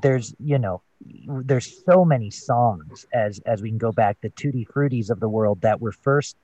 there's, 0.01 0.35
you 0.39 0.59
know, 0.59 0.81
there's 1.27 1.83
so 1.85 2.05
many 2.05 2.29
songs 2.29 3.05
as 3.13 3.39
as 3.39 3.61
we 3.61 3.69
can 3.69 3.77
go 3.77 3.91
back, 3.91 4.17
the 4.21 4.29
Tutti 4.29 4.65
Fruttis 4.65 5.09
of 5.09 5.19
the 5.19 5.29
world 5.29 5.61
that 5.61 5.81
were 5.81 5.91
first 5.91 6.35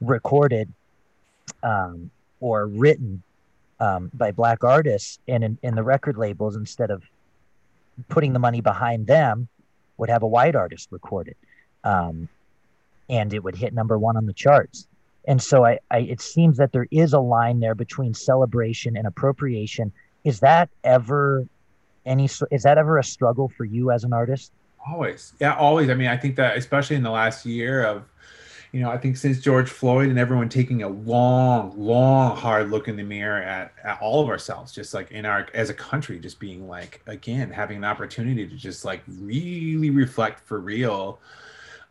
recorded 0.00 0.72
um, 1.62 2.10
or 2.40 2.66
written 2.66 3.22
um, 3.80 4.10
by 4.14 4.30
black 4.32 4.64
artists 4.64 5.18
and 5.28 5.44
in, 5.44 5.58
in 5.62 5.74
the 5.74 5.82
record 5.82 6.16
labels 6.16 6.56
instead 6.56 6.90
of 6.90 7.02
putting 8.08 8.32
the 8.32 8.38
money 8.38 8.60
behind 8.60 9.06
them 9.06 9.48
would 9.96 10.10
have 10.10 10.22
a 10.22 10.26
white 10.26 10.54
artist 10.54 10.88
record 10.90 11.28
it 11.28 11.36
um, 11.84 12.28
and 13.08 13.32
it 13.32 13.42
would 13.42 13.56
hit 13.56 13.72
number 13.72 13.98
one 13.98 14.16
on 14.16 14.26
the 14.26 14.32
charts 14.32 14.86
and 15.26 15.42
so 15.42 15.64
I, 15.64 15.78
I, 15.90 15.98
it 15.98 16.20
seems 16.20 16.56
that 16.58 16.72
there 16.72 16.86
is 16.90 17.12
a 17.12 17.18
line 17.18 17.60
there 17.60 17.74
between 17.74 18.14
celebration 18.14 18.96
and 18.96 19.06
appropriation. 19.06 19.92
Is 20.24 20.40
that 20.40 20.68
ever 20.84 21.46
any? 22.04 22.28
Is 22.50 22.62
that 22.62 22.78
ever 22.78 22.98
a 22.98 23.04
struggle 23.04 23.48
for 23.48 23.64
you 23.64 23.90
as 23.90 24.04
an 24.04 24.12
artist? 24.12 24.52
Always, 24.88 25.32
yeah, 25.40 25.56
always. 25.56 25.90
I 25.90 25.94
mean, 25.94 26.08
I 26.08 26.16
think 26.16 26.36
that 26.36 26.56
especially 26.56 26.94
in 26.94 27.02
the 27.02 27.10
last 27.10 27.44
year 27.44 27.82
of, 27.82 28.04
you 28.76 28.82
know, 28.82 28.90
I 28.90 28.98
think 28.98 29.16
since 29.16 29.40
George 29.40 29.70
Floyd 29.70 30.10
and 30.10 30.18
everyone 30.18 30.50
taking 30.50 30.82
a 30.82 30.88
long, 30.88 31.72
long, 31.78 32.36
hard 32.36 32.70
look 32.70 32.88
in 32.88 32.96
the 32.96 33.02
mirror 33.02 33.42
at, 33.42 33.72
at 33.82 33.98
all 34.02 34.22
of 34.22 34.28
ourselves, 34.28 34.70
just 34.70 34.92
like 34.92 35.10
in 35.12 35.24
our 35.24 35.48
as 35.54 35.70
a 35.70 35.74
country, 35.74 36.18
just 36.18 36.38
being 36.38 36.68
like 36.68 37.00
again 37.06 37.50
having 37.50 37.78
an 37.78 37.84
opportunity 37.84 38.46
to 38.46 38.54
just 38.54 38.84
like 38.84 39.00
really 39.08 39.88
reflect 39.88 40.40
for 40.40 40.60
real 40.60 41.18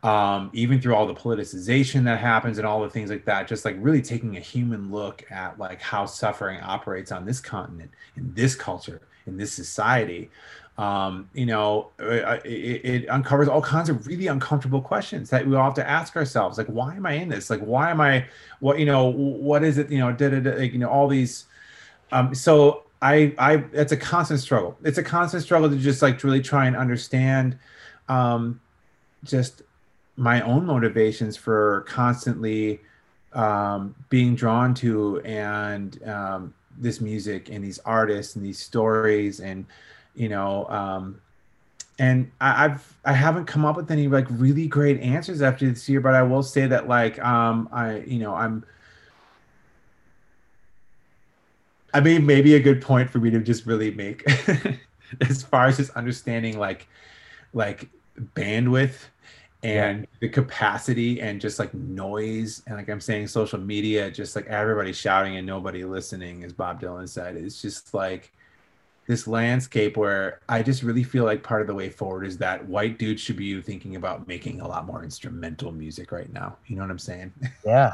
um, 0.03 0.51
even 0.53 0.79
through 0.79 0.93
all 0.93 1.07
the 1.07 1.15
politicization 1.15 2.03
that 2.03 2.19
happens 2.19 2.59
and 2.59 2.67
all 2.67 2.83
the 2.83 2.89
things 2.91 3.09
like 3.09 3.25
that, 3.25 3.47
just 3.47 3.65
like 3.65 3.75
really 3.79 4.03
taking 4.03 4.37
a 4.37 4.39
human 4.39 4.91
look 4.91 5.25
at 5.31 5.57
like 5.57 5.81
how 5.81 6.05
suffering 6.05 6.61
operates 6.61 7.11
on 7.11 7.25
this 7.25 7.39
continent, 7.39 7.89
in 8.15 8.31
this 8.35 8.53
culture, 8.53 9.01
in 9.25 9.37
this 9.37 9.51
society. 9.51 10.29
Um, 10.77 11.29
you 11.33 11.45
know, 11.45 11.91
uh, 12.01 12.03
uh, 12.03 12.39
it, 12.43 12.83
it, 12.83 13.09
uncovers 13.09 13.47
all 13.47 13.61
kinds 13.61 13.87
of 13.87 14.07
really 14.07 14.27
uncomfortable 14.27 14.81
questions 14.81 15.29
that 15.29 15.47
we 15.47 15.55
all 15.55 15.63
have 15.63 15.73
to 15.75 15.89
ask 15.89 16.17
ourselves. 16.17 16.57
Like, 16.57 16.67
why 16.67 16.95
am 16.95 17.05
I 17.05 17.13
in 17.13 17.29
this? 17.29 17.49
Like, 17.49 17.61
why 17.61 17.91
am 17.91 18.01
I? 18.01 18.25
What 18.59 18.77
you 18.77 18.85
know? 18.85 19.05
What 19.07 19.63
is 19.63 19.77
it? 19.77 19.89
You 19.89 19.99
know, 19.99 20.11
da, 20.11 20.29
da, 20.29 20.41
da, 20.41 20.51
like, 20.57 20.73
you 20.73 20.79
know, 20.79 20.89
all 20.89 21.07
these. 21.07 21.45
Um, 22.11 22.35
so 22.35 22.83
I, 23.01 23.33
I, 23.37 23.63
it's 23.71 23.91
a 23.91 23.97
constant 23.97 24.39
struggle. 24.39 24.77
It's 24.83 24.97
a 24.97 25.03
constant 25.03 25.43
struggle 25.43 25.69
to 25.69 25.77
just 25.77 26.01
like 26.01 26.23
really 26.23 26.41
try 26.41 26.65
and 26.65 26.75
understand, 26.75 27.57
um, 28.09 28.59
just 29.23 29.61
my 30.17 30.41
own 30.41 30.65
motivations 30.65 31.37
for 31.37 31.85
constantly 31.87 32.79
um, 33.33 33.93
being 34.09 34.33
drawn 34.35 34.73
to 34.75 35.19
and 35.21 36.01
um, 36.07 36.53
this 36.77 37.01
music 37.01 37.49
and 37.49 37.63
these 37.63 37.79
artists 37.79 38.35
and 38.35 38.45
these 38.45 38.59
stories 38.59 39.39
and 39.39 39.65
you 40.15 40.29
know 40.29 40.65
um, 40.69 41.21
and 41.97 42.31
I, 42.41 42.63
have 42.63 42.93
I 43.05 43.13
haven't 43.13 43.45
come 43.45 43.63
up 43.63 43.77
with 43.77 43.89
any 43.89 44.07
like 44.07 44.27
really 44.29 44.67
great 44.67 44.99
answers 44.99 45.41
after 45.41 45.67
this 45.67 45.87
year, 45.87 46.01
but 46.01 46.13
I 46.13 46.23
will 46.23 46.43
say 46.43 46.67
that 46.67 46.87
like 46.87 47.23
um 47.23 47.69
I 47.71 47.99
you 47.99 48.19
know 48.19 48.33
I'm 48.33 48.65
I 51.93 52.01
mean 52.01 52.25
maybe 52.25 52.55
a 52.55 52.59
good 52.59 52.81
point 52.81 53.09
for 53.09 53.19
me 53.19 53.29
to 53.29 53.39
just 53.39 53.65
really 53.65 53.91
make 53.91 54.23
as 55.21 55.43
far 55.43 55.67
as 55.67 55.77
just 55.77 55.91
understanding 55.91 56.59
like 56.59 56.87
like 57.53 57.87
bandwidth 58.35 58.95
and 59.63 60.01
yeah. 60.01 60.05
the 60.19 60.29
capacity 60.29 61.21
and 61.21 61.39
just 61.39 61.57
like 61.57 61.73
noise 61.73 62.61
and 62.67 62.75
like 62.75 62.87
i'm 62.89 63.01
saying 63.01 63.27
social 63.27 63.59
media 63.59 64.11
just 64.11 64.35
like 64.35 64.45
everybody 64.45 64.93
shouting 64.93 65.37
and 65.37 65.47
nobody 65.47 65.83
listening 65.83 66.43
as 66.43 66.53
bob 66.53 66.79
dylan 66.79 67.07
said 67.07 67.35
it's 67.35 67.61
just 67.61 67.93
like 67.93 68.31
this 69.07 69.27
landscape 69.27 69.97
where 69.97 70.39
i 70.49 70.63
just 70.63 70.81
really 70.83 71.03
feel 71.03 71.23
like 71.25 71.43
part 71.43 71.61
of 71.61 71.67
the 71.67 71.73
way 71.73 71.89
forward 71.89 72.25
is 72.25 72.37
that 72.37 72.65
white 72.67 72.97
dudes 72.97 73.21
should 73.21 73.37
be 73.37 73.61
thinking 73.61 73.95
about 73.95 74.27
making 74.27 74.61
a 74.61 74.67
lot 74.67 74.85
more 74.85 75.03
instrumental 75.03 75.71
music 75.71 76.11
right 76.11 76.31
now. 76.33 76.55
You 76.67 76.75
know 76.75 76.81
what 76.83 76.91
i'm 76.91 76.99
saying? 76.99 77.31
Yeah. 77.65 77.93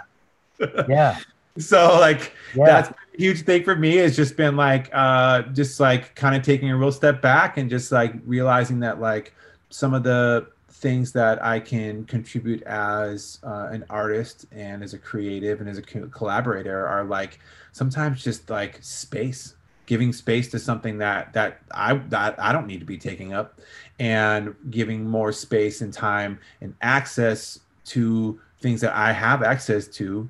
Yeah. 0.87 1.17
so 1.57 1.97
like 1.99 2.33
Yeah. 2.55 2.65
that's 2.65 2.89
a 2.89 2.95
huge 3.17 3.41
thing 3.43 3.63
for 3.63 3.75
me. 3.75 3.97
Has 3.97 4.15
just 4.15 4.37
been 4.37 4.55
like 4.55 4.89
uh 4.93 5.41
just 5.53 5.79
like 5.79 6.13
kind 6.15 6.35
of 6.35 6.43
taking 6.43 6.69
a 6.69 6.77
real 6.77 6.91
step 6.91 7.21
back 7.21 7.57
and 7.57 7.69
just 7.69 7.91
like 7.91 8.13
realizing 8.25 8.79
that 8.81 9.01
like 9.01 9.33
some 9.69 9.93
of 9.93 10.03
the 10.03 10.47
things 10.69 11.11
that 11.11 11.43
I 11.43 11.59
can 11.59 12.05
contribute 12.05 12.61
as 12.63 13.39
uh, 13.43 13.67
an 13.71 13.85
artist 13.89 14.45
and 14.51 14.83
as 14.83 14.93
a 14.93 14.97
creative 14.97 15.59
and 15.61 15.69
as 15.69 15.77
a 15.77 15.81
co- 15.81 16.07
collaborator 16.07 16.87
are 16.87 17.03
like 17.03 17.39
sometimes 17.71 18.23
just 18.23 18.49
like 18.49 18.79
space 18.81 19.55
giving 19.85 20.13
space 20.13 20.49
to 20.49 20.59
something 20.59 20.97
that 20.99 21.33
that 21.33 21.61
I 21.71 21.95
that 22.09 22.39
I 22.39 22.51
don't 22.51 22.67
need 22.67 22.79
to 22.79 22.85
be 22.85 22.97
taking 22.97 23.33
up 23.33 23.59
and 23.99 24.55
giving 24.69 25.05
more 25.07 25.31
space 25.31 25.81
and 25.81 25.93
time 25.93 26.39
and 26.61 26.75
access 26.81 27.59
to 27.85 28.39
things 28.59 28.81
that 28.81 28.93
I 28.95 29.11
have 29.11 29.43
access 29.43 29.87
to 29.87 30.29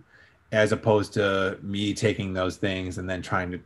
as 0.52 0.72
opposed 0.72 1.14
to 1.14 1.58
me 1.62 1.94
taking 1.94 2.34
those 2.34 2.58
things 2.58 2.98
and 2.98 3.10
then 3.10 3.22
trying 3.22 3.52
to 3.52 3.60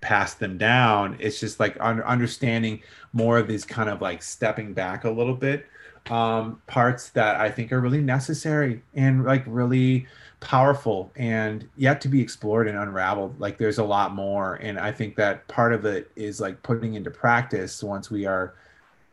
pass 0.00 0.34
them 0.34 0.58
down. 0.58 1.16
It's 1.20 1.38
just 1.38 1.60
like 1.60 1.76
understanding 1.78 2.82
more 3.12 3.38
of 3.38 3.46
these 3.46 3.64
kind 3.64 3.88
of 3.88 4.00
like 4.00 4.22
stepping 4.22 4.72
back 4.72 5.04
a 5.04 5.10
little 5.10 5.34
bit 5.36 5.66
um, 6.10 6.60
parts 6.66 7.10
that 7.10 7.36
i 7.36 7.50
think 7.50 7.72
are 7.72 7.80
really 7.80 8.00
necessary 8.00 8.82
and 8.94 9.24
like 9.24 9.44
really 9.46 10.06
powerful 10.42 11.10
and 11.16 11.68
yet 11.76 12.00
to 12.02 12.08
be 12.08 12.20
explored 12.20 12.68
and 12.68 12.76
unraveled. 12.76 13.38
Like 13.40 13.56
there's 13.58 13.78
a 13.78 13.84
lot 13.84 14.14
more 14.14 14.54
and 14.56 14.78
i 14.78 14.90
think 14.90 15.16
that 15.16 15.46
part 15.48 15.72
of 15.72 15.84
it 15.84 16.10
is 16.16 16.40
like 16.40 16.62
putting 16.62 16.94
into 16.94 17.10
practice 17.10 17.82
once 17.82 18.10
we 18.10 18.26
are 18.26 18.54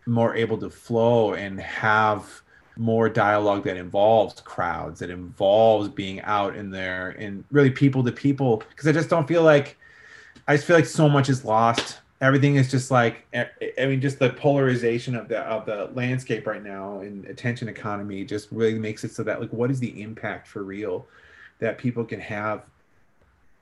more 0.06 0.36
able 0.36 0.58
to 0.58 0.70
flow 0.70 1.34
and 1.34 1.60
have 1.60 2.42
more 2.78 3.10
dialogue 3.10 3.64
that 3.64 3.76
involves 3.76 4.40
crowds 4.42 5.00
that 5.00 5.10
involves 5.10 5.90
being 5.90 6.22
out 6.22 6.56
in 6.56 6.70
there 6.70 7.10
and 7.20 7.44
really 7.52 7.70
people 7.70 8.04
to 8.04 8.12
people 8.12 8.64
because 8.70 8.88
i 8.88 8.92
just 8.92 9.10
don't 9.10 9.28
feel 9.28 9.44
like 9.44 9.78
i 10.48 10.56
just 10.56 10.66
feel 10.66 10.76
like 10.78 10.86
so 10.86 11.10
much 11.10 11.30
is 11.30 11.44
lost 11.44 12.00
everything 12.22 12.56
is 12.56 12.70
just 12.70 12.92
like 12.92 13.26
i 13.34 13.48
I 13.82 13.86
mean 13.86 14.02
just 14.02 14.20
the 14.20 14.30
polarization 14.32 15.16
of 15.16 15.28
the 15.28 15.40
of 15.40 15.66
the 15.66 15.90
landscape 15.94 16.46
right 16.48 16.64
now 16.64 17.00
and 17.00 17.26
attention 17.26 17.68
economy 17.70 18.26
just 18.26 18.50
really 18.52 18.78
makes 18.78 19.04
it 19.04 19.12
so 19.12 19.24
that 19.24 19.40
like 19.40 19.52
what 19.54 19.72
is 19.72 19.80
the 19.80 20.02
impact 20.02 20.48
for 20.48 20.64
real 20.64 21.08
that 21.60 21.78
people 21.78 22.04
can 22.06 22.20
have 22.20 22.64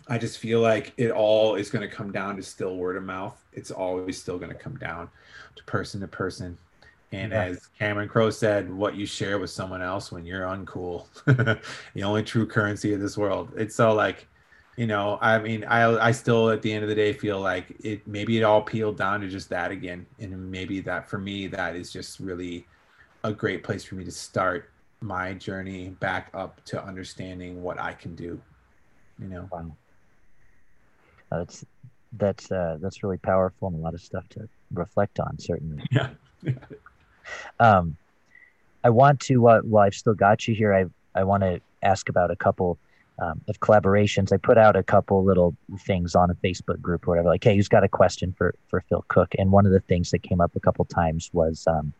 i 0.08 0.18
just 0.18 0.39
feel 0.39 0.60
like 0.62 0.93
it 0.97 1.12
all 1.12 1.55
is 1.55 1.70
going 1.70 1.88
to 1.88 1.93
come 1.95 2.12
down 2.12 2.36
to 2.36 2.43
still 2.43 2.76
word 2.78 2.97
of 2.97 3.03
mouth 3.03 3.43
it's 3.53 3.72
always 3.72 4.20
still 4.20 4.38
going 4.38 4.51
to 4.51 4.58
come 4.58 4.76
down 4.78 5.10
to 5.55 5.64
person 5.66 6.01
to 6.01 6.08
person 6.08 6.58
and 7.14 7.32
Yeah. 7.32 7.43
as 7.45 7.68
Cameron 7.80 8.10
Crowe 8.10 8.30
said, 8.30 8.70
what 8.70 8.95
you 8.95 9.05
share 9.05 9.39
with 9.39 9.49
someone 9.49 9.82
else 9.82 10.12
when 10.12 10.26
you're 10.26 10.41
uncool, 10.41 11.05
the 11.93 12.03
only 12.03 12.22
true 12.22 12.45
currency 12.45 12.93
of 12.93 12.99
this 12.99 13.18
world. 13.18 13.49
It's 13.55 13.74
so 13.76 13.93
like, 13.93 14.28
you 14.78 14.86
know, 14.86 15.18
I 15.22 15.40
mean, 15.40 15.64
I 15.66 15.86
I 15.98 16.12
still 16.12 16.52
at 16.52 16.62
the 16.62 16.72
end 16.72 16.84
of 16.84 16.90
the 16.90 16.96
day 16.96 17.12
feel 17.12 17.40
like 17.40 17.76
it 17.84 18.08
maybe 18.08 18.38
it 18.38 18.44
all 18.44 18.62
peeled 18.62 18.96
down 18.96 19.22
to 19.22 19.28
just 19.28 19.50
that 19.50 19.72
again. 19.72 20.06
And 20.20 20.52
maybe 20.52 20.80
that 20.82 21.10
for 21.10 21.18
me, 21.18 21.48
that 21.48 21.76
is 21.76 21.92
just 21.92 22.20
really 22.20 22.66
a 23.24 23.34
great 23.34 23.64
place 23.64 23.84
for 23.84 23.96
me 23.96 24.06
to 24.06 24.12
start 24.12 24.70
my 25.02 25.34
journey 25.34 25.90
back 26.00 26.30
up 26.34 26.64
to 26.66 26.84
understanding 26.84 27.64
what 27.64 27.80
I 27.80 27.94
can 27.94 28.16
do. 28.16 28.40
You 29.20 29.28
know. 29.28 29.50
Wow. 29.52 29.76
Uh, 31.32 31.40
That's 31.40 31.66
that's 32.14 32.52
uh, 32.52 32.78
that's 32.80 33.02
really 33.02 33.18
powerful 33.18 33.68
and 33.68 33.78
a 33.78 33.80
lot 33.80 33.96
of 33.96 34.02
stuff 34.02 34.30
to 34.30 34.48
reflect 34.72 35.20
on. 35.20 35.38
Certainly. 35.40 35.84
Yeah. 35.92 36.10
Um, 37.60 37.98
I 38.86 38.90
want 38.90 39.20
to, 39.22 39.50
uh, 39.50 39.60
while 39.64 39.84
I've 39.84 39.96
still 39.96 40.14
got 40.14 40.48
you 40.48 40.56
here, 40.56 40.74
I 40.74 40.86
I 41.20 41.26
want 41.26 41.44
to 41.44 41.60
ask 41.84 42.08
about 42.08 42.32
a 42.32 42.38
couple 42.38 42.78
um, 43.20 43.41
of 43.47 43.59
collaborations. 43.59 44.32
I 44.32 44.38
put 44.38 44.57
out 44.57 44.76
a 44.76 44.84
couple 44.84 45.24
little 45.24 45.55
things 45.80 46.15
on 46.15 46.30
a 46.30 46.36
Facebook 46.36 46.82
group 46.82 47.07
or 47.07 47.11
whatever, 47.11 47.30
like, 47.30 47.43
hey, 47.43 47.55
who's 47.55 47.68
got 47.68 47.84
a 47.84 47.89
question 47.89 48.34
for 48.38 48.53
for 48.68 48.82
Phil 48.89 49.05
Cook? 49.07 49.34
And 49.38 49.51
one 49.51 49.65
of 49.65 49.72
the 49.72 49.80
things 49.82 50.11
that 50.11 50.24
came 50.24 50.41
up 50.41 50.55
a 50.55 50.59
couple 50.59 50.86
times 50.86 51.30
was 51.34 51.65
um, 51.68 51.93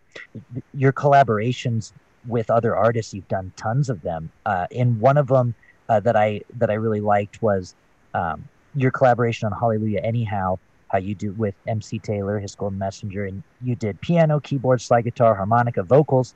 your 0.74 0.94
collaborations 0.94 1.92
with 2.28 2.50
other 2.50 2.76
artists. 2.76 3.14
You've 3.14 3.28
done 3.28 3.52
tons 3.56 3.90
of 3.90 4.02
them. 4.02 4.30
Uh, 4.46 4.68
and 4.76 5.00
one 5.00 5.18
of 5.18 5.28
them 5.28 5.56
uh, 5.90 6.00
that 6.02 6.16
I 6.16 6.42
that 6.58 6.70
I 6.70 6.74
really 6.74 7.02
liked 7.02 7.42
was 7.42 7.76
um, 8.14 8.48
your 8.76 8.92
collaboration 8.92 9.46
on 9.48 9.58
Hallelujah 9.58 10.02
Anyhow 10.02 10.60
how 10.90 10.98
you 10.98 11.16
do 11.16 11.34
with 11.34 11.56
MC 11.68 12.00
Taylor, 12.00 12.40
Hiss 12.40 12.56
Golden 12.56 12.80
Messenger, 12.80 13.26
and 13.26 13.44
you 13.62 13.76
did 13.76 14.00
piano, 14.02 14.40
keyboard, 14.40 14.82
slide 14.82 15.04
guitar, 15.04 15.36
harmonica, 15.36 15.84
vocals. 15.84 16.34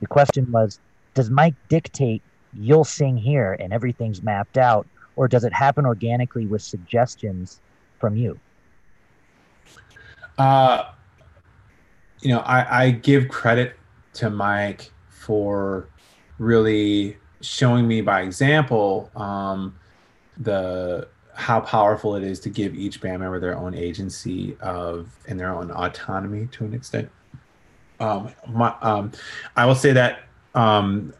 The 0.00 0.06
question 0.06 0.50
was, 0.50 0.80
does 1.14 1.30
Mike 1.30 1.54
dictate 1.68 2.22
you'll 2.54 2.84
sing 2.84 3.16
here 3.16 3.56
and 3.58 3.72
everything's 3.72 4.22
mapped 4.22 4.58
out, 4.58 4.86
or 5.16 5.28
does 5.28 5.44
it 5.44 5.52
happen 5.52 5.86
organically 5.86 6.46
with 6.46 6.62
suggestions 6.62 7.60
from 7.98 8.16
you? 8.16 8.38
Uh, 10.38 10.90
you 12.20 12.30
know, 12.30 12.40
I, 12.40 12.84
I 12.84 12.90
give 12.90 13.28
credit 13.28 13.76
to 14.14 14.30
Mike 14.30 14.92
for 15.08 15.88
really 16.38 17.16
showing 17.40 17.86
me 17.86 18.00
by 18.00 18.22
example 18.22 19.10
um, 19.16 19.74
the 20.38 21.08
how 21.34 21.60
powerful 21.60 22.14
it 22.14 22.22
is 22.22 22.38
to 22.40 22.50
give 22.50 22.74
each 22.74 23.00
band 23.00 23.20
member 23.20 23.40
their 23.40 23.56
own 23.56 23.74
agency 23.74 24.56
of 24.60 25.10
and 25.28 25.40
their 25.40 25.54
own 25.54 25.70
autonomy 25.70 26.46
to 26.52 26.64
an 26.64 26.74
extent. 26.74 27.10
Um, 28.00 28.30
my, 28.48 28.74
um, 28.82 29.12
I 29.56 29.64
will 29.64 29.74
say 29.74 29.92
that 29.92 30.24
um, 30.54 31.14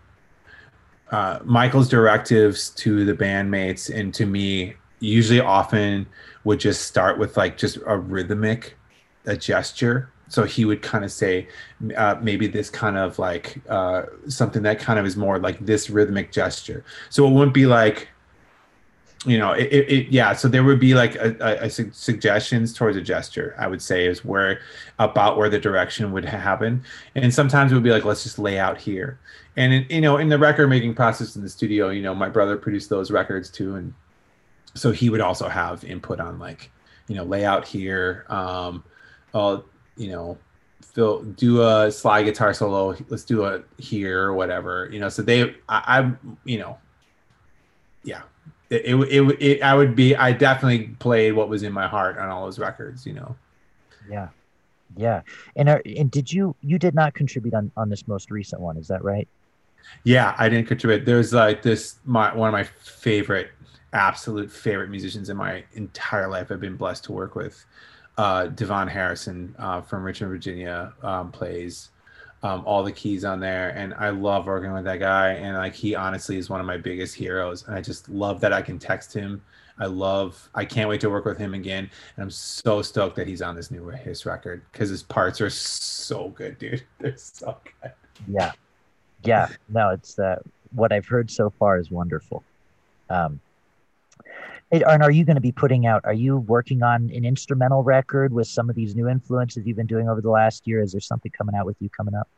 uh, 1.13 1.39
Michael's 1.45 1.89
directives 1.89 2.71
to 2.71 3.05
the 3.05 3.15
bandmates 3.15 3.95
and 3.95 4.13
to 4.15 4.27
me 4.27 4.75
usually 4.99 5.41
often 5.41 6.07
would 6.45 6.59
just 6.59 6.83
start 6.83 7.19
with 7.19 7.37
like 7.37 7.57
just 7.57 7.79
a 7.87 7.97
rhythmic 7.97 8.77
a 9.27 9.37
gesture. 9.37 10.11
So 10.29 10.45
he 10.45 10.65
would 10.65 10.83
kind 10.83 11.05
of 11.05 11.13
say 11.13 11.47
uh, 11.97 12.17
maybe 12.23 12.47
this 12.47 12.71
kind 12.71 12.97
of 12.97 13.19
like 13.19 13.61
uh, 13.69 14.05
something 14.27 14.63
that 14.63 14.81
kind 14.81 14.99
of 14.99 15.05
is 15.05 15.17
more 15.17 15.39
like 15.39 15.65
this 15.65 15.91
rhythmic 15.91 16.33
gesture. 16.33 16.85
So 17.11 17.27
it 17.27 17.31
wouldn't 17.31 17.55
be 17.55 17.67
like 17.67 18.09
you 19.25 19.39
know 19.39 19.53
it, 19.53 19.73
it, 19.73 19.93
it 19.93 20.09
yeah 20.09 20.33
so 20.33 20.49
there 20.49 20.65
would 20.65 20.81
be 20.81 20.95
like 20.95 21.15
a, 21.15 21.37
a, 21.41 21.67
a 21.67 21.71
su- 21.71 21.91
suggestions 21.93 22.73
towards 22.73 22.97
a 22.97 23.01
gesture 23.01 23.55
i 23.57 23.69
would 23.69 23.81
say 23.81 24.05
is 24.05 24.25
where 24.25 24.61
about 25.03 25.37
where 25.37 25.49
the 25.49 25.59
direction 25.59 26.13
would 26.13 26.25
happen. 26.25 26.83
And 27.15 27.33
sometimes 27.33 27.73
it 27.73 27.75
would 27.75 27.85
be 27.85 27.91
like 27.91 28.05
let's 28.05 28.23
just 28.23 28.39
lay 28.39 28.59
out 28.59 28.79
here. 28.79 29.19
And 29.57 29.73
in, 29.73 29.87
you 29.91 30.01
know 30.01 30.17
in 30.17 30.29
the 30.29 30.39
record 30.39 30.69
making 30.69 30.95
process 30.95 31.37
in 31.37 31.43
the 31.43 31.49
studio 31.49 31.91
you 31.91 32.03
know 32.03 32.15
my 32.15 32.29
brother 32.29 32.57
produced 32.57 32.89
those 32.89 33.11
records 33.11 33.51
too 33.51 33.77
and 33.77 33.93
so 34.75 34.91
he 34.91 35.11
would 35.11 35.21
also 35.21 35.47
have 35.47 35.85
input 35.85 36.21
on 36.21 36.39
like 36.39 36.71
you 37.07 37.17
know 37.17 37.25
layout 37.25 37.69
here 37.69 38.25
um 38.31 38.83
uh, 39.35 39.61
you 39.99 40.09
know 40.09 40.39
Phil, 40.81 41.23
do 41.23 41.63
a 41.63 41.93
slide 41.93 42.23
guitar 42.23 42.55
solo 42.55 42.97
let's 43.09 43.25
do 43.25 43.45
a 43.45 43.63
here 43.77 44.23
or 44.23 44.33
whatever 44.33 44.89
you 44.91 44.99
know 44.99 45.11
so 45.11 45.21
they 45.21 45.55
i 45.69 45.99
i'm 45.99 46.39
you 46.45 46.59
know 46.59 46.79
yeah 48.05 48.23
it, 48.73 48.85
it, 48.87 48.97
it, 48.97 49.43
it 49.43 49.63
i 49.63 49.75
would 49.75 49.95
be 49.95 50.17
i 50.17 50.33
definitely 50.33 50.89
played 50.99 51.33
what 51.33 51.49
was 51.49 51.63
in 51.63 51.73
my 51.73 51.87
heart 51.87 52.19
on 52.19 52.29
all 52.29 52.45
those 52.45 52.59
records 52.59 53.07
you 53.07 53.13
know 53.13 53.37
Yeah, 54.09 54.29
yeah. 54.97 55.23
And 55.57 55.69
are, 55.69 55.83
and 55.85 56.11
did 56.11 56.33
you 56.33 56.55
you 56.61 56.79
did 56.79 56.95
not 56.95 57.15
contribute 57.15 57.55
on 57.55 57.71
on 57.77 57.89
this 57.89 58.07
most 58.09 58.31
recent 58.31 58.61
one? 58.61 58.77
Is 58.77 58.89
that 58.89 59.03
right? 59.03 59.29
Yeah, 60.05 60.35
I 60.39 60.49
didn't 60.49 60.69
contribute. 60.69 61.05
There's 61.05 61.33
like 61.33 61.63
this 61.63 61.97
my 62.05 62.35
one 62.35 62.49
of 62.49 62.53
my 62.53 62.65
favorite, 62.65 63.51
absolute 63.93 64.51
favorite 64.51 64.91
musicians 64.91 65.29
in 65.29 65.37
my 65.37 65.65
entire 65.75 66.29
life. 66.29 66.51
I've 66.51 66.61
been 66.61 66.77
blessed 66.77 67.05
to 67.05 67.13
work 67.13 67.35
with. 67.35 67.65
Uh, 68.19 68.47
Devon 68.47 68.89
Harrison 68.89 69.55
uh, 69.59 69.81
from 69.81 70.03
Richmond, 70.03 70.31
Virginia, 70.33 70.93
um, 71.03 71.33
plays 71.33 71.91
um, 72.43 72.63
all 72.67 72.83
the 72.83 72.93
keys 72.93 73.25
on 73.25 73.41
there, 73.41 73.71
and 73.71 73.95
I 73.95 74.11
love 74.11 74.47
working 74.47 74.73
with 74.73 74.85
that 74.85 74.99
guy. 74.99 75.31
And 75.35 75.57
like 75.57 75.75
he 75.75 75.95
honestly 75.95 76.39
is 76.39 76.51
one 76.51 76.61
of 76.61 76.67
my 76.67 76.77
biggest 76.77 77.15
heroes, 77.15 77.67
and 77.67 77.75
I 77.75 77.81
just 77.81 78.09
love 78.09 78.41
that 78.41 78.53
I 78.53 78.63
can 78.63 78.79
text 78.79 79.13
him. 79.13 79.43
I 79.79 79.87
love. 79.87 80.51
I 80.55 80.65
can't 80.65 80.89
wait 80.89 81.01
to 81.03 81.11
work 81.11 81.25
with 81.25 81.39
him 81.39 81.55
again, 81.55 81.91
and 82.17 82.23
I'm 82.23 82.31
so 82.31 82.83
stoked 82.83 83.17
that 83.17 83.27
he's 83.27 83.43
on 83.43 83.55
this 83.55 83.71
new 83.71 83.89
his 83.89 84.27
record 84.27 84.63
because 84.73 84.91
his 84.91 85.03
parts 85.03 85.41
are 85.41 85.51
so 85.51 86.29
good, 86.31 86.59
dude. 86.59 86.83
They're 86.99 87.17
so 87.17 87.57
good. 87.81 87.93
Yeah, 88.29 88.53
yeah. 89.25 89.49
No, 89.69 89.91
it's 89.91 90.19
uh, 90.19 90.41
what 90.75 90.93
I've 90.93 91.07
heard 91.07 91.31
so 91.31 91.51
far 91.51 91.79
is 91.79 91.91
wonderful. 91.91 92.43
Um, 93.09 93.41
and 94.73 95.03
are 95.03 95.11
you 95.11 95.25
going 95.25 95.37
to 95.37 95.43
be 95.43 95.53
putting 95.53 95.87
out? 95.87 96.01
Are 96.05 96.15
you 96.15 96.39
working 96.39 96.83
on 96.83 97.11
an 97.15 97.25
instrumental 97.25 97.83
record 97.83 98.33
with 98.33 98.47
some 98.49 98.71
of 98.71 98.77
these 98.77 98.97
new 98.97 99.09
influences 99.09 99.67
you've 99.67 99.77
been 99.77 99.87
doing 99.87 100.09
over 100.09 100.21
the 100.21 100.31
last 100.31 100.67
year? 100.67 100.81
Is 100.81 100.93
there 100.93 101.01
something 101.01 101.31
coming 101.31 101.55
out 101.55 101.67
with 101.67 101.77
you 101.81 101.91
coming 101.91 102.15
up? 102.15 102.29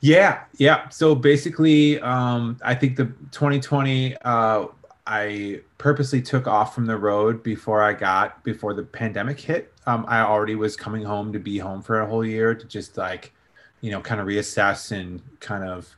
Yeah, 0.00 0.44
yeah. 0.56 0.88
So 0.88 1.14
basically, 1.14 2.00
um, 2.00 2.58
I 2.62 2.74
think 2.74 2.96
the 2.96 3.04
2020, 3.32 4.16
uh, 4.24 4.66
I 5.06 5.60
purposely 5.78 6.22
took 6.22 6.46
off 6.46 6.74
from 6.74 6.86
the 6.86 6.96
road 6.96 7.42
before 7.42 7.82
I 7.82 7.92
got 7.92 8.42
before 8.42 8.74
the 8.74 8.82
pandemic 8.82 9.38
hit. 9.38 9.72
Um, 9.86 10.04
I 10.08 10.20
already 10.20 10.54
was 10.54 10.76
coming 10.76 11.02
home 11.02 11.32
to 11.32 11.38
be 11.38 11.58
home 11.58 11.82
for 11.82 12.00
a 12.00 12.06
whole 12.06 12.24
year 12.24 12.54
to 12.54 12.66
just 12.66 12.96
like, 12.96 13.32
you 13.80 13.90
know, 13.90 14.00
kind 14.00 14.20
of 14.20 14.26
reassess 14.26 14.92
and 14.92 15.20
kind 15.40 15.64
of 15.64 15.88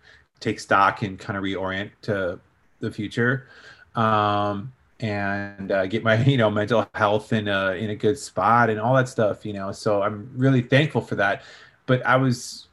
take 0.41 0.59
stock 0.61 1.03
and 1.03 1.19
kind 1.19 1.37
of 1.37 1.45
reorient 1.45 1.91
to 2.03 2.41
the 2.81 2.91
future 2.91 3.49
um, 3.95 4.73
and 5.03 5.73
uh, 5.73 5.87
get 5.87 6.03
my 6.03 6.23
you 6.25 6.37
know 6.37 6.51
mental 6.51 6.89
health 6.95 7.33
in 7.33 7.49
a 7.49 7.73
in 7.73 7.91
a 7.91 7.97
good 7.97 8.19
spot 8.19 8.71
and 8.71 8.81
all 8.81 8.95
that 8.95 9.09
stuff 9.09 9.45
you 9.45 9.53
know 9.53 9.73
so 9.73 10.03
i'm 10.03 10.31
really 10.35 10.63
thankful 10.63 11.01
for 11.01 11.17
that. 11.17 11.43
But 11.87 12.05
i 12.07 12.17
was 12.17 12.69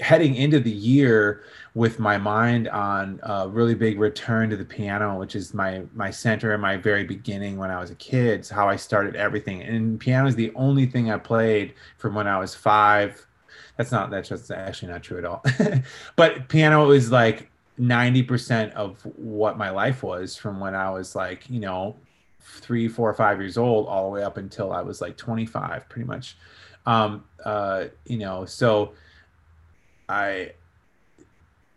heading 0.00 0.34
into 0.34 0.58
the 0.58 0.70
year 0.70 1.44
with 1.74 2.00
my 2.00 2.18
mind 2.18 2.68
on 2.68 3.20
a 3.22 3.48
really 3.48 3.74
big 3.74 3.98
return 4.00 4.50
to 4.50 4.56
the 4.56 4.64
piano 4.64 5.16
which 5.18 5.36
is 5.36 5.54
my 5.54 5.82
my 5.94 6.10
center 6.10 6.52
and 6.52 6.60
my 6.60 6.76
very 6.76 7.04
beginning 7.04 7.56
when 7.58 7.70
i 7.70 7.78
was 7.78 7.90
a 7.90 7.94
kid. 7.96 8.40
It's 8.40 8.50
how 8.50 8.68
i 8.68 8.76
started 8.76 9.14
everything. 9.14 9.62
And 9.62 10.00
piano 10.00 10.26
is 10.26 10.34
the 10.34 10.52
only 10.54 10.86
thing 10.86 11.10
i 11.10 11.18
played 11.18 11.74
from 11.98 12.14
when 12.14 12.26
i 12.26 12.38
was 12.38 12.54
five. 12.54 13.24
That's 13.76 13.92
not 13.92 14.10
that's 14.10 14.28
just 14.30 14.50
actually 14.50 14.92
not 14.92 15.02
true 15.02 15.18
at 15.18 15.24
all. 15.24 15.44
But 16.16 16.48
piano 16.48 16.90
is 16.90 17.12
like 17.12 17.50
90% 17.78 18.72
of 18.72 19.00
what 19.16 19.58
my 19.58 19.70
life 19.70 20.02
was 20.02 20.36
from 20.36 20.60
when 20.60 20.74
i 20.74 20.90
was 20.90 21.16
like 21.16 21.48
you 21.50 21.58
know 21.58 21.96
three 22.40 22.88
four 22.88 23.12
five 23.14 23.40
years 23.40 23.56
old 23.58 23.88
all 23.88 24.04
the 24.04 24.10
way 24.10 24.22
up 24.22 24.36
until 24.36 24.72
i 24.72 24.80
was 24.80 25.00
like 25.00 25.16
25 25.16 25.88
pretty 25.88 26.06
much. 26.06 26.36
Um 26.86 27.24
uh 27.44 27.86
you 28.06 28.18
know 28.18 28.44
so 28.44 28.92
i 30.08 30.52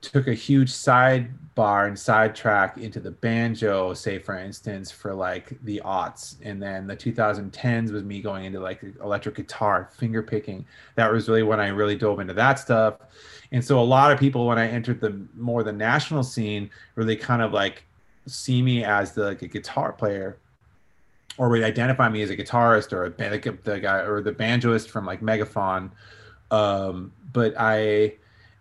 took 0.01 0.27
a 0.27 0.33
huge 0.33 0.71
sidebar 0.71 1.87
and 1.87 1.97
sidetrack 1.97 2.77
into 2.77 2.99
the 2.99 3.11
banjo, 3.11 3.93
say 3.93 4.19
for 4.19 4.37
instance, 4.37 4.91
for 4.91 5.13
like 5.13 5.57
the 5.63 5.81
aughts, 5.83 6.35
and 6.43 6.61
then 6.61 6.85
the 6.85 6.95
2010s 6.95 7.91
was 7.91 8.03
me 8.03 8.21
going 8.21 8.45
into 8.45 8.59
like 8.59 8.83
electric 9.03 9.35
guitar, 9.35 9.89
finger 9.97 10.21
picking. 10.21 10.65
That 10.95 11.11
was 11.11 11.27
really 11.27 11.43
when 11.43 11.59
I 11.59 11.69
really 11.69 11.95
dove 11.95 12.19
into 12.19 12.33
that 12.35 12.59
stuff. 12.59 12.99
And 13.51 13.63
so 13.63 13.79
a 13.79 13.81
lot 13.81 14.11
of 14.11 14.19
people, 14.19 14.45
when 14.45 14.59
I 14.59 14.67
entered 14.67 15.01
the 15.01 15.25
more 15.35 15.63
the 15.63 15.73
national 15.73 16.23
scene, 16.23 16.69
really 16.95 17.15
kind 17.15 17.41
of 17.41 17.51
like 17.53 17.83
see 18.27 18.61
me 18.61 18.83
as 18.83 19.13
the 19.13 19.23
like 19.25 19.41
a 19.41 19.47
guitar 19.47 19.93
player, 19.93 20.37
or 21.37 21.49
would 21.49 21.63
identify 21.63 22.07
me 22.09 22.21
as 22.21 22.29
a 22.29 22.37
guitarist 22.37 22.93
or 22.93 23.05
a 23.05 23.09
the 23.63 23.79
guy 23.79 23.99
or 23.99 24.21
the 24.21 24.31
banjoist 24.31 24.89
from 24.89 25.05
like 25.05 25.21
Megafaun. 25.21 25.91
Um, 26.51 27.11
but 27.33 27.55
I 27.57 28.13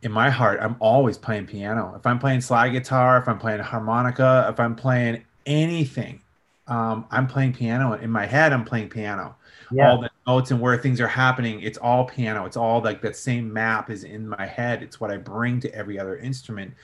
in 0.03 0.13
my 0.13 0.31
heart, 0.31 0.61
I'm 0.61 0.77
always 0.79 1.19
playing 1.19 1.47
piano. 1.47 1.95
If 1.97 2.07
I'm 2.07 2.19
playing 2.19 2.41
slide 2.41 2.71
guitar, 2.71 3.19
if 3.19 3.29
I'm 3.29 3.39
playing 3.39 3.61
harmonica, 3.61 4.47
if 4.51 4.61
I'm 4.61 4.77
playing 4.77 5.25
anything, 5.47 6.21
um, 6.67 7.07
I'm 7.11 7.27
playing 7.27 7.55
piano. 7.55 7.95
In 7.95 8.11
my 8.11 8.27
head, 8.27 8.53
I'm 8.53 8.65
playing 8.65 8.89
piano. 8.89 9.37
Yeah. 9.71 9.91
All 9.91 10.01
the 10.01 10.11
notes 10.27 10.51
and 10.51 10.61
where 10.61 10.77
things 10.77 11.01
are 11.01 11.09
happening, 11.09 11.61
it's 11.61 11.79
all 11.79 12.05
piano. 12.05 12.45
It's 12.45 12.57
all 12.57 12.81
like 12.81 13.01
that 13.03 13.17
same 13.17 13.53
map 13.53 13.91
is 13.91 14.05
in 14.05 14.29
my 14.29 14.47
head. 14.47 14.83
It's 14.83 15.01
what 15.01 15.11
I 15.11 15.17
bring 15.17 15.61
to 15.61 15.75
every 15.75 15.99
other 15.99 16.17
instrument. 16.19 16.75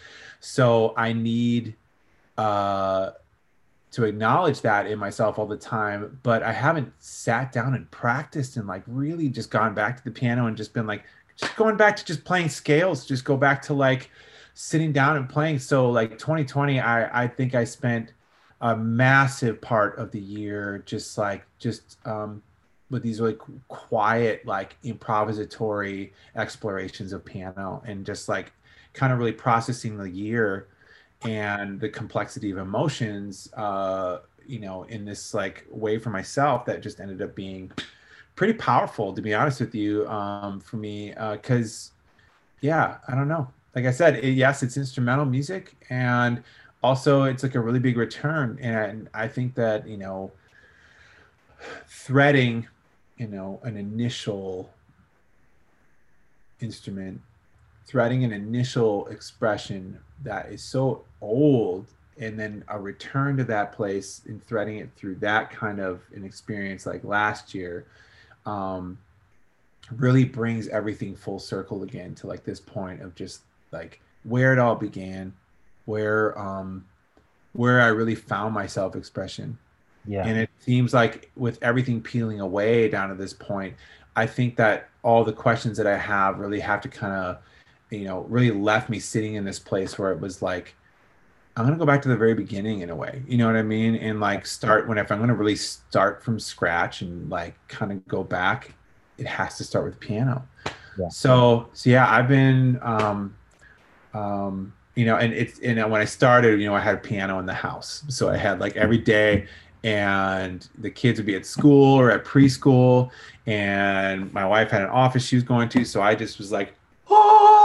So 0.40 0.94
I 0.96 1.12
need 1.12 1.76
uh, 2.36 3.10
to 3.92 4.04
acknowledge 4.04 4.62
that 4.62 4.86
in 4.86 4.98
myself 4.98 5.38
all 5.38 5.46
the 5.46 5.56
time. 5.56 6.18
But 6.22 6.42
I 6.42 6.52
haven't 6.52 6.92
sat 6.98 7.52
down 7.52 7.74
and 7.74 7.88
practiced 7.90 8.56
and 8.56 8.66
like 8.66 8.82
really 8.86 9.28
just 9.28 9.50
gone 9.50 9.74
back 9.74 9.96
to 9.98 10.04
the 10.04 10.10
piano 10.10 10.46
and 10.46 10.56
just 10.56 10.72
been 10.72 10.86
like, 10.86 11.04
just 11.37 11.57
going 11.57 11.76
back 11.76 11.97
to 11.97 12.05
just 12.05 12.24
playing 12.24 12.49
scales, 12.49 13.07
just 13.07 13.24
go 13.24 13.37
back 13.37 13.62
to 13.62 13.74
like 13.74 14.11
sitting 14.55 14.93
down 14.93 15.16
and 15.16 15.28
playing. 15.28 15.59
So 15.59 15.91
like 15.91 16.18
2020, 16.18 16.80
I 16.80 17.24
I 17.24 17.28
think 17.28 17.55
I 17.55 17.64
spent 17.64 18.12
a 18.62 18.76
massive 18.76 19.61
part 19.61 19.99
of 19.99 20.11
the 20.12 20.20
year 20.20 20.83
just 20.87 21.18
like 21.18 21.45
just 21.59 21.99
um 22.07 22.43
with 22.91 23.03
these 23.03 23.20
really 23.20 23.37
quiet 23.68 24.47
like 24.47 24.76
improvisatory 24.85 26.12
explorations 26.37 27.12
of 27.12 27.24
piano 27.24 27.83
and 27.85 28.07
just 28.07 28.28
like 28.28 28.53
kind 28.93 29.12
of 29.12 29.18
really 29.18 29.33
processing 29.33 29.97
the 29.97 30.09
year 30.09 30.68
and 31.22 31.80
the 31.80 31.89
complexity 31.89 32.51
of 32.51 32.59
emotions 32.59 33.53
uh 33.55 34.18
you 34.47 34.61
know 34.61 34.85
in 34.85 35.05
this 35.05 35.35
like 35.35 35.66
way 35.70 35.99
for 35.99 36.11
myself 36.11 36.64
that 36.64 36.83
just 36.83 37.01
ended 37.01 37.20
up 37.20 37.35
being 37.35 37.72
pretty 38.35 38.55
powerful 38.55 39.12
to 39.12 39.22
be 39.22 39.35
honest 39.35 39.61
with 39.61 39.74
you 39.74 40.09
um, 40.09 40.61
for 40.61 40.76
me 40.76 41.11
because 41.33 41.93
uh, 41.93 42.18
yeah 42.61 42.97
i 43.09 43.14
don't 43.14 43.28
know. 43.28 43.47
Like 43.74 43.87
i 43.87 43.91
said 43.91 44.16
it, 44.16 44.33
yes 44.33 44.62
it's 44.62 44.76
instrumental 44.76 45.24
music 45.24 45.74
and 45.91 46.43
also 46.83 47.24
it's 47.24 47.43
like 47.43 47.55
a 47.55 47.61
really 47.61 47.78
big 47.78 47.97
return 47.97 48.59
and 48.61 49.09
i 49.14 49.28
think 49.28 49.55
that 49.55 49.87
you 49.87 49.97
know 49.97 50.30
threading 51.87 52.66
you 53.18 53.28
know 53.28 53.61
an 53.62 53.76
initial 53.76 54.70
instrument 56.61 57.20
threading 57.87 58.24
an 58.24 58.33
initial 58.33 59.07
expression 59.09 59.99
that 60.22 60.51
is 60.51 60.62
so 60.62 61.05
old 61.20 61.87
and 62.18 62.39
then 62.39 62.64
a 62.68 62.78
return 62.78 63.37
to 63.37 63.45
that 63.45 63.72
place 63.72 64.22
and 64.26 64.45
threading 64.47 64.78
it 64.78 64.91
through 64.97 65.14
that 65.16 65.51
kind 65.51 65.80
of 65.80 66.01
an 66.14 66.24
experience 66.24 66.87
like 66.87 67.03
last 67.05 67.55
year 67.55 67.87
um, 68.47 68.99
really 69.90 70.24
brings 70.24 70.68
everything 70.68 71.14
full 71.14 71.38
circle 71.38 71.82
again 71.82 72.14
to 72.16 72.26
like 72.26 72.45
this 72.45 72.61
point 72.61 73.03
of 73.03 73.14
just 73.14 73.43
like 73.70 74.01
where 74.24 74.53
it 74.53 74.59
all 74.59 74.76
began, 74.76 75.32
where 75.84 76.38
um, 76.38 76.84
where 77.53 77.80
I 77.80 77.88
really 77.88 78.14
found 78.14 78.55
my 78.55 78.66
self 78.66 78.97
expression. 78.97 79.59
Yeah. 80.07 80.26
And 80.26 80.38
it 80.38 80.51
seems 80.59 80.93
like 80.93 81.30
with 81.36 81.59
everything 81.62 82.01
peeling 82.01 82.40
away 82.40 82.88
down 82.88 83.09
to 83.11 83.14
this 83.14 83.32
point, 83.32 83.76
I 84.16 84.26
think 84.26 84.57
that 84.57 84.88
all 85.03 85.24
the 85.24 85.32
questions 85.32 85.76
that 85.78 85.86
I 85.86 85.97
have 85.97 86.38
really 86.38 86.61
have 86.61 86.80
to 86.82 86.88
kind 86.88 87.14
of, 87.14 87.38
you 87.90 88.05
know, 88.05 88.20
really 88.22 88.51
left 88.51 88.90
me 88.90 88.99
sitting 88.99 89.34
in 89.34 89.45
this 89.45 89.59
place 89.59 89.99
where 89.99 90.11
it 90.11 90.20
was 90.20 90.43
like, 90.43 90.74
I'm 91.57 91.64
gonna 91.64 91.76
go 91.76 91.86
back 91.86 92.03
to 92.03 92.09
the 92.09 92.16
very 92.16 92.34
beginning 92.34 92.80
in 92.80 92.90
a 92.90 92.96
way. 92.96 93.22
You 93.26 93.36
know 93.36 93.46
what 93.46 93.57
I 93.57 93.62
mean? 93.62 93.96
And 93.96 94.20
like 94.20 94.46
start 94.46 94.88
when 94.88 94.98
if 94.98 95.12
I'm 95.12 95.20
gonna 95.20 95.34
really 95.34 95.57
start 95.57 96.22
from 96.22 96.38
scratch 96.38 97.03
and 97.03 97.28
like 97.28 97.55
kind 97.68 97.92
of 97.92 98.07
go 98.09 98.24
back, 98.24 98.74
it 99.18 99.26
has 99.26 99.59
to 99.59 99.64
start 99.64 99.84
with 99.84 100.00
piano. 100.00 100.46
Yeah. 100.98 101.09
So 101.09 101.68
so 101.72 101.90
yeah, 101.90 102.11
I've 102.11 102.28
been 102.28 102.78
um 102.82 103.36
um 104.14 104.72
you 104.94 105.05
know, 105.05 105.16
and 105.16 105.32
it's 105.32 105.61
you 105.61 105.74
know 105.74 105.88
when 105.88 106.00
I 106.00 106.07
started, 106.07 106.61
you 106.61 106.66
know, 106.66 106.74
I 106.74 106.80
had 106.80 106.94
a 106.94 106.98
piano 106.98 107.38
in 107.38 107.46
the 107.46 107.55
house. 107.55 108.05
So 108.09 108.30
I 108.30 108.36
had 108.36 108.59
like 108.59 108.76
every 108.76 108.98
day 108.98 109.46
and 109.84 110.68
the 110.78 110.90
kids 110.90 111.18
would 111.18 111.26
be 111.26 111.34
at 111.34 111.44
school 111.44 111.98
or 111.98 112.11
at 112.11 112.24
preschool 112.24 113.11
and 113.46 114.32
my 114.32 114.46
wife 114.46 114.70
had 114.70 114.82
an 114.82 114.88
office 114.88 115.26
she 115.26 115.34
was 115.34 115.42
going 115.42 115.68
to 115.68 115.84
so 115.84 116.00
i 116.00 116.14
just 116.14 116.38
was 116.38 116.53
like 116.53 116.74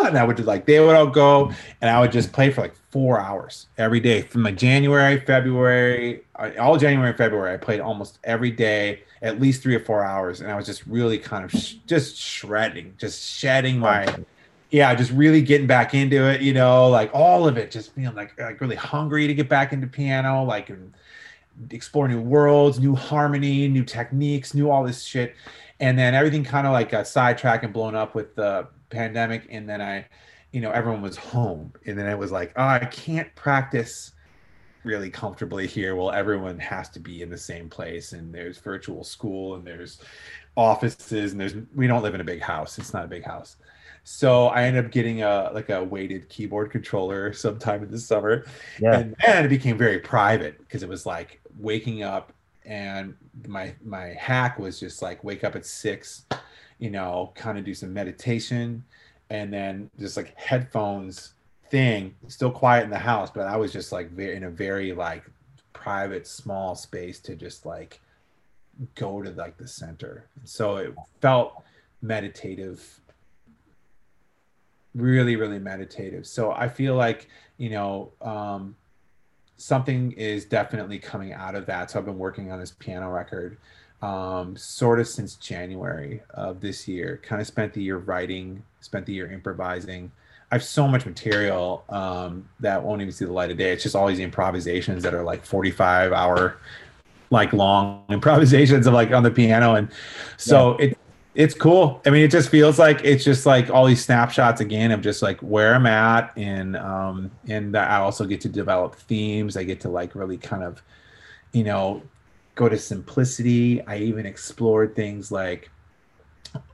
and 0.07 0.17
I 0.17 0.23
would 0.23 0.37
just 0.37 0.47
like 0.47 0.65
they 0.65 0.79
would 0.79 0.95
all 0.95 1.07
go, 1.07 1.51
and 1.81 1.89
I 1.89 1.99
would 1.99 2.11
just 2.11 2.31
play 2.31 2.51
for 2.51 2.61
like 2.61 2.75
four 2.91 3.19
hours 3.19 3.67
every 3.77 3.99
day 3.99 4.21
from 4.21 4.43
like 4.43 4.57
January, 4.57 5.19
February, 5.19 6.21
uh, 6.35 6.51
all 6.59 6.77
January 6.77 7.09
and 7.09 7.17
February. 7.17 7.53
I 7.53 7.57
played 7.57 7.79
almost 7.79 8.19
every 8.23 8.51
day, 8.51 9.03
at 9.21 9.39
least 9.39 9.61
three 9.61 9.75
or 9.75 9.79
four 9.79 10.03
hours, 10.03 10.41
and 10.41 10.51
I 10.51 10.55
was 10.55 10.65
just 10.65 10.85
really 10.85 11.17
kind 11.17 11.45
of 11.45 11.51
sh- 11.51 11.75
just 11.85 12.17
shredding, 12.17 12.93
just 12.97 13.23
shedding 13.23 13.79
my. 13.79 14.07
Yeah, 14.69 14.93
just 14.95 15.11
really 15.11 15.41
getting 15.41 15.65
back 15.65 15.93
into 15.93 16.29
it, 16.29 16.41
you 16.41 16.53
know, 16.53 16.89
like 16.89 17.09
all 17.13 17.47
of 17.47 17.57
it, 17.57 17.71
just 17.71 17.93
feeling 17.93 18.15
like 18.15 18.37
like 18.37 18.59
really 18.59 18.75
hungry 18.75 19.25
to 19.25 19.33
get 19.33 19.47
back 19.47 19.71
into 19.71 19.87
piano, 19.87 20.43
like 20.43 20.69
and 20.69 20.93
explore 21.71 22.07
new 22.09 22.19
worlds, 22.19 22.77
new 22.77 22.93
harmony, 22.93 23.69
new 23.69 23.85
techniques, 23.85 24.53
new 24.53 24.69
all 24.69 24.83
this 24.83 25.03
shit 25.03 25.35
and 25.79 25.97
then 25.97 26.15
everything 26.15 26.43
kind 26.43 26.65
of 26.65 26.73
like 26.73 26.89
got 26.89 27.07
sidetracked 27.07 27.63
and 27.63 27.71
blown 27.71 27.93
up 27.93 28.15
with 28.15 28.35
the 28.35 28.67
pandemic 28.89 29.47
and 29.49 29.67
then 29.67 29.81
i 29.81 30.05
you 30.51 30.61
know 30.61 30.71
everyone 30.71 31.01
was 31.01 31.17
home. 31.17 31.73
And 31.85 31.97
then 31.97 32.07
it 32.07 32.17
was 32.17 32.31
like 32.31 32.53
oh 32.55 32.63
i 32.63 32.85
can't 32.85 33.33
practice 33.35 34.13
really 34.83 35.09
comfortably 35.09 35.67
here. 35.67 35.95
Well 35.95 36.11
everyone 36.11 36.59
has 36.59 36.89
to 36.89 36.99
be 36.99 37.21
in 37.21 37.29
the 37.29 37.37
same 37.37 37.69
place 37.69 38.13
and 38.13 38.33
there's 38.33 38.57
virtual 38.57 39.03
school 39.03 39.55
and 39.55 39.65
there's 39.65 39.99
offices 40.55 41.31
and 41.31 41.41
there's 41.41 41.55
we 41.75 41.87
don't 41.87 42.01
live 42.01 42.15
in 42.15 42.21
a 42.21 42.25
big 42.25 42.41
house. 42.41 42.77
It's 42.77 42.93
not 42.93 43.05
a 43.05 43.07
big 43.07 43.23
house. 43.23 43.57
So 44.03 44.47
i 44.47 44.63
ended 44.63 44.85
up 44.85 44.91
getting 44.91 45.21
a 45.23 45.51
like 45.53 45.69
a 45.69 45.83
weighted 45.83 46.29
keyboard 46.29 46.71
controller 46.71 47.33
sometime 47.45 47.83
in 47.83 47.91
the 47.91 47.99
summer. 47.99 48.45
Yeah. 48.79 48.99
and 48.99 49.15
then 49.25 49.45
it 49.45 49.49
became 49.49 49.77
very 49.77 49.99
private 49.99 50.57
because 50.59 50.81
it 50.81 50.89
was 50.89 51.05
like 51.05 51.41
waking 51.59 52.03
up 52.03 52.31
and 52.65 53.15
my 53.47 53.75
my 53.83 54.15
hack 54.19 54.59
was 54.59 54.79
just 54.79 55.01
like 55.01 55.23
wake 55.23 55.43
up 55.43 55.55
at 55.55 55.65
six 55.65 56.25
you 56.79 56.89
know, 56.89 57.31
kind 57.35 57.57
of 57.57 57.65
do 57.65 57.73
some 57.73 57.93
meditation 57.93 58.83
and 59.29 59.51
then 59.51 59.89
just 59.99 60.17
like 60.17 60.37
headphones 60.37 61.33
thing, 61.69 62.15
still 62.27 62.51
quiet 62.51 62.83
in 62.83 62.89
the 62.89 62.97
house, 62.97 63.29
but 63.29 63.47
I 63.47 63.57
was 63.57 63.73
just 63.73 63.91
like 63.91 64.11
very 64.11 64.35
in 64.35 64.43
a 64.43 64.49
very 64.49 64.93
like 64.93 65.23
private 65.73 66.27
small 66.27 66.75
space 66.75 67.19
to 67.21 67.35
just 67.35 67.65
like 67.65 67.99
go 68.95 69.21
to 69.21 69.31
like 69.31 69.57
the 69.57 69.67
center. 69.67 70.27
So 70.43 70.77
it 70.77 70.95
felt 71.21 71.63
meditative. 72.01 73.01
Really 74.95 75.35
really 75.35 75.59
meditative. 75.59 76.25
So 76.25 76.51
i 76.51 76.67
feel 76.67 76.95
like 76.95 77.27
you 77.57 77.69
know 77.69 78.11
um 78.21 78.75
something 79.57 80.11
is 80.13 80.45
definitely 80.45 80.99
coming 80.99 81.33
out 81.33 81.55
of 81.55 81.65
that. 81.65 81.91
So 81.91 81.99
i've 81.99 82.05
been 82.05 82.17
working 82.17 82.51
on 82.51 82.59
this 82.59 82.71
piano 82.71 83.09
record 83.09 83.57
um, 84.01 84.55
sort 84.55 84.99
of 84.99 85.07
since 85.07 85.35
January 85.35 86.21
of 86.31 86.61
this 86.61 86.87
year. 86.87 87.19
Kind 87.23 87.41
of 87.41 87.47
spent 87.47 87.73
the 87.73 87.81
year 87.81 87.97
writing, 87.97 88.63
spent 88.79 89.05
the 89.05 89.13
year 89.13 89.31
improvising. 89.31 90.11
I 90.51 90.55
have 90.55 90.63
so 90.63 90.87
much 90.87 91.05
material 91.05 91.83
um, 91.89 92.47
that 92.61 92.81
won't 92.81 93.01
even 93.01 93.11
see 93.11 93.25
the 93.25 93.33
light 93.33 93.51
of 93.51 93.57
day. 93.57 93.71
It's 93.71 93.83
just 93.83 93.95
all 93.95 94.07
these 94.07 94.19
improvisations 94.19 95.03
that 95.03 95.13
are 95.13 95.23
like 95.23 95.43
45 95.45 96.13
hour, 96.13 96.57
like 97.29 97.51
long 97.51 98.05
improvisations 98.09 98.87
of 98.87 98.93
like 98.93 99.11
on 99.11 99.23
the 99.23 99.31
piano. 99.31 99.75
And 99.75 99.89
so 100.37 100.79
yeah. 100.79 100.85
it, 100.85 100.97
it's 101.35 101.53
cool. 101.53 102.01
I 102.05 102.11
mean, 102.11 102.23
it 102.23 102.31
just 102.31 102.49
feels 102.49 102.79
like 102.79 103.03
it's 103.03 103.23
just 103.23 103.45
like 103.45 103.69
all 103.69 103.85
these 103.85 104.03
snapshots 104.03 104.61
again 104.61 104.91
of 104.91 105.01
just 105.01 105.21
like 105.21 105.39
where 105.41 105.75
I'm 105.75 105.85
at, 105.85 106.35
and 106.35 106.75
um, 106.75 107.29
and 107.47 107.77
I 107.77 107.97
also 107.97 108.25
get 108.25 108.41
to 108.41 108.49
develop 108.49 108.95
themes. 108.95 109.55
I 109.55 109.63
get 109.63 109.79
to 109.81 109.89
like 109.89 110.15
really 110.15 110.37
kind 110.37 110.63
of, 110.63 110.81
you 111.51 111.63
know, 111.63 112.01
go 112.57 112.67
to 112.67 112.77
simplicity. 112.77 113.81
I 113.87 113.99
even 113.99 114.25
explored 114.25 114.95
things 114.95 115.31
like 115.31 115.69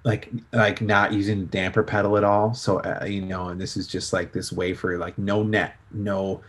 like 0.04 0.32
like 0.52 0.82
not 0.82 1.14
using 1.14 1.42
the 1.42 1.46
damper 1.48 1.84
pedal 1.84 2.18
at 2.18 2.24
all 2.24 2.54
so 2.54 2.80
uh, 2.80 3.04
you 3.06 3.22
know 3.22 3.50
and 3.50 3.60
this 3.60 3.76
is 3.76 3.88
just 3.88 4.14
like 4.14 4.32
this 4.32 4.52
way 4.52 4.74
for 4.74 4.98
like 4.98 5.18
no 5.18 5.44
net 5.44 5.76
no 5.92 6.42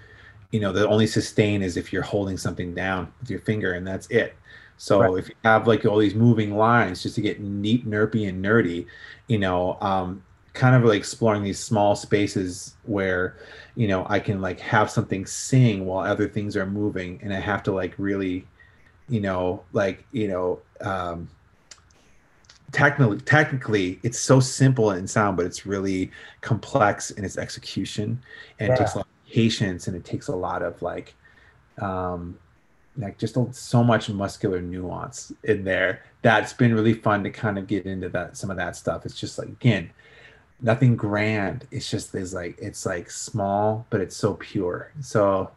you 0.50 0.60
know 0.60 0.72
the 0.72 0.86
only 0.88 1.06
sustain 1.06 1.62
is 1.62 1.76
if 1.76 1.92
you're 1.92 2.02
holding 2.02 2.36
something 2.36 2.74
down 2.74 3.12
with 3.20 3.30
your 3.30 3.40
finger 3.40 3.72
and 3.72 3.86
that's 3.86 4.06
it 4.08 4.34
so 4.76 5.00
right. 5.00 5.18
if 5.18 5.28
you 5.28 5.34
have 5.42 5.66
like 5.66 5.84
all 5.84 5.98
these 5.98 6.14
moving 6.14 6.56
lines 6.56 7.02
just 7.02 7.14
to 7.14 7.20
get 7.20 7.40
neat 7.40 7.88
nerpy 7.88 8.28
and 8.28 8.44
nerdy 8.44 8.86
you 9.26 9.38
know 9.38 9.78
um 9.80 10.22
kind 10.52 10.76
of 10.76 10.84
like 10.84 10.98
exploring 10.98 11.42
these 11.42 11.58
small 11.58 11.96
spaces 11.96 12.76
where 12.84 13.36
you 13.74 13.88
know 13.88 14.06
i 14.08 14.20
can 14.20 14.40
like 14.40 14.60
have 14.60 14.90
something 14.90 15.26
sing 15.26 15.86
while 15.86 16.06
other 16.06 16.28
things 16.28 16.56
are 16.56 16.66
moving 16.66 17.18
and 17.22 17.32
i 17.32 17.40
have 17.40 17.62
to 17.62 17.72
like 17.72 17.94
really 17.98 18.46
you 19.08 19.20
know 19.20 19.62
like 19.72 20.04
you 20.12 20.28
know 20.28 20.58
um 20.80 21.28
technically 22.72 23.18
technically 23.20 24.00
it's 24.02 24.18
so 24.18 24.40
simple 24.40 24.90
in 24.92 25.06
sound 25.06 25.36
but 25.36 25.46
it's 25.46 25.64
really 25.64 26.10
complex 26.40 27.10
in 27.12 27.24
its 27.24 27.38
execution 27.38 28.20
and 28.58 28.68
yeah. 28.68 28.74
it 28.74 28.78
takes 28.78 28.94
a 28.94 28.98
lot 28.98 29.06
of 29.06 29.32
patience 29.32 29.86
and 29.86 29.96
it 29.96 30.04
takes 30.04 30.28
a 30.28 30.34
lot 30.34 30.62
of 30.62 30.80
like 30.82 31.14
um 31.78 32.36
like 32.96 33.18
just 33.18 33.36
so 33.54 33.82
much 33.82 34.08
muscular 34.08 34.60
nuance 34.60 35.32
in 35.44 35.64
there 35.64 36.02
that's 36.22 36.52
been 36.52 36.74
really 36.74 36.94
fun 36.94 37.22
to 37.24 37.30
kind 37.30 37.58
of 37.58 37.66
get 37.66 37.86
into 37.86 38.08
that 38.08 38.36
some 38.36 38.50
of 38.50 38.56
that 38.56 38.76
stuff. 38.76 39.04
It's 39.04 39.18
just 39.18 39.38
like 39.38 39.48
again 39.48 39.90
nothing 40.60 40.96
grand. 40.96 41.66
It's 41.70 41.90
just 41.90 42.12
there's 42.12 42.32
like 42.32 42.56
it's 42.58 42.86
like 42.86 43.10
small 43.10 43.86
but 43.90 44.00
it's 44.00 44.16
so 44.16 44.34
pure. 44.34 44.92
So 45.00 45.50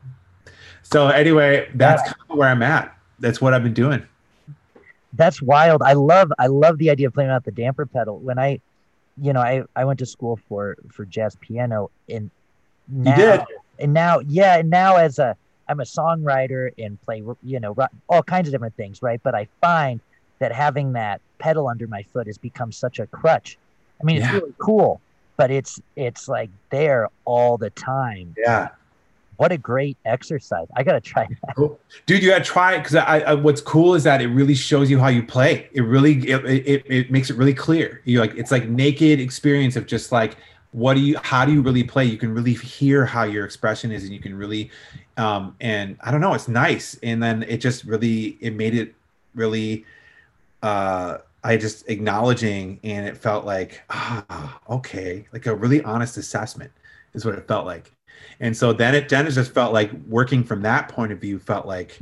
so 0.89 1.07
anyway 1.07 1.69
that's 1.75 2.01
kind 2.03 2.15
of 2.29 2.37
where 2.37 2.49
i'm 2.49 2.63
at 2.63 2.96
that's 3.19 3.41
what 3.41 3.53
i've 3.53 3.63
been 3.63 3.73
doing 3.73 4.05
that's 5.13 5.41
wild. 5.41 5.81
I 5.81 5.93
love 5.93 6.31
I 6.37 6.47
love 6.47 6.77
the 6.77 6.89
idea 6.89 7.07
of 7.07 7.13
playing 7.13 7.31
out 7.31 7.43
the 7.43 7.51
damper 7.51 7.85
pedal. 7.85 8.19
When 8.19 8.37
I, 8.37 8.59
you 9.21 9.33
know, 9.33 9.41
I 9.41 9.63
I 9.75 9.85
went 9.85 9.99
to 9.99 10.05
school 10.05 10.39
for 10.47 10.77
for 10.91 11.05
jazz 11.05 11.35
piano 11.41 11.89
and 12.09 12.29
now, 12.87 13.11
you 13.11 13.17
did. 13.17 13.41
and 13.79 13.93
now 13.93 14.19
yeah, 14.19 14.57
and 14.57 14.69
now 14.69 14.97
as 14.97 15.19
a 15.19 15.35
I'm 15.67 15.79
a 15.79 15.83
songwriter 15.83 16.71
and 16.77 17.01
play 17.01 17.23
you 17.43 17.59
know 17.59 17.75
all 18.09 18.23
kinds 18.23 18.47
of 18.47 18.53
different 18.53 18.75
things, 18.75 19.01
right? 19.01 19.21
But 19.21 19.35
I 19.35 19.47
find 19.61 19.99
that 20.39 20.51
having 20.51 20.93
that 20.93 21.21
pedal 21.39 21.67
under 21.67 21.87
my 21.87 22.03
foot 22.03 22.27
has 22.27 22.37
become 22.37 22.71
such 22.71 22.99
a 22.99 23.07
crutch. 23.07 23.57
I 23.99 24.03
mean, 24.03 24.21
it's 24.21 24.31
really 24.31 24.53
cool, 24.59 25.01
but 25.35 25.51
it's 25.51 25.81
it's 25.95 26.27
like 26.27 26.49
there 26.69 27.09
all 27.25 27.57
the 27.57 27.71
time. 27.71 28.35
Yeah 28.37 28.69
what 29.37 29.51
a 29.51 29.57
great 29.57 29.97
exercise. 30.05 30.67
I 30.75 30.83
got 30.83 30.93
to 30.93 31.01
try 31.01 31.27
that. 31.27 31.55
Cool. 31.55 31.79
Dude, 32.05 32.21
you 32.21 32.29
got 32.29 32.39
to 32.39 32.43
try 32.43 32.75
it 32.75 32.79
because 32.79 32.95
I, 32.95 33.19
I, 33.19 33.33
what's 33.35 33.61
cool 33.61 33.95
is 33.95 34.03
that 34.03 34.21
it 34.21 34.27
really 34.27 34.55
shows 34.55 34.89
you 34.89 34.99
how 34.99 35.07
you 35.07 35.23
play. 35.23 35.69
It 35.73 35.81
really, 35.81 36.15
it, 36.27 36.45
it, 36.45 36.83
it 36.85 37.11
makes 37.11 37.29
it 37.29 37.37
really 37.37 37.53
clear. 37.53 38.01
You 38.03 38.19
like, 38.19 38.35
it's 38.35 38.51
like 38.51 38.67
naked 38.67 39.19
experience 39.19 39.75
of 39.75 39.85
just 39.85 40.11
like, 40.11 40.37
what 40.71 40.95
do 40.95 41.01
you, 41.01 41.17
how 41.19 41.45
do 41.45 41.53
you 41.53 41.61
really 41.61 41.83
play? 41.83 42.05
You 42.05 42.17
can 42.17 42.33
really 42.33 42.53
hear 42.53 43.05
how 43.05 43.23
your 43.23 43.45
expression 43.45 43.91
is 43.91 44.03
and 44.03 44.11
you 44.11 44.19
can 44.19 44.35
really, 44.35 44.71
um, 45.17 45.55
and 45.61 45.97
I 46.01 46.11
don't 46.11 46.21
know, 46.21 46.33
it's 46.33 46.47
nice. 46.47 46.97
And 47.03 47.21
then 47.21 47.43
it 47.43 47.57
just 47.57 47.85
really, 47.85 48.37
it 48.41 48.55
made 48.55 48.75
it 48.75 48.95
really, 49.33 49.85
uh, 50.63 51.19
I 51.43 51.57
just 51.57 51.87
acknowledging 51.89 52.79
and 52.83 53.07
it 53.07 53.15
felt 53.15 53.45
like, 53.45 53.83
ah, 53.89 54.59
okay, 54.69 55.25
like 55.31 55.45
a 55.45 55.55
really 55.55 55.83
honest 55.83 56.17
assessment 56.17 56.71
is 57.13 57.23
what 57.23 57.35
it 57.35 57.47
felt 57.47 57.65
like 57.65 57.91
and 58.39 58.55
so 58.55 58.73
then 58.73 58.95
it 58.95 59.09
then 59.09 59.27
it 59.27 59.31
just 59.31 59.53
felt 59.53 59.73
like 59.73 59.91
working 60.07 60.43
from 60.43 60.61
that 60.61 60.89
point 60.89 61.11
of 61.11 61.19
view 61.19 61.39
felt 61.39 61.65
like 61.65 61.99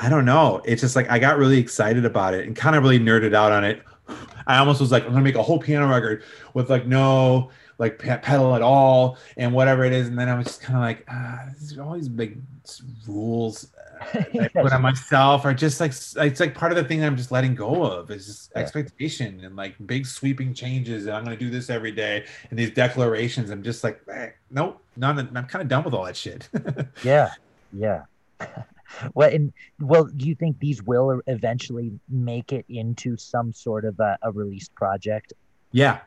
I 0.00 0.08
don't 0.08 0.24
know. 0.24 0.60
It's 0.64 0.80
just 0.80 0.96
like 0.96 1.08
I 1.10 1.18
got 1.18 1.38
really 1.38 1.58
excited 1.58 2.04
about 2.04 2.34
it 2.34 2.46
and 2.46 2.56
kind 2.56 2.74
of 2.76 2.82
really 2.82 2.98
nerded 2.98 3.34
out 3.34 3.52
on 3.52 3.64
it. 3.64 3.82
I 4.46 4.58
almost 4.58 4.80
was 4.80 4.92
like, 4.92 5.04
I'm 5.04 5.10
gonna 5.10 5.22
make 5.22 5.36
a 5.36 5.42
whole 5.42 5.58
piano 5.58 5.88
record 5.88 6.24
with 6.52 6.70
like 6.70 6.86
no 6.86 7.50
like 7.78 7.98
pedal 7.98 8.54
at 8.54 8.62
all 8.62 9.18
and 9.36 9.52
whatever 9.52 9.84
it 9.84 9.92
is. 9.92 10.08
And 10.08 10.18
then 10.18 10.28
I 10.28 10.36
was 10.36 10.46
just 10.46 10.60
kind 10.60 10.76
of 10.76 10.82
like, 10.82 11.04
ah, 11.08 11.48
these 11.58 11.76
are 11.76 11.82
all 11.82 11.94
these 11.94 12.08
big 12.08 12.40
rules 13.06 13.68
I 14.14 14.48
put 14.48 14.72
on 14.72 14.82
myself 14.82 15.44
are 15.44 15.54
just 15.54 15.80
like 15.80 15.92
it's 15.92 16.40
like 16.40 16.54
part 16.54 16.72
of 16.72 16.76
the 16.76 16.84
thing 16.84 17.02
I'm 17.02 17.16
just 17.16 17.30
letting 17.30 17.54
go 17.54 17.84
of 17.84 18.10
is 18.10 18.26
just 18.26 18.52
yeah. 18.54 18.62
expectation 18.62 19.40
and 19.44 19.56
like 19.56 19.74
big 19.86 20.06
sweeping 20.06 20.54
changes 20.54 21.06
and 21.06 21.14
I'm 21.14 21.24
gonna 21.24 21.36
do 21.36 21.50
this 21.50 21.70
every 21.70 21.92
day 21.92 22.26
and 22.50 22.58
these 22.58 22.70
declarations. 22.70 23.50
I'm 23.50 23.62
just 23.62 23.84
like, 23.84 24.00
eh, 24.12 24.30
nope, 24.50 24.83
none. 24.96 25.18
I'm 25.18 25.46
kind 25.46 25.62
of 25.62 25.68
done 25.68 25.84
with 25.84 25.94
all 25.94 26.04
that 26.04 26.16
shit. 26.16 26.48
yeah, 27.04 27.32
yeah. 27.72 28.02
well, 29.14 29.30
and 29.30 29.52
well, 29.80 30.04
do 30.04 30.26
you 30.26 30.34
think 30.34 30.58
these 30.58 30.82
will 30.82 31.20
eventually 31.26 31.92
make 32.08 32.52
it 32.52 32.64
into 32.68 33.16
some 33.16 33.52
sort 33.52 33.84
of 33.84 33.98
a, 34.00 34.18
a 34.22 34.32
released 34.32 34.74
project? 34.74 35.32
Yeah, 35.72 36.00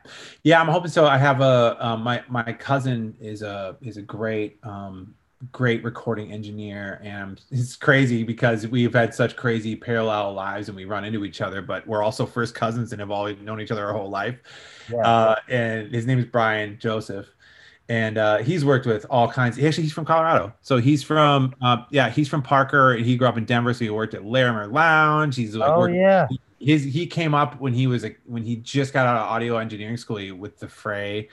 yeah, 0.44 0.60
I'm 0.60 0.68
hoping 0.68 0.90
so. 0.90 1.06
I 1.06 1.18
have 1.18 1.40
a 1.40 1.76
um, 1.84 2.02
my 2.02 2.22
my 2.28 2.52
cousin 2.52 3.14
is 3.20 3.42
a 3.42 3.76
is 3.82 3.96
a 3.98 4.02
great 4.02 4.58
um, 4.62 5.14
great 5.52 5.84
recording 5.84 6.32
engineer 6.32 7.00
and 7.04 7.40
it's 7.52 7.76
crazy 7.76 8.24
because 8.24 8.66
we've 8.66 8.92
had 8.92 9.14
such 9.14 9.36
crazy 9.36 9.76
parallel 9.76 10.32
lives 10.32 10.68
and 10.68 10.74
we 10.74 10.84
run 10.84 11.04
into 11.04 11.24
each 11.24 11.40
other 11.40 11.62
but 11.62 11.86
we're 11.86 12.02
also 12.02 12.26
first 12.26 12.56
cousins 12.56 12.90
and 12.90 12.98
have 12.98 13.12
always 13.12 13.38
known 13.40 13.60
each 13.60 13.70
other 13.70 13.86
our 13.86 13.92
whole 13.92 14.10
life 14.10 14.40
yeah. 14.90 14.98
uh, 14.98 15.36
and 15.48 15.94
his 15.94 16.06
name 16.06 16.18
is 16.18 16.24
brian 16.24 16.76
joseph 16.80 17.28
and 17.88 18.18
uh, 18.18 18.38
he's 18.38 18.64
worked 18.64 18.86
with 18.86 19.06
all 19.08 19.30
kinds 19.30 19.58
actually 19.58 19.84
he's 19.84 19.92
from 19.92 20.04
colorado 20.04 20.52
so 20.60 20.78
he's 20.78 21.02
from 21.02 21.54
uh, 21.62 21.78
yeah 21.90 22.10
he's 22.10 22.28
from 22.28 22.42
parker 22.42 22.92
and 22.92 23.04
he 23.04 23.16
grew 23.16 23.28
up 23.28 23.36
in 23.36 23.44
denver 23.44 23.72
so 23.72 23.80
he 23.80 23.90
worked 23.90 24.14
at 24.14 24.24
larimer 24.24 24.66
lounge 24.66 25.36
he's 25.36 25.54
like 25.54 25.70
oh, 25.70 25.86
yeah 25.86 26.26
his 26.60 26.82
he 26.82 27.06
came 27.06 27.34
up 27.34 27.60
when 27.60 27.72
he 27.72 27.86
was 27.86 28.04
a, 28.04 28.14
when 28.24 28.42
he 28.42 28.56
just 28.56 28.92
got 28.92 29.06
out 29.06 29.16
of 29.16 29.22
audio 29.22 29.58
engineering 29.58 29.96
school 29.96 30.18
with 30.36 30.58
the 30.58 30.68
Fray, 30.68 31.28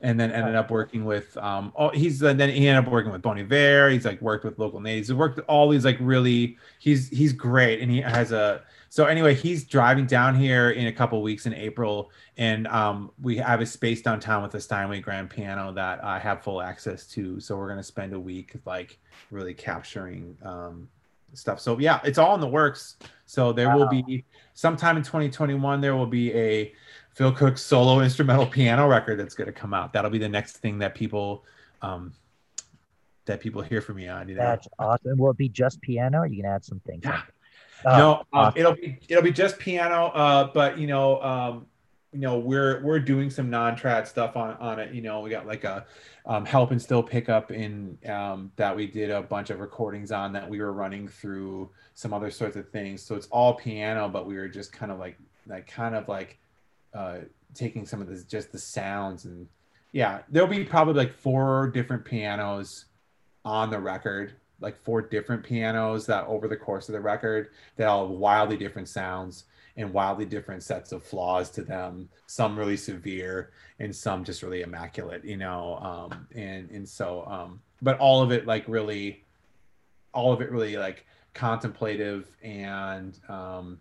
and 0.00 0.18
then 0.18 0.32
ended 0.32 0.54
up 0.54 0.70
working 0.70 1.04
with 1.04 1.36
um 1.36 1.72
oh 1.76 1.90
he's 1.90 2.22
uh, 2.22 2.32
then 2.32 2.48
he 2.48 2.66
ended 2.66 2.86
up 2.86 2.90
working 2.90 3.12
with 3.12 3.20
Bon 3.20 3.38
Iver. 3.38 3.90
He's 3.90 4.04
like 4.04 4.20
worked 4.22 4.44
with 4.44 4.58
local 4.58 4.80
natives. 4.80 5.08
He's 5.08 5.14
worked 5.14 5.36
with 5.36 5.44
all 5.48 5.68
these 5.68 5.84
like 5.84 5.98
really 6.00 6.56
he's 6.78 7.08
he's 7.10 7.32
great 7.32 7.80
and 7.80 7.90
he 7.90 8.00
has 8.00 8.32
a 8.32 8.62
so 8.94 9.06
anyway 9.06 9.34
he's 9.34 9.64
driving 9.64 10.06
down 10.06 10.36
here 10.36 10.70
in 10.70 10.86
a 10.86 10.92
couple 10.92 11.20
weeks 11.20 11.46
in 11.46 11.54
April 11.54 12.12
and 12.36 12.68
um 12.68 13.10
we 13.20 13.36
have 13.38 13.60
a 13.60 13.66
space 13.66 14.00
downtown 14.02 14.40
with 14.40 14.54
a 14.54 14.60
Steinway 14.60 15.00
grand 15.00 15.28
piano 15.28 15.72
that 15.72 16.04
I 16.04 16.20
have 16.20 16.44
full 16.44 16.62
access 16.62 17.04
to. 17.08 17.40
So 17.40 17.56
we're 17.56 17.66
gonna 17.66 17.82
spend 17.82 18.12
a 18.12 18.20
week 18.20 18.54
like 18.66 19.00
really 19.32 19.52
capturing 19.52 20.38
um 20.44 20.88
stuff. 21.32 21.58
So 21.58 21.76
yeah, 21.80 21.98
it's 22.04 22.18
all 22.18 22.36
in 22.36 22.40
the 22.40 22.46
works. 22.46 22.96
So 23.26 23.52
there 23.52 23.66
wow. 23.66 23.78
will 23.78 23.88
be 23.88 24.24
sometime 24.52 24.96
in 24.96 25.02
2021 25.02 25.80
there 25.80 25.96
will 25.96 26.06
be 26.06 26.32
a 26.32 26.72
Phil 27.14 27.32
Cook 27.32 27.58
solo 27.58 27.98
instrumental 27.98 28.46
piano 28.46 28.86
record 28.86 29.18
that's 29.18 29.34
going 29.34 29.46
to 29.46 29.52
come 29.52 29.74
out. 29.74 29.92
That'll 29.92 30.08
be 30.08 30.18
the 30.18 30.28
next 30.28 30.58
thing 30.58 30.78
that 30.78 30.94
people 30.94 31.42
um 31.82 32.12
that 33.24 33.40
people 33.40 33.60
hear 33.60 33.80
from 33.80 33.96
me 33.96 34.06
on. 34.06 34.28
You 34.28 34.36
know? 34.36 34.42
That's 34.42 34.68
awesome. 34.78 35.18
Will 35.18 35.32
it 35.32 35.36
be 35.36 35.48
just 35.48 35.80
piano? 35.80 36.20
Or 36.20 36.26
you 36.26 36.44
can 36.44 36.46
add 36.48 36.64
some 36.64 36.78
things. 36.86 37.02
Yeah. 37.04 37.22
No, 37.84 38.14
um, 38.14 38.24
awesome. 38.32 38.60
it'll 38.60 38.74
be 38.74 38.98
it'll 39.08 39.22
be 39.22 39.32
just 39.32 39.58
piano. 39.58 40.06
Uh, 40.06 40.50
but 40.52 40.78
you 40.78 40.86
know, 40.86 41.20
um, 41.22 41.66
you 42.12 42.20
know, 42.20 42.38
we're 42.38 42.82
we're 42.82 43.00
doing 43.00 43.30
some 43.30 43.50
non-trad 43.50 44.06
stuff 44.06 44.36
on 44.36 44.56
on 44.56 44.78
it. 44.78 44.94
You 44.94 45.02
know, 45.02 45.20
we 45.20 45.30
got 45.30 45.46
like 45.46 45.64
a 45.64 45.86
um, 46.26 46.46
Helpinstill 46.46 47.06
pick 47.06 47.28
up 47.28 47.50
in 47.50 47.98
um, 48.08 48.52
that 48.56 48.74
we 48.74 48.86
did 48.86 49.10
a 49.10 49.22
bunch 49.22 49.50
of 49.50 49.60
recordings 49.60 50.12
on 50.12 50.32
that 50.32 50.48
we 50.48 50.60
were 50.60 50.72
running 50.72 51.08
through 51.08 51.70
some 51.94 52.12
other 52.12 52.30
sorts 52.30 52.56
of 52.56 52.68
things. 52.70 53.02
So 53.02 53.14
it's 53.14 53.26
all 53.28 53.54
piano, 53.54 54.08
but 54.08 54.26
we 54.26 54.36
were 54.36 54.48
just 54.48 54.72
kind 54.72 54.90
of 54.90 54.98
like 54.98 55.18
like 55.46 55.66
kind 55.66 55.94
of 55.94 56.08
like 56.08 56.38
uh, 56.94 57.18
taking 57.54 57.84
some 57.86 58.00
of 58.00 58.08
this 58.08 58.24
just 58.24 58.52
the 58.52 58.58
sounds 58.58 59.24
and 59.24 59.46
yeah, 59.94 60.22
there'll 60.28 60.48
be 60.48 60.64
probably 60.64 60.94
like 60.94 61.12
four 61.12 61.68
different 61.68 62.04
pianos 62.04 62.86
on 63.44 63.70
the 63.70 63.78
record, 63.78 64.34
like 64.64 64.82
four 64.82 65.02
different 65.02 65.44
pianos 65.44 66.06
that 66.06 66.26
over 66.26 66.48
the 66.48 66.56
course 66.56 66.88
of 66.88 66.94
the 66.94 67.00
record 67.00 67.50
that 67.76 67.86
all 67.86 68.08
have 68.08 68.16
wildly 68.16 68.56
different 68.56 68.88
sounds 68.88 69.44
and 69.76 69.92
wildly 69.92 70.24
different 70.24 70.62
sets 70.62 70.92
of 70.92 71.02
flaws 71.02 71.50
to 71.50 71.62
them. 71.62 72.08
Some 72.26 72.58
really 72.58 72.76
severe 72.76 73.50
and 73.78 73.94
some 73.94 74.24
just 74.24 74.42
really 74.42 74.62
immaculate 74.62 75.24
you 75.24 75.36
know 75.36 75.76
um 75.78 76.26
and 76.34 76.70
and 76.70 76.88
so 76.88 77.24
um 77.26 77.60
but 77.82 77.98
all 77.98 78.22
of 78.22 78.30
it 78.30 78.46
like 78.46 78.64
really 78.68 79.24
all 80.12 80.32
of 80.32 80.40
it 80.40 80.50
really 80.50 80.76
like 80.76 81.04
contemplative 81.32 82.28
and 82.42 83.18
um 83.28 83.78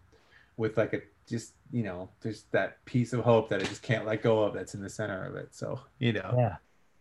with 0.58 0.78
like 0.78 0.94
a 0.94 1.02
just 1.28 1.54
you 1.72 1.84
know 1.84 2.10
there's 2.22 2.44
that 2.52 2.84
piece 2.86 3.14
of 3.14 3.22
hope 3.22 3.50
that 3.50 3.62
i 3.62 3.64
just 3.64 3.82
can't 3.82 4.06
let 4.06 4.22
go 4.22 4.44
of 4.44 4.54
that's 4.54 4.74
in 4.74 4.82
the 4.82 4.90
center 4.90 5.26
of 5.26 5.36
it. 5.36 5.54
So 5.54 5.80
you 6.00 6.14
know. 6.14 6.34
Yeah. 6.38 6.56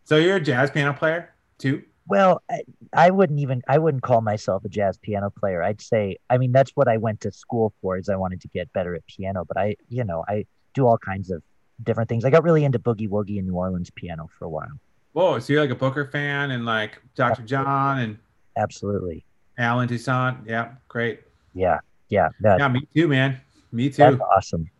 So 0.04 0.16
you're 0.16 0.36
a 0.36 0.40
jazz 0.40 0.70
piano 0.70 0.92
player 0.92 1.32
too? 1.58 1.82
Well, 2.12 2.42
I, 2.50 2.60
I 2.92 3.10
wouldn't 3.10 3.40
even 3.40 3.62
I 3.66 3.78
wouldn't 3.78 4.02
call 4.02 4.20
myself 4.20 4.66
a 4.66 4.68
jazz 4.68 4.98
piano 4.98 5.30
player. 5.30 5.62
I'd 5.62 5.80
say 5.80 6.18
I 6.28 6.36
mean 6.36 6.52
that's 6.52 6.72
what 6.72 6.86
I 6.86 6.98
went 6.98 7.22
to 7.22 7.32
school 7.32 7.72
for 7.80 7.96
is 7.96 8.10
I 8.10 8.16
wanted 8.16 8.42
to 8.42 8.48
get 8.48 8.70
better 8.74 8.94
at 8.94 9.06
piano, 9.06 9.46
but 9.46 9.56
I 9.56 9.76
you 9.88 10.04
know, 10.04 10.22
I 10.28 10.44
do 10.74 10.86
all 10.86 10.98
kinds 10.98 11.30
of 11.30 11.42
different 11.82 12.10
things. 12.10 12.26
I 12.26 12.28
got 12.28 12.44
really 12.44 12.64
into 12.64 12.78
boogie 12.78 13.08
woogie 13.08 13.38
and 13.38 13.48
New 13.48 13.54
Orleans 13.54 13.90
piano 13.94 14.28
for 14.38 14.44
a 14.44 14.50
while. 14.50 14.78
Whoa, 15.14 15.38
so 15.38 15.54
you're 15.54 15.62
like 15.62 15.70
a 15.70 15.74
Booker 15.74 16.04
fan 16.04 16.50
and 16.50 16.66
like 16.66 17.00
Dr. 17.14 17.44
John 17.44 18.00
and 18.00 18.18
Absolutely. 18.58 19.24
Allen 19.56 19.88
Toussaint. 19.88 20.36
Yeah, 20.46 20.72
great. 20.88 21.20
Yeah. 21.54 21.78
Yeah. 22.10 22.28
That, 22.40 22.58
Yeah, 22.58 22.68
me 22.68 22.86
too, 22.94 23.08
man. 23.08 23.40
Me 23.72 23.88
too. 23.88 24.02
That's 24.02 24.20
awesome. 24.20 24.70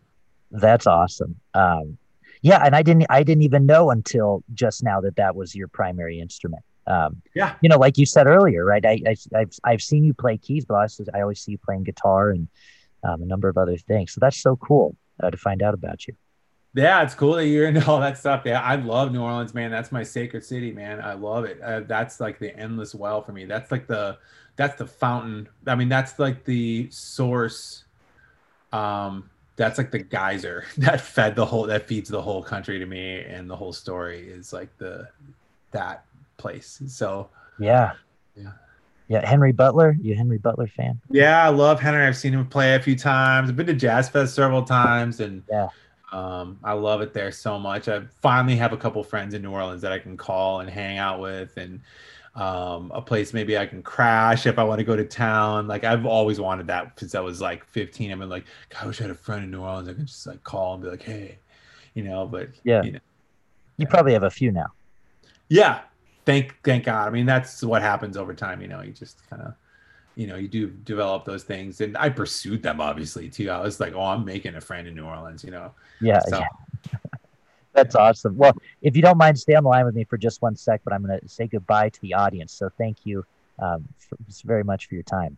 That's 0.51 0.85
awesome. 0.85 1.35
Um, 1.55 1.97
yeah, 2.43 2.63
and 2.63 2.75
I 2.75 2.83
didn't 2.83 3.07
I 3.09 3.23
didn't 3.23 3.41
even 3.41 3.65
know 3.65 3.89
until 3.89 4.43
just 4.53 4.83
now 4.83 5.01
that 5.01 5.15
that 5.15 5.35
was 5.35 5.55
your 5.55 5.67
primary 5.67 6.19
instrument. 6.19 6.63
Um, 6.87 7.21
Yeah. 7.33 7.55
you 7.61 7.69
know, 7.69 7.77
like 7.77 7.97
you 7.97 8.05
said 8.05 8.27
earlier, 8.27 8.65
right? 8.65 8.85
I, 8.85 9.01
I 9.07 9.15
I've 9.35 9.51
I've 9.63 9.81
seen 9.81 10.03
you 10.03 10.13
play 10.13 10.37
keys, 10.37 10.65
but 10.65 10.75
I 10.75 10.87
I 11.17 11.21
always 11.21 11.41
see 11.41 11.51
you 11.53 11.57
playing 11.57 11.83
guitar 11.83 12.31
and 12.31 12.47
um, 13.03 13.21
a 13.21 13.25
number 13.25 13.49
of 13.49 13.57
other 13.57 13.77
things. 13.77 14.13
So 14.13 14.19
that's 14.21 14.37
so 14.37 14.55
cool 14.57 14.95
uh, 15.21 15.29
to 15.31 15.37
find 15.37 15.61
out 15.61 15.73
about 15.73 16.07
you. 16.07 16.15
Yeah, 16.75 17.03
it's 17.03 17.13
cool 17.13 17.33
that 17.35 17.45
you're 17.45 17.67
into 17.67 17.85
all 17.87 17.99
that 17.99 18.17
stuff. 18.17 18.43
Yeah, 18.45 18.61
I 18.61 18.75
love 18.75 19.11
New 19.11 19.21
Orleans, 19.21 19.53
man. 19.53 19.69
That's 19.69 19.91
my 19.91 20.01
sacred 20.01 20.43
city, 20.43 20.71
man. 20.71 21.01
I 21.01 21.13
love 21.13 21.45
it. 21.45 21.61
Uh, 21.61 21.81
that's 21.81 22.19
like 22.19 22.39
the 22.39 22.55
endless 22.57 22.95
well 22.95 23.21
for 23.21 23.31
me. 23.31 23.45
That's 23.45 23.71
like 23.71 23.85
the 23.85 24.17
that's 24.55 24.75
the 24.77 24.87
fountain. 24.87 25.47
I 25.67 25.75
mean, 25.75 25.89
that's 25.89 26.17
like 26.17 26.43
the 26.45 26.89
source. 26.89 27.83
Um, 28.71 29.29
that's 29.55 29.77
like 29.77 29.91
the 29.91 29.99
geyser 29.99 30.65
that 30.77 30.99
fed 31.01 31.35
the 31.35 31.45
whole 31.45 31.63
that 31.67 31.87
feeds 31.87 32.09
the 32.09 32.21
whole 32.21 32.43
country 32.43 32.79
to 32.79 32.85
me, 32.85 33.21
and 33.21 33.49
the 33.49 33.55
whole 33.55 33.73
story 33.73 34.27
is 34.29 34.51
like 34.51 34.75
the 34.77 35.07
that 35.71 36.05
place. 36.47 36.81
So 36.87 37.29
Yeah. 37.57 37.93
Yeah. 38.35 38.51
Yeah. 39.07 39.25
Henry 39.27 39.51
Butler. 39.53 39.95
You 40.01 40.13
a 40.13 40.17
Henry 40.17 40.37
Butler 40.37 40.67
fan? 40.67 40.99
Yeah, 41.09 41.43
I 41.45 41.49
love 41.49 41.79
Henry. 41.79 42.05
I've 42.05 42.17
seen 42.17 42.33
him 42.33 42.45
play 42.47 42.75
a 42.75 42.79
few 42.81 42.95
times. 42.97 43.49
I've 43.49 43.55
been 43.55 43.65
to 43.67 43.73
Jazz 43.73 44.09
Fest 44.09 44.35
several 44.35 44.63
times, 44.63 45.19
and 45.19 45.43
Yeah. 45.49 45.67
um, 46.11 46.59
I 46.63 46.73
love 46.73 47.01
it 47.01 47.13
there 47.13 47.31
so 47.31 47.57
much. 47.59 47.87
I 47.87 48.01
finally 48.21 48.55
have 48.57 48.73
a 48.73 48.77
couple 48.77 49.03
friends 49.03 49.33
in 49.33 49.41
New 49.41 49.51
Orleans 49.51 49.81
that 49.81 49.91
I 49.93 49.99
can 49.99 50.17
call 50.17 50.59
and 50.61 50.69
hang 50.69 50.97
out 50.97 51.19
with, 51.21 51.55
and 51.57 51.79
um, 52.35 52.91
a 52.93 53.01
place 53.01 53.31
maybe 53.33 53.57
I 53.57 53.65
can 53.67 53.83
crash 53.83 54.47
if 54.47 54.57
I 54.57 54.63
want 54.63 54.79
to 54.79 54.83
go 54.83 54.95
to 54.95 55.05
town. 55.05 55.67
Like 55.67 55.83
I've 55.83 56.05
always 56.05 56.39
wanted 56.39 56.65
that 56.67 56.99
since 56.99 57.13
I 57.15 57.19
was 57.19 57.39
like 57.39 57.63
15. 57.65 58.11
I've 58.11 58.17
been 58.19 58.27
like, 58.29 58.45
God, 58.69 58.83
I 58.83 58.87
wish 58.87 58.99
I 58.99 59.03
had 59.03 59.11
a 59.11 59.15
friend 59.15 59.43
in 59.43 59.51
New 59.51 59.61
Orleans. 59.61 59.87
I 59.87 59.93
could 59.93 60.07
just 60.07 60.25
like 60.25 60.43
call 60.43 60.73
and 60.73 60.83
be 60.83 60.89
like, 60.89 61.03
hey, 61.03 61.37
you 61.93 62.03
know. 62.03 62.25
But 62.25 62.49
Yeah. 62.63 62.81
you 62.83 62.93
know, 62.93 62.99
You 63.77 63.85
probably 63.85 64.13
have 64.13 64.23
a 64.23 64.31
few 64.31 64.51
now. 64.51 64.67
yeah 65.49 65.81
thank 66.25 66.55
thank 66.63 66.85
god 66.85 67.07
i 67.07 67.11
mean 67.11 67.25
that's 67.25 67.63
what 67.63 67.81
happens 67.81 68.17
over 68.17 68.33
time 68.33 68.61
you 68.61 68.67
know 68.67 68.81
you 68.81 68.91
just 68.91 69.27
kind 69.29 69.41
of 69.41 69.53
you 70.15 70.27
know 70.27 70.35
you 70.35 70.47
do 70.47 70.67
develop 70.67 71.25
those 71.25 71.43
things 71.43 71.81
and 71.81 71.97
i 71.97 72.09
pursued 72.09 72.61
them 72.61 72.79
obviously 72.79 73.29
too 73.29 73.49
i 73.49 73.59
was 73.59 73.79
like 73.79 73.93
oh 73.93 74.01
i'm 74.01 74.23
making 74.23 74.55
a 74.55 74.61
friend 74.61 74.87
in 74.87 74.95
new 74.95 75.05
orleans 75.05 75.43
you 75.43 75.51
know 75.51 75.71
Yeah. 76.01 76.19
so 76.19 76.39
yeah. 76.39 76.47
That's 77.73 77.95
awesome. 77.95 78.37
Well, 78.37 78.53
if 78.83 78.95
you 78.95 79.01
don't 79.01 79.17
mind, 79.17 79.39
stay 79.39 79.55
on 79.55 79.63
the 79.63 79.69
line 79.69 79.83
with 79.83 79.95
me 79.95 80.03
for 80.03 80.15
just 80.15 80.43
one 80.43 80.55
sec, 80.55 80.81
but 80.83 80.93
I'm 80.93 81.03
going 81.03 81.19
to 81.19 81.27
say 81.27 81.47
goodbye 81.47 81.89
to 81.89 82.01
the 82.01 82.13
audience. 82.13 82.53
So 82.53 82.69
thank 82.77 82.97
you 83.03 83.25
um, 83.57 83.83
for, 83.97 84.15
very 84.45 84.63
much 84.63 84.85
for 84.87 84.93
your 84.93 85.03
time. 85.03 85.37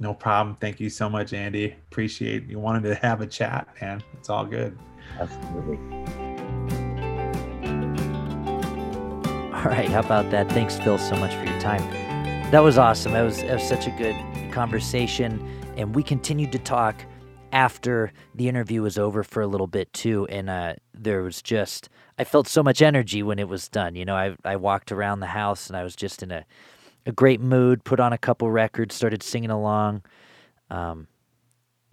no 0.00 0.14
problem 0.14 0.56
thank 0.60 0.78
you 0.80 0.88
so 0.88 1.08
much 1.08 1.32
andy 1.32 1.74
appreciate 1.90 2.46
you 2.46 2.58
wanted 2.58 2.82
to 2.82 2.94
have 2.94 3.20
a 3.20 3.26
chat 3.26 3.68
man 3.80 4.02
it's 4.14 4.28
all 4.28 4.44
good 4.44 4.76
Absolutely. 5.18 6.27
All 9.58 9.64
right, 9.64 9.88
how 9.88 9.98
about 9.98 10.30
that? 10.30 10.48
Thanks, 10.50 10.78
Phil, 10.78 10.98
so 10.98 11.16
much 11.16 11.34
for 11.34 11.44
your 11.44 11.58
time. 11.58 11.82
That 12.52 12.60
was 12.60 12.78
awesome. 12.78 13.10
That 13.10 13.22
was, 13.22 13.42
that 13.42 13.54
was 13.54 13.68
such 13.68 13.88
a 13.88 13.90
good 13.90 14.14
conversation. 14.52 15.44
And 15.76 15.96
we 15.96 16.04
continued 16.04 16.52
to 16.52 16.60
talk 16.60 16.94
after 17.50 18.12
the 18.36 18.48
interview 18.48 18.82
was 18.82 18.98
over 18.98 19.24
for 19.24 19.42
a 19.42 19.48
little 19.48 19.66
bit 19.66 19.92
too. 19.92 20.28
And 20.28 20.48
uh, 20.48 20.74
there 20.94 21.22
was 21.22 21.42
just, 21.42 21.88
I 22.20 22.22
felt 22.22 22.46
so 22.46 22.62
much 22.62 22.80
energy 22.80 23.24
when 23.24 23.40
it 23.40 23.48
was 23.48 23.68
done. 23.68 23.96
You 23.96 24.04
know, 24.04 24.14
I, 24.14 24.36
I 24.44 24.54
walked 24.54 24.92
around 24.92 25.18
the 25.18 25.26
house 25.26 25.66
and 25.66 25.76
I 25.76 25.82
was 25.82 25.96
just 25.96 26.22
in 26.22 26.30
a, 26.30 26.44
a 27.04 27.10
great 27.10 27.40
mood, 27.40 27.82
put 27.82 27.98
on 27.98 28.12
a 28.12 28.18
couple 28.18 28.48
records, 28.52 28.94
started 28.94 29.24
singing 29.24 29.50
along. 29.50 30.02
Um, 30.70 31.08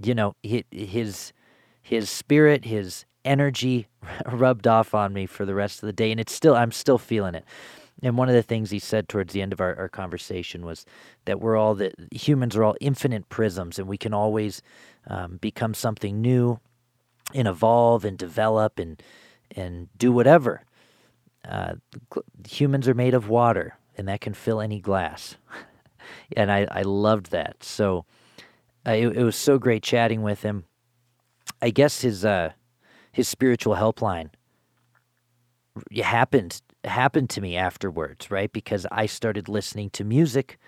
you 0.03 0.13
know, 0.13 0.35
his, 0.43 1.33
his 1.81 2.11
spirit, 2.11 2.65
his 2.65 3.05
energy 3.25 3.87
rubbed 4.31 4.67
off 4.67 4.93
on 4.93 5.11
me 5.13 5.25
for 5.25 5.45
the 5.45 5.55
rest 5.55 5.83
of 5.83 5.87
the 5.87 5.93
day. 5.93 6.11
And 6.11 6.19
it's 6.19 6.33
still, 6.33 6.55
I'm 6.55 6.71
still 6.71 6.97
feeling 6.97 7.35
it. 7.35 7.43
And 8.03 8.17
one 8.17 8.29
of 8.29 8.35
the 8.35 8.43
things 8.43 8.71
he 8.71 8.79
said 8.79 9.07
towards 9.07 9.33
the 9.33 9.41
end 9.41 9.53
of 9.53 9.61
our, 9.61 9.75
our 9.77 9.89
conversation 9.89 10.65
was 10.65 10.85
that 11.25 11.39
we're 11.39 11.57
all 11.57 11.75
the 11.75 11.91
humans 12.11 12.55
are 12.55 12.63
all 12.63 12.75
infinite 12.81 13.29
prisms 13.29 13.79
and 13.79 13.87
we 13.87 13.97
can 13.97 14.13
always 14.13 14.61
um, 15.07 15.37
become 15.37 15.73
something 15.73 16.21
new 16.21 16.59
and 17.33 17.47
evolve 17.47 18.05
and 18.05 18.17
develop 18.17 18.79
and 18.79 19.01
and 19.51 19.87
do 19.97 20.11
whatever. 20.11 20.63
Uh, 21.47 21.75
humans 22.47 22.87
are 22.87 22.93
made 22.93 23.13
of 23.13 23.29
water 23.29 23.77
and 23.97 24.07
that 24.07 24.21
can 24.21 24.33
fill 24.33 24.59
any 24.59 24.79
glass. 24.79 25.37
and 26.35 26.51
I, 26.51 26.67
I 26.69 26.81
loved 26.81 27.31
that. 27.31 27.63
So 27.63 28.05
uh, 28.85 28.91
it, 28.91 29.07
it 29.17 29.23
was 29.23 29.35
so 29.35 29.57
great 29.57 29.83
chatting 29.83 30.21
with 30.21 30.41
him. 30.41 30.65
I 31.61 31.69
guess 31.69 32.01
his 32.01 32.25
uh, 32.25 32.51
his 33.15 33.29
spiritual 33.29 33.75
helpline 33.75 34.29
happened 36.03 36.61
happened 36.83 37.29
to 37.29 37.39
me 37.39 37.55
afterwards, 37.55 38.29
right? 38.29 38.51
Because 38.51 38.85
I 38.91 39.05
started 39.05 39.47
listening 39.47 39.89
to 39.91 40.03
music 40.03 40.59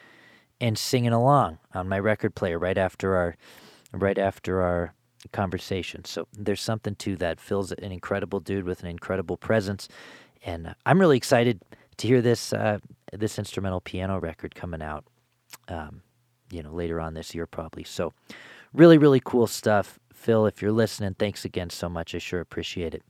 and 0.61 0.77
singing 0.77 1.11
along 1.11 1.57
on 1.73 1.89
my 1.89 1.99
record 1.99 2.35
player 2.35 2.57
right 2.57 2.77
after 2.77 3.17
our 3.17 3.35
right 3.91 4.17
after 4.17 4.61
our 4.61 4.93
conversation. 5.33 6.05
So 6.05 6.25
there's 6.31 6.61
something 6.61 6.95
to 6.95 7.17
that. 7.17 7.41
Phil's 7.41 7.73
an 7.73 7.91
incredible 7.91 8.39
dude 8.39 8.63
with 8.63 8.81
an 8.81 8.87
incredible 8.87 9.35
presence, 9.35 9.89
and 10.45 10.73
I'm 10.85 11.01
really 11.01 11.17
excited 11.17 11.61
to 11.97 12.07
hear 12.07 12.21
this 12.21 12.53
uh, 12.53 12.77
this 13.11 13.37
instrumental 13.37 13.81
piano 13.81 14.21
record 14.21 14.55
coming 14.55 14.81
out. 14.81 15.03
Um, 15.67 16.01
you 16.49 16.63
know, 16.63 16.71
later 16.71 17.01
on 17.01 17.13
this 17.13 17.35
year 17.35 17.45
probably. 17.45 17.83
So 17.83 18.13
really, 18.73 18.97
really 18.97 19.21
cool 19.21 19.47
stuff. 19.47 19.99
Phil, 20.27 20.45
if 20.45 20.61
you're 20.61 20.73
listening, 20.73 21.13
thanks 21.13 21.45
again 21.45 21.69
so 21.69 21.87
much. 21.87 22.13
I 22.13 22.17
sure 22.17 22.41
appreciate 22.41 22.93
it. 22.93 23.01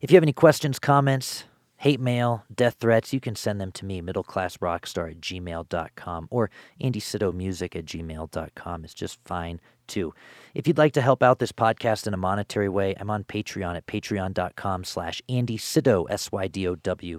If 0.00 0.12
you 0.12 0.14
have 0.16 0.22
any 0.22 0.32
questions, 0.32 0.78
comments, 0.78 1.42
hate 1.78 1.98
mail, 1.98 2.44
death 2.54 2.76
threats, 2.78 3.12
you 3.12 3.18
can 3.18 3.34
send 3.34 3.60
them 3.60 3.72
to 3.72 3.84
me, 3.84 4.00
middleclassrockstar 4.00 5.10
at 5.10 5.20
gmail.com, 5.20 6.28
or 6.30 6.50
andysydowmusic 6.80 7.74
at 7.74 7.84
gmail.com 7.84 8.84
is 8.84 8.94
just 8.94 9.18
fine 9.24 9.60
too. 9.88 10.14
If 10.54 10.68
you'd 10.68 10.78
like 10.78 10.92
to 10.92 11.00
help 11.00 11.20
out 11.20 11.40
this 11.40 11.50
podcast 11.50 12.06
in 12.06 12.14
a 12.14 12.16
monetary 12.16 12.68
way, 12.68 12.94
I'm 13.00 13.10
on 13.10 13.24
Patreon 13.24 13.76
at 13.76 13.88
patreon.com 13.88 14.84
slash 14.84 15.20
andysydow, 15.28 16.06
S-Y-D-O-W, 16.08 17.18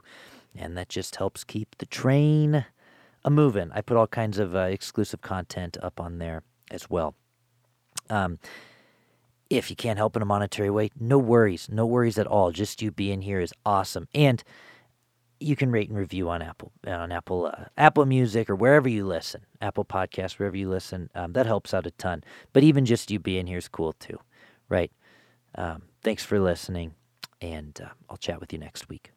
and 0.56 0.78
that 0.78 0.88
just 0.88 1.18
helps 1.18 1.44
keep 1.44 1.78
the 1.80 1.86
train 1.86 2.66
a 3.26 3.30
moving. 3.30 3.74
I 3.74 3.82
put 3.82 3.98
all 3.98 4.08
kinds 4.08 4.40
of 4.40 4.56
uh, 4.56 4.60
exclusive 4.60 5.20
content 5.20 5.76
up 5.84 6.00
on 6.00 6.20
there 6.20 6.44
as 6.72 6.90
well. 6.90 7.14
Um, 8.10 8.40
if 9.50 9.70
you 9.70 9.76
can't 9.76 9.98
help 9.98 10.16
in 10.16 10.22
a 10.22 10.26
monetary 10.26 10.70
way, 10.70 10.90
no 11.00 11.18
worries, 11.18 11.70
no 11.72 11.86
worries 11.86 12.18
at 12.18 12.28
all. 12.28 12.52
Just 12.52 12.82
you 12.82 12.92
being 12.92 13.22
here 13.22 13.40
is 13.40 13.54
awesome, 13.66 14.08
and 14.14 14.44
you 15.40 15.56
can 15.56 15.72
rate 15.72 15.90
and 15.90 15.98
review 15.98 16.30
on 16.30 16.42
Apple, 16.42 16.72
on 16.86 17.12
Apple, 17.12 17.46
uh, 17.46 17.66
Apple 17.78 18.06
Music, 18.06 18.50
or 18.50 18.56
wherever 18.56 18.90
you 18.90 19.06
listen, 19.06 19.46
Apple 19.62 19.86
Podcasts, 19.86 20.40
wherever 20.40 20.58
you 20.58 20.70
listen. 20.70 21.10
Um, 21.16 21.34
that 21.34 21.46
helps 21.46 21.74
out 21.74 21.88
a 21.88 21.92
ton. 21.92 22.24
But 22.54 22.64
even 22.64 22.86
just 22.86 23.12
you 23.12 23.20
being 23.20 23.48
here 23.48 23.60
is 23.60 23.68
cool 23.68 23.94
too, 23.94 24.20
right? 24.68 24.92
Um, 25.56 25.84
thanks 26.04 26.24
for 26.24 26.40
listening, 26.40 26.94
and 27.42 27.80
uh, 27.82 27.90
I'll 28.10 28.18
chat 28.18 28.40
with 28.40 28.52
you 28.52 28.60
next 28.60 28.90
week. 28.90 29.12